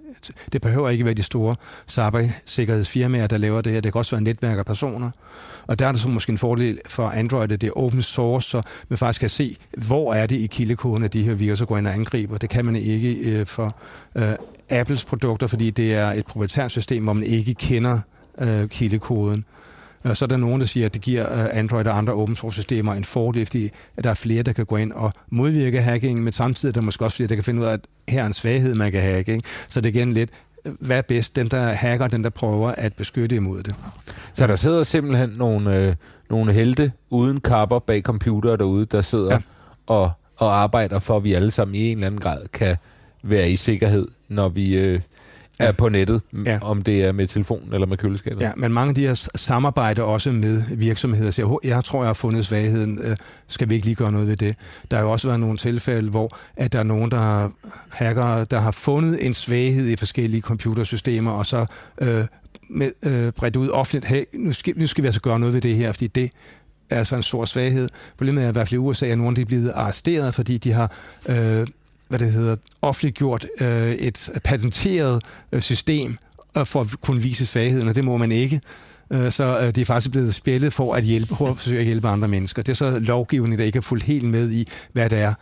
Det 0.54 0.62
behøver 0.62 0.90
ikke 0.90 1.06
være 1.06 1.14
de 1.14 1.24
store 1.24 1.56
cybersikkerhedsfirmaer, 1.88 3.28
der 3.28 3.38
laver 3.38 3.62
det 3.62 3.74
her. 3.74 3.82
Det 3.82 3.92
kan 3.92 4.00
også 4.00 4.16
være 4.16 4.24
netværk 4.24 4.58
af 4.58 4.66
personer. 4.66 5.12
Og 5.68 5.80
der 5.80 5.88
er 5.88 5.92
det 5.92 6.02
så 6.02 6.10
måske 6.10 6.32
en 6.32 6.38
fordel 6.38 6.80
for 6.86 7.10
Android, 7.10 7.52
at 7.52 7.62
det 7.62 7.68
er 7.68 7.78
open 7.78 8.02
source, 8.02 8.50
så 8.50 8.62
man 8.90 8.98
faktisk 8.98 9.20
kan 9.20 9.30
se, 9.30 9.56
hvor 9.78 10.14
er 10.14 10.26
det 10.26 10.36
i 10.36 10.48
kildekoden, 10.48 11.04
at 11.04 11.14
de 11.14 11.24
her 11.24 11.34
virus 11.34 11.62
går 11.62 11.78
ind 11.78 11.88
og 11.88 11.94
angriber. 11.94 12.38
Det 12.38 12.50
kan 12.50 12.66
man 12.66 12.76
ikke 12.76 13.14
øh, 13.14 13.46
for 13.46 13.76
øh, 14.16 14.34
Apples 14.70 15.06
produkter, 15.06 15.48
fordi 15.48 15.70
det 15.70 15.94
er 15.94 16.12
et 16.12 16.26
proprietært 16.26 16.72
system, 16.72 17.04
hvor 17.04 17.14
man 17.14 17.24
ikke 17.24 17.54
kender 17.54 18.00
øh, 18.38 18.70
kildekoden. 18.70 19.40
Øh, 19.40 19.63
så 20.14 20.26
er 20.26 20.28
der 20.28 20.38
nogen, 20.38 20.62
der 20.62 20.68
siger, 20.68 20.86
at 20.86 20.94
det 20.94 21.02
giver 21.02 21.44
øh, 21.44 21.50
Android 21.54 21.88
og 21.88 21.98
andre 21.98 22.14
open 22.14 22.36
source 22.36 22.56
systemer 22.56 22.94
en 22.94 23.04
fordel, 23.04 23.46
fordi 23.46 23.70
at 23.98 24.04
der 24.04 24.10
er 24.10 24.14
flere, 24.14 24.44
der 24.44 24.54
kan 24.54 24.66
gå 24.66 24.78
ind 24.78 24.92
og 24.92 25.14
modvirke 25.30 25.82
hacking, 25.82 26.24
men 26.24 26.34
samtidig 26.34 26.72
er 26.72 26.74
der 26.74 26.82
måske 26.82 27.06
også 27.06 27.16
flere, 27.16 27.28
der 27.28 27.36
kan 27.36 27.44
finde 27.44 27.62
ud 27.62 27.66
af, 27.66 27.74
at 27.74 27.80
her 28.10 28.22
er 28.22 28.26
en 28.26 28.34
svaghed, 28.34 28.76
man 28.76 28.92
kan 28.92 29.02
hacke. 29.02 29.32
Ikke? 29.32 29.48
Så 29.68 29.82
det 29.82 29.90
er 29.90 30.00
igen 30.00 30.14
lidt, 30.14 30.30
hvad 30.64 30.98
er 30.98 31.02
bedst? 31.02 31.36
Den, 31.36 31.48
der 31.48 31.74
hacker, 31.74 32.08
den, 32.08 32.24
der 32.24 32.30
prøver 32.30 32.72
at 32.72 32.94
beskytte 32.94 33.36
imod 33.36 33.64
det. 33.64 33.76
Så 34.34 34.48
der 34.48 34.56
sidder 34.56 34.84
simpelthen 34.84 35.30
nogle, 35.30 35.78
øh, 35.78 35.96
nogle 36.30 36.54
helte 36.54 36.92
uden 37.10 37.40
kapper 37.40 37.80
bag 37.80 38.02
computer 38.02 38.56
derude, 38.56 38.86
der 38.86 39.02
sidder 39.02 39.32
ja. 39.32 39.40
og, 39.88 40.12
og 40.38 40.56
arbejder 40.56 41.00
for, 41.00 41.18
at 41.18 41.24
vi 41.24 41.34
alle 41.34 41.52
sammen 41.52 41.76
i 41.76 41.92
en 41.92 41.98
eller 41.98 42.08
anden 42.08 42.22
grad 42.22 42.48
kan 42.54 42.78
være 43.24 43.50
i 43.50 43.56
sikkerhed, 43.56 44.08
når 44.28 44.50
vi, 44.50 44.74
øh, 44.74 45.02
er 45.60 45.72
på 45.72 45.90
nettet, 45.90 46.22
ja. 46.46 46.60
om 46.62 46.82
det 46.82 47.04
er 47.04 47.12
med 47.12 47.28
telefonen 47.28 47.74
eller 47.74 47.88
med 47.88 47.98
køleskabet. 47.98 48.42
Ja, 48.42 48.52
men 48.58 48.74
mange 48.74 48.90
af 48.90 48.96
de 48.96 49.02
her 49.02 49.30
samarbejder 49.36 50.04
også 50.04 50.32
med 50.32 50.64
virksomheder. 50.72 51.32
Så 51.32 51.42
jeg, 51.42 51.70
jeg 51.70 51.84
tror, 51.84 52.02
jeg 52.02 52.08
har 52.08 52.14
fundet 52.14 52.46
svagheden. 52.46 53.00
Øh, 53.00 53.18
skal 53.48 53.70
vi 53.70 53.76
ikke 53.76 53.86
lige 53.86 53.96
gøre 53.96 54.12
noget 54.12 54.28
ved 54.28 54.38
det? 54.38 54.56
Der 54.92 54.98
har 54.98 55.04
jo 55.04 55.12
også 55.12 55.28
været 55.28 55.40
nogle 55.40 55.58
tilfælde, 55.58 56.10
hvor 56.10 56.38
at 56.58 56.74
der 56.74 56.80
er 56.80 56.84
nogen, 56.84 57.12
der 57.12 57.18
har, 57.18 57.52
hacker, 57.90 58.44
der 58.44 58.60
har 58.60 58.72
fundet 58.72 59.26
en 59.26 59.34
svaghed 59.34 59.90
i 59.90 59.96
forskellige 59.96 60.42
computersystemer, 60.42 61.32
og 61.32 61.46
så 61.46 61.66
øh, 62.02 62.26
med, 62.70 62.92
øh, 63.06 63.32
bredt 63.32 63.56
ud 63.56 63.70
offentligt, 63.70 64.06
hey, 64.06 64.24
nu 64.34 64.52
skal, 64.52 64.74
nu 64.78 64.88
skal 64.88 65.04
vi 65.04 65.08
altså 65.08 65.22
gøre 65.22 65.40
noget 65.40 65.54
ved 65.54 65.62
det 65.62 65.76
her, 65.76 65.92
fordi 65.92 66.08
det 66.08 66.32
er 66.90 66.98
altså 66.98 67.16
en 67.16 67.24
stor 67.24 67.46
svaghed. 67.46 67.90
Problemet 68.18 68.44
er 68.44 68.50
i 68.50 68.52
hvert 68.52 68.68
fald 68.68 68.74
i 68.74 68.78
USA, 68.78 69.06
at 69.06 69.18
nogle 69.18 69.36
de 69.36 69.42
er 69.42 69.46
blevet 69.46 69.72
arresteret, 69.76 70.36
fordi 70.36 70.58
de 70.58 70.72
har 70.72 70.92
øh, 71.26 71.68
hvad 72.18 72.28
det 72.28 72.34
hedder, 72.34 72.56
offentliggjort 72.82 73.46
øh, 73.60 73.92
et 73.92 74.30
patenteret 74.44 75.24
øh, 75.52 75.62
system 75.62 76.18
øh, 76.58 76.66
for 76.66 76.82
at 76.82 76.88
kunne 77.02 77.22
vise 77.22 77.46
svagheden, 77.46 77.88
og 77.88 77.96
det 77.96 78.06
må 78.06 78.18
man 78.18 78.32
ikke. 78.32 78.62
Øh, 79.12 79.32
så 79.32 79.60
øh, 79.60 79.66
det 79.66 79.78
er 79.78 79.86
faktisk 79.86 80.12
blevet 80.12 80.36
spillet 80.36 80.74
for 80.74 80.94
at 80.94 81.04
hjælpe, 81.04 81.36
for 81.36 81.50
at 81.50 81.58
forsøge 81.58 81.80
at 81.80 81.86
hjælpe 81.86 82.08
andre 82.08 82.28
mennesker. 82.28 82.62
Det 82.62 82.72
er 82.72 82.76
så 82.76 83.00
lovgivningen, 83.00 83.60
der 83.60 83.66
ikke 83.66 83.78
er 83.78 83.82
fuldt 83.82 84.04
helt 84.04 84.24
med 84.24 84.52
i, 84.52 84.68
hvad 84.92 85.10
det 85.10 85.20
er, 85.20 85.34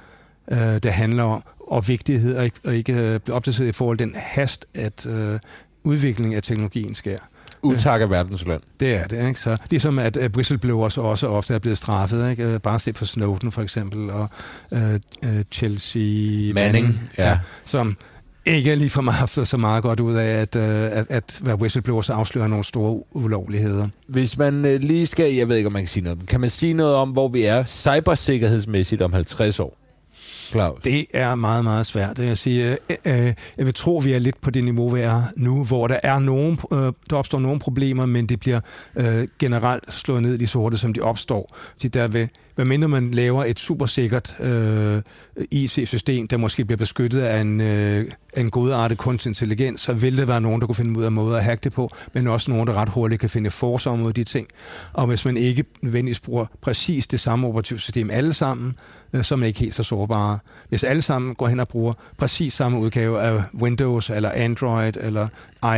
øh, 0.52 0.58
det 0.84 0.94
handler 0.94 1.24
om, 1.24 1.44
og 1.60 1.88
vigtighed, 1.88 2.38
og 2.38 2.46
ikke, 2.46 2.60
og 2.64 2.76
ikke 2.76 2.94
øh, 2.94 3.20
opdateret 3.30 3.68
i 3.68 3.72
forhold 3.72 3.98
til 3.98 4.08
den 4.08 4.16
hast, 4.18 4.66
at 4.74 5.06
øh, 5.06 5.40
udviklingen 5.84 6.36
af 6.36 6.44
teknologien 6.44 6.96
sker. 6.96 7.20
Utak 7.64 8.02
af 8.02 8.10
verdens 8.10 8.46
land. 8.46 8.62
Det 8.80 8.96
er 8.96 9.08
det, 9.08 9.28
ikke? 9.28 9.40
Så 9.40 9.58
ligesom 9.70 10.00
at 10.00 10.18
uh, 10.18 10.24
whistleblowers 10.36 10.98
også 10.98 11.28
ofte 11.28 11.54
er 11.54 11.60
blevet 11.60 11.78
straffet, 11.78 12.30
ikke? 12.30 12.54
Uh, 12.54 12.62
bare 12.62 12.80
se 12.80 12.94
på 12.94 13.06
Snowden 13.06 13.52
for 13.52 13.62
eksempel, 13.62 14.10
og 14.10 14.30
uh, 14.72 14.80
uh, 14.84 15.42
Chelsea 15.52 16.02
Manning, 16.02 16.54
Manning 16.54 17.10
ja. 17.18 17.30
ja. 17.30 17.40
som 17.66 17.98
ikke 18.46 18.76
lige 18.76 18.90
for 18.90 19.02
meget 19.02 19.48
så 19.48 19.58
meget 19.58 19.84
godt 19.84 20.00
ud 20.00 20.16
af, 20.16 20.28
at, 20.28 20.56
at, 20.56 21.06
at 21.10 21.40
være 21.42 21.56
whistleblowers 21.56 22.10
afslører 22.10 22.48
nogle 22.48 22.66
store 22.66 23.04
ulovligheder. 23.12 23.88
Hvis 24.08 24.38
man 24.38 24.62
lige 24.62 25.08
skal, 25.08 25.34
jeg 25.34 25.50
ved 25.50 25.56
ikke, 25.56 25.68
om 25.68 25.74
man 25.74 25.82
kan 25.82 25.88
sige 25.88 26.04
noget, 26.04 26.20
kan 26.28 26.40
man 26.40 26.50
sige 26.50 26.74
noget 26.74 26.96
om, 26.96 27.10
hvor 27.10 27.28
vi 27.28 27.44
er 27.44 27.66
cybersikkerhedsmæssigt 27.66 29.02
om 29.02 29.14
50 29.14 29.60
år? 29.60 29.81
Claus? 30.52 30.80
Det 30.84 31.06
er 31.14 31.36
meget, 31.36 31.64
meget 31.64 31.86
svært. 31.86 32.20
Jeg, 32.20 32.38
siger, 32.38 32.76
øh, 32.90 32.98
øh, 33.06 33.34
jeg 33.58 33.66
vil 33.66 33.74
tro, 33.74 34.00
at 34.00 34.06
vi 34.06 34.14
er 34.14 34.20
lidt 34.20 34.42
på 34.42 34.50
det 34.50 34.64
niveau, 34.64 34.90
vi 34.90 35.02
er 35.02 35.24
nu, 35.36 35.64
hvor 35.64 35.88
der 35.88 36.00
er 36.04 36.20
nogen, 36.20 36.60
øh, 36.74 36.94
der 37.10 37.16
opstår 37.16 37.40
nogle 37.40 37.60
problemer, 37.60 38.06
men 38.06 38.26
det 38.26 38.40
bliver 38.40 38.60
øh, 38.96 39.28
generelt 39.40 39.94
slået 39.94 40.22
ned 40.22 40.34
i 40.34 40.38
de 40.38 40.48
sorte, 40.48 40.78
som 40.78 40.94
de 40.94 41.02
opstår. 41.02 41.56
Så 41.78 41.88
der 41.88 42.08
vil, 42.08 42.30
hvad 42.56 42.66
mindre 42.66 42.88
man 42.88 43.12
laver 43.12 43.44
et 43.46 43.60
supersikkert 43.60 44.40
øh, 44.40 45.02
IC-system, 45.52 46.28
der 46.28 46.38
måske 46.38 46.66
bliver 46.66 46.78
beskyttet 46.78 47.22
af 47.22 47.42
en, 47.42 47.62
øh, 47.62 48.06
en 48.38 48.50
godartet 48.50 48.98
kunstig 48.98 49.30
intelligens, 49.30 49.82
så 49.82 49.94
vil 49.94 50.18
der 50.18 50.26
være 50.26 50.42
nogen, 50.42 50.62
der 50.62 50.68
kunne 50.68 50.76
finde 50.76 51.00
ud 51.00 51.04
af 51.04 51.12
måder 51.12 51.38
at 51.38 51.44
hacke 51.44 51.64
det 51.64 51.74
på, 51.74 51.92
men 52.14 52.28
også 52.28 52.52
nogen, 52.52 52.68
der 52.68 52.74
ret 52.74 52.90
hurtigt 52.90 53.22
kan 53.22 53.30
finde 53.30 53.52
forser 53.52 53.96
mod 53.96 54.14
de 54.14 54.24
ting. 54.24 54.48
Og 54.94 55.08
hvis 55.08 55.26
man 55.26 55.38
ikke 55.38 55.64
nødvendigvis 55.82 56.20
bruger 56.20 56.46
præcis 56.62 57.08
det 57.08 57.20
samme 57.20 57.48
operativsystem 57.48 58.10
alle 58.10 58.34
sammen, 58.34 58.76
øh, 59.14 59.24
så 59.24 59.36
er 59.36 59.44
ikke 59.44 59.60
helt 59.60 59.74
så 59.74 59.84
sårbare. 59.84 60.40
Hvis 60.70 60.84
alle 60.84 61.02
sammen 61.02 61.36
går 61.36 61.48
hen 61.48 61.60
og 61.60 61.68
bruger 61.68 61.94
præcis 62.18 62.54
samme 62.54 62.80
udgave 62.80 63.22
af 63.22 63.44
Windows, 63.62 64.10
eller 64.10 64.32
Android, 64.32 64.94
eller 64.98 65.28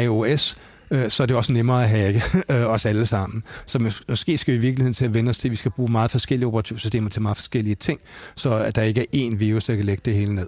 iOS, 0.01 0.57
øh, 0.91 1.09
så 1.09 1.23
er 1.23 1.27
det 1.27 1.37
også 1.37 1.53
nemmere 1.53 1.83
at 1.83 1.89
hacke 1.89 2.21
øh, 2.51 2.65
os 2.65 2.85
alle 2.85 3.05
sammen. 3.05 3.43
Så 3.65 3.91
måske 4.09 4.37
skal 4.37 4.51
vi 4.51 4.57
i 4.57 4.61
virkeligheden 4.61 4.93
til 4.93 5.05
at 5.05 5.13
vende 5.13 5.29
os 5.29 5.37
til, 5.37 5.47
at 5.47 5.51
vi 5.51 5.55
skal 5.55 5.71
bruge 5.71 5.91
meget 5.91 6.11
forskellige 6.11 6.47
operativsystemer 6.47 7.09
til 7.09 7.21
meget 7.21 7.37
forskellige 7.37 7.75
ting, 7.75 7.99
så 8.35 8.55
at 8.55 8.75
der 8.75 8.81
ikke 8.81 9.01
er 9.01 9.05
én 9.13 9.35
virus, 9.35 9.63
der 9.63 9.75
kan 9.75 9.85
lægge 9.85 10.01
det 10.05 10.13
hele 10.13 10.35
ned. 10.35 10.47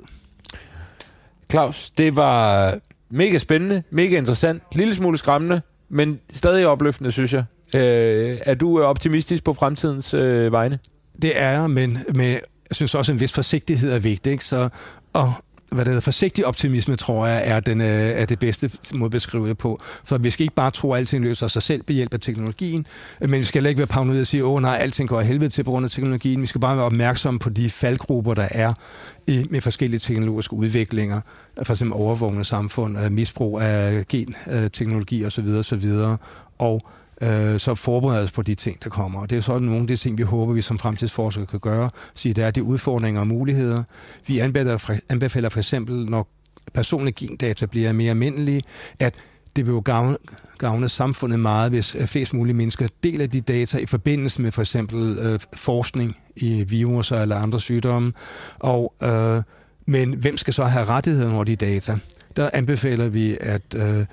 Claus, 1.52 1.90
det 1.90 2.16
var 2.16 2.74
mega 3.10 3.38
spændende, 3.38 3.84
mega 3.90 4.18
interessant, 4.18 4.64
lille 4.72 4.96
smule 4.96 5.18
skræmmende, 5.18 5.62
men 5.90 6.20
stadig 6.34 6.68
opløftende, 6.68 7.12
synes 7.12 7.34
jeg. 7.34 7.44
Øh, 7.76 8.38
er 8.46 8.54
du 8.54 8.84
optimistisk 8.84 9.44
på 9.44 9.54
fremtidens 9.54 10.14
øh, 10.14 10.52
vegne? 10.52 10.80
Det 11.22 11.42
er 11.42 11.50
jeg, 11.52 11.70
men 11.70 12.00
med, 12.16 12.40
jeg 12.70 12.76
synes 12.76 12.96
også, 12.96 13.12
en 13.12 13.20
vis 13.20 13.32
forsigtighed 13.32 13.92
er 13.92 14.00
vigtig. 14.00 14.32
Ikke? 14.32 14.46
Så, 14.46 14.70
og 15.14 15.34
hvad 15.70 15.86
det 15.86 15.88
hedder, 15.88 16.02
forsigtig 16.02 16.46
optimisme, 16.46 16.96
tror 16.96 17.28
jeg, 17.28 17.42
er, 17.46 17.60
den, 17.60 17.82
øh, 17.82 17.88
er 17.88 18.26
det 18.26 18.40
bedste 18.40 18.72
måde 18.94 19.06
at 19.06 19.12
beskrive 19.12 19.50
det 19.50 19.58
på. 19.58 19.82
For 20.04 20.18
vi 20.18 20.30
skal 20.30 20.44
ikke 20.44 20.56
bare 20.56 20.72
tro, 20.72 20.94
at 20.94 21.00
alting 21.00 21.24
løser 21.24 21.48
sig 21.48 21.62
selv 21.62 21.84
ved 21.88 21.96
hjælp 21.96 22.14
af 22.14 22.20
teknologien, 22.20 22.86
men 23.20 23.32
vi 23.32 23.44
skal 23.44 23.60
heller 23.60 23.70
ikke 23.70 23.80
være 23.80 23.88
paranoid 23.88 24.22
og 24.22 24.28
sige, 24.28 24.46
åh 24.46 24.62
nej, 24.62 24.78
alting 24.82 25.10
går 25.10 25.20
af 25.20 25.26
helvede 25.26 25.50
til 25.50 25.64
på 25.64 25.72
grund 25.72 25.86
af 25.86 25.92
teknologien. 25.92 26.42
Vi 26.42 26.48
skal 26.48 26.62
bare 26.62 26.78
være 26.78 26.86
opmærksomme 26.86 27.40
på 27.40 27.50
de 27.50 27.70
faldgrupper, 27.70 28.34
der 28.34 28.48
er 28.52 28.74
i, 29.28 29.46
med 29.50 29.62
forskellige 29.62 30.00
teknologiske 30.00 30.54
udviklinger, 30.54 31.22
for 31.64 31.74
eksempel 31.74 31.98
overvågende 31.98 32.46
samfund, 32.46 33.10
misbrug 33.10 33.62
af 33.62 34.08
genteknologi 34.08 35.22
øh, 35.22 35.28
osv. 35.28 35.48
osv. 35.48 35.92
Og 36.58 36.82
øh, 37.22 37.60
så 37.60 37.76
forberede 37.76 38.24
os 38.24 38.32
på 38.32 38.42
de 38.42 38.56
ting, 38.56 38.84
der 38.84 38.90
kommer. 38.90 39.22
Og 39.22 39.30
det 39.30 39.36
er 39.36 39.42
sådan 39.42 39.62
nogle 39.62 39.82
af 39.82 39.88
de 39.88 39.96
ting, 39.96 40.18
vi 40.18 40.24
håber, 40.24 40.54
vi 40.54 40.62
som 40.62 40.80
fremtidsforskere 40.80 41.46
kan 41.46 41.60
gøre. 41.60 41.90
Sige, 42.16 42.34
der 42.34 42.46
er 42.46 42.52
de 42.52 42.64
udfordringer 42.64 43.22
og 43.22 43.28
muligheder. 43.28 43.84
Vi 44.28 44.40
anbefaler 44.40 44.78
for, 44.78 44.96
anbefaler 45.10 45.50
for 45.50 45.60
eksempel, 45.60 46.06
når 46.06 46.28
personlige 46.74 47.28
gendata 47.28 47.66
bliver 47.66 47.94
mere 47.94 48.10
almindelige, 48.10 48.62
at 49.00 49.14
det 49.56 49.66
vil 49.66 49.72
jo 49.72 49.82
gavne, 49.86 50.18
gavne 50.58 50.90
samfundet 50.90 51.40
meget, 51.40 51.72
hvis 51.72 51.96
øh, 51.96 52.08
flest 52.08 52.34
mulige 52.34 52.56
mennesker 52.56 52.88
deler 53.04 53.28
de 53.28 53.42
data 53.42 53.78
i 53.78 53.86
forbindelse 53.86 54.42
med 54.42 54.52
for 54.52 54.62
eksempel 54.62 55.18
øh, 55.18 55.40
forskning 55.54 56.18
i 56.36 56.64
viruser 56.64 57.22
eller 57.22 57.36
andre 57.36 57.60
sygdomme. 57.60 58.14
Og, 58.60 58.94
øh, 59.04 59.42
men 59.86 60.14
hvem 60.14 60.38
skal 60.38 60.54
så 60.54 60.64
have 60.64 60.86
rettigheder 60.86 61.34
over 61.34 61.44
de 61.44 61.56
data? 61.56 61.98
Der 62.36 62.50
anbefaler 62.54 63.08
vi, 63.08 63.38
at 63.42 63.76
øh, 63.76 64.06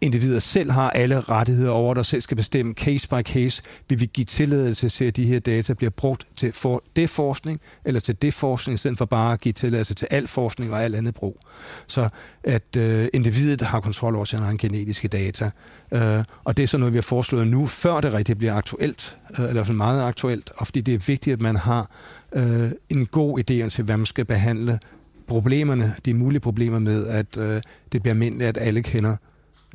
individer 0.00 0.38
selv 0.38 0.70
har 0.70 0.90
alle 0.90 1.20
rettigheder 1.20 1.70
over, 1.70 1.94
der 1.94 2.02
selv 2.02 2.20
skal 2.20 2.36
bestemme 2.36 2.74
case 2.74 3.08
by 3.08 3.22
case, 3.22 3.62
vil 3.88 4.00
vi 4.00 4.06
give 4.06 4.24
tilladelse 4.24 4.88
til, 4.88 5.04
at 5.04 5.16
de 5.16 5.24
her 5.24 5.38
data 5.38 5.72
bliver 5.72 5.90
brugt 5.90 6.26
til 6.36 6.52
for 6.52 6.82
det 6.96 7.10
forskning, 7.10 7.60
eller 7.84 8.00
til 8.00 8.22
det 8.22 8.34
forskning, 8.34 8.74
i 8.74 8.78
stedet 8.78 8.98
for 8.98 9.04
bare 9.04 9.32
at 9.32 9.40
give 9.40 9.52
tilladelse 9.52 9.94
til 9.94 10.08
al 10.10 10.26
forskning 10.26 10.72
og 10.72 10.84
alt 10.84 10.96
andet 10.96 11.14
brug. 11.14 11.40
Så 11.86 12.08
at 12.44 12.76
øh, 12.76 13.08
individet 13.12 13.60
har 13.60 13.80
kontrol 13.80 14.14
over 14.14 14.24
sine 14.24 14.42
egne 14.42 14.58
genetiske 14.58 15.08
data. 15.08 15.50
Øh, 15.92 16.24
og 16.44 16.56
det 16.56 16.62
er 16.62 16.66
så 16.66 16.78
noget, 16.78 16.92
vi 16.92 16.98
har 16.98 17.02
foreslået 17.02 17.46
nu, 17.46 17.66
før 17.66 18.00
det 18.00 18.12
rigtig 18.12 18.38
bliver 18.38 18.54
aktuelt, 18.54 19.16
øh, 19.38 19.48
eller 19.48 19.70
i 19.70 19.72
meget 19.72 20.02
aktuelt, 20.02 20.50
og 20.56 20.66
fordi 20.66 20.80
det 20.80 20.94
er 20.94 20.98
vigtigt, 20.98 21.34
at 21.34 21.40
man 21.40 21.56
har 21.56 21.90
øh, 22.32 22.70
en 22.88 23.06
god 23.06 23.38
idé 23.38 23.68
til, 23.68 23.84
hvad 23.84 23.96
man 23.96 24.06
skal 24.06 24.24
behandle 24.24 24.78
problemerne, 25.26 25.94
de 26.04 26.14
mulige 26.14 26.40
problemer 26.40 26.78
med, 26.78 27.06
at 27.06 27.38
øh, 27.38 27.62
det 27.92 28.02
bliver 28.02 28.14
almindeligt, 28.14 28.48
at 28.48 28.58
alle 28.60 28.82
kender 28.82 29.16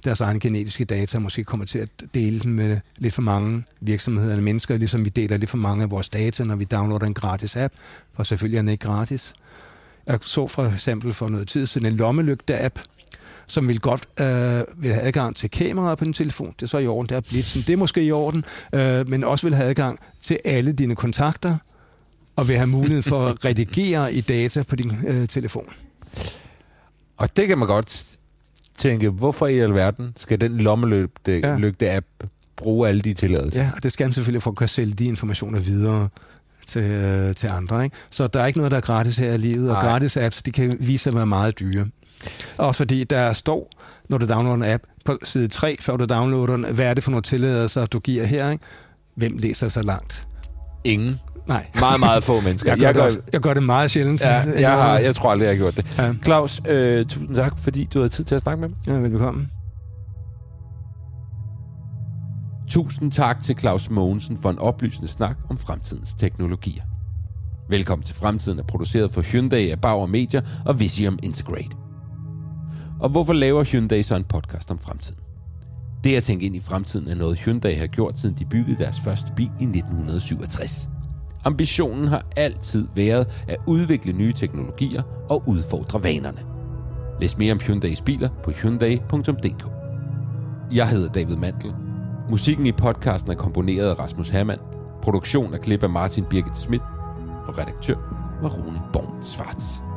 deres 0.06 0.22
egne 0.22 0.40
genetiske 0.40 0.86
data, 0.86 1.20
måske 1.20 1.44
kommer 1.44 1.66
til 1.66 1.80
at 1.80 1.90
dele 2.14 2.40
dem 2.40 2.52
med 2.52 2.80
lidt 2.98 3.14
for 3.14 3.22
mange 3.22 3.64
virksomheder 3.82 4.32
eller 4.32 4.44
mennesker, 4.44 4.78
ligesom 4.78 5.06
vi 5.06 5.10
deler 5.10 5.38
lidt 5.38 5.50
for 5.50 5.58
mange 5.58 5.84
af 5.84 5.92
vores 5.92 6.10
data, 6.10 6.44
når 6.44 6.56
vi 6.56 6.64
downloader 6.64 7.06
en 7.06 7.14
gratis 7.14 7.56
app, 7.56 7.74
for 8.14 8.24
selvfølgelig 8.24 8.58
er 8.58 8.62
den 8.62 8.70
ikke 8.70 8.86
gratis. 8.86 9.34
Jeg 10.08 10.20
så 10.22 10.48
for 10.48 10.66
eksempel 10.66 11.14
for 11.14 11.30
noget 11.30 11.48
tid 11.48 11.66
siden 11.66 11.88
en 11.88 11.94
lommelygte-app, 11.94 12.80
som 13.48 13.68
vil 13.68 13.80
godt 13.80 14.06
øh, 14.20 14.64
vil 14.78 14.94
have 14.94 15.02
adgang 15.02 15.36
til 15.36 15.52
kameraet 15.52 15.98
på 15.98 16.06
din 16.06 16.14
telefon. 16.14 16.54
Det 16.60 16.62
er 16.62 16.68
så 16.68 16.78
i 16.78 16.88
orden, 16.88 17.10
det 17.10 17.16
er 17.16 17.22
blitzen. 17.22 17.62
Det 17.62 17.70
er 17.70 17.78
måske 17.78 18.04
i 18.04 18.12
orden, 18.12 18.46
øh, 18.74 19.10
men 19.10 19.24
også 19.24 19.48
vil 19.48 19.56
have 19.56 19.70
adgang 19.70 20.00
til 20.22 20.40
alle 20.46 20.74
dine 20.74 20.96
kontakter, 20.96 21.58
og 22.36 22.48
vil 22.48 22.56
have 22.56 22.68
mulighed 22.68 23.04
for 23.04 23.28
at 23.28 23.46
redigere 23.46 24.14
i 24.14 24.22
data 24.22 24.64
på 24.64 24.76
din 24.76 24.92
øh, 25.08 25.28
telefon. 25.28 25.70
Og 27.18 27.38
det 27.38 27.48
kan 27.48 27.58
man 27.58 27.68
godt 27.68 28.06
tænke, 28.78 29.10
hvorfor 29.10 29.48
i 29.48 29.60
alverden 29.60 30.14
skal 30.18 30.42
den 30.42 30.58
lommelygte-app 30.58 32.06
ja. 32.22 32.28
bruge 32.56 32.90
alle 32.90 33.02
de 33.02 33.14
tilladelser? 33.14 33.62
Ja, 33.62 33.72
og 33.76 33.84
det 33.84 33.92
skal 33.92 34.06
man 34.06 34.14
selvfølgelig 34.14 34.44
for 34.44 34.52
at 34.52 34.58
kunne 34.58 34.68
sælge 34.68 34.94
de 34.94 35.06
informationer 35.06 35.60
videre 35.60 36.10
til, 36.68 36.82
øh, 36.82 37.36
til 37.36 37.48
andre. 37.48 37.84
Ikke? 37.84 37.96
Så 38.10 38.28
der 38.28 38.42
er 38.42 38.46
ikke 38.46 38.60
noget, 38.60 38.72
der 38.72 38.78
er 38.78 38.82
gratis 38.82 39.18
her 39.18 39.34
i 39.34 39.38
livet, 39.38 39.70
og 39.70 39.76
gratis 39.76 40.18
apps, 40.18 40.44
de 40.44 40.52
kan 40.52 40.78
vise 40.80 41.04
sig 41.04 41.12
at 41.12 41.16
være 41.16 41.26
meget 41.26 41.60
dyre. 41.60 41.86
Også 42.58 42.78
fordi 42.78 43.04
der 43.04 43.34
står, 43.34 43.70
når 44.10 44.18
du 44.18 44.26
downloader 44.26 44.56
en 44.56 44.74
app, 44.74 44.84
på 45.06 45.18
side 45.24 45.48
3, 45.48 45.76
før 45.82 45.98
du 45.98 46.06
downloader 46.06 46.58
den, 46.58 46.76
hvad 46.76 46.86
er 46.86 46.94
det 46.94 47.04
for 47.04 47.12
nogle 47.12 47.24
tilladelser, 47.24 47.86
du 47.86 48.00
giver 48.00 48.26
her? 48.26 48.50
Ikke? 48.50 48.64
Hvem 49.16 49.38
læser 49.38 49.70
så 49.70 49.82
langt? 49.82 50.28
Ingen. 50.84 51.20
Nej. 51.48 51.66
Meget, 51.80 52.00
meget 52.00 52.24
få 52.24 52.42
mennesker. 52.42 52.72
jeg, 52.72 52.80
gør 52.80 52.86
jeg, 52.86 52.94
gør, 52.94 53.10
det, 53.10 53.22
jeg 53.34 53.42
gør 53.42 53.54
det 53.54 53.64
meget 53.64 53.92
sjældent. 53.92 54.22
Ja, 54.22 54.44
jeg, 54.60 54.72
har, 54.72 54.98
jeg 54.98 55.16
tror 55.16 55.32
aldrig, 55.32 55.46
jeg 55.46 55.54
har 55.54 55.58
gjort 55.58 55.78
det. 55.78 55.98
Ja. 55.98 56.14
Claus, 56.26 56.62
øh, 56.68 57.06
tusind 57.06 57.36
tak, 57.36 57.58
fordi 57.58 57.90
du 57.94 58.00
havde 58.00 58.10
tid 58.10 58.24
til 58.24 58.36
at 58.36 58.42
snakke 58.42 58.62
med 58.62 58.70
mig. 58.70 58.78
Ja, 58.88 58.94
velkommen. 58.94 59.50
Tusind 62.70 63.12
tak 63.12 63.44
til 63.44 63.60
Claus 63.60 63.90
Mogensen 63.90 64.38
for 64.42 64.50
en 64.50 64.60
oplysende 64.60 65.08
snak 65.08 65.38
om 65.50 65.58
fremtidens 65.58 66.14
teknologier. 66.14 66.84
Velkommen 67.70 68.06
til 68.06 68.16
Fremtiden 68.16 68.60
er 68.60 68.64
produceret 68.64 69.14
for 69.14 69.22
Hyundai 69.22 69.70
af 69.70 69.82
Bauer 69.82 70.06
Media 70.06 70.42
og 70.66 70.80
Visium 70.80 71.20
Integrate. 71.24 71.76
Og 73.00 73.10
hvorfor 73.10 73.34
laver 73.34 73.64
Hyundai 73.64 74.04
så 74.04 74.16
en 74.16 74.24
podcast 74.24 74.72
om 74.72 74.80
fremtiden? 74.80 75.20
Det 76.04 76.16
at 76.16 76.24
tænke 76.24 76.46
ind 76.46 76.56
i 76.56 76.60
fremtiden 76.60 77.08
er 77.08 77.16
noget 77.16 77.40
Hyundai 77.40 77.74
har 77.74 77.88
gjort, 77.88 78.20
siden 78.20 78.36
de 78.40 78.46
byggede 78.46 78.78
deres 78.78 79.00
første 79.00 79.32
bil 79.36 79.52
i 79.60 79.64
1967. 79.64 80.90
Ambitionen 81.46 82.08
har 82.08 82.26
altid 82.36 82.88
været 82.96 83.44
at 83.48 83.58
udvikle 83.68 84.14
nye 84.14 84.34
teknologier 84.34 85.02
og 85.30 85.44
udfordre 85.48 86.04
vanerne. 86.04 86.40
Læs 87.22 87.38
mere 87.38 87.52
om 87.52 87.60
Hyundais 87.60 88.02
biler 88.02 88.30
på 88.44 88.52
hyundai.dk. 88.52 89.66
Jeg 90.76 90.90
hedder 90.90 91.10
David 91.10 91.36
Mantel. 91.36 91.74
Musikken 92.30 92.66
i 92.66 92.72
podcasten 92.72 93.32
er 93.32 93.36
komponeret 93.36 93.90
af 93.90 94.00
Rasmus 94.00 94.30
Hermann. 94.30 94.62
Produktion 95.02 95.54
er 95.54 95.58
klip 95.58 95.84
af 95.84 95.90
Martin 95.90 96.26
Birgit 96.26 96.58
Schmidt. 96.58 96.84
Og 97.48 97.58
redaktør 97.58 97.96
var 98.42 98.50
Rune 98.50 98.82
Born 98.94 99.24
Svarts. 99.24 99.93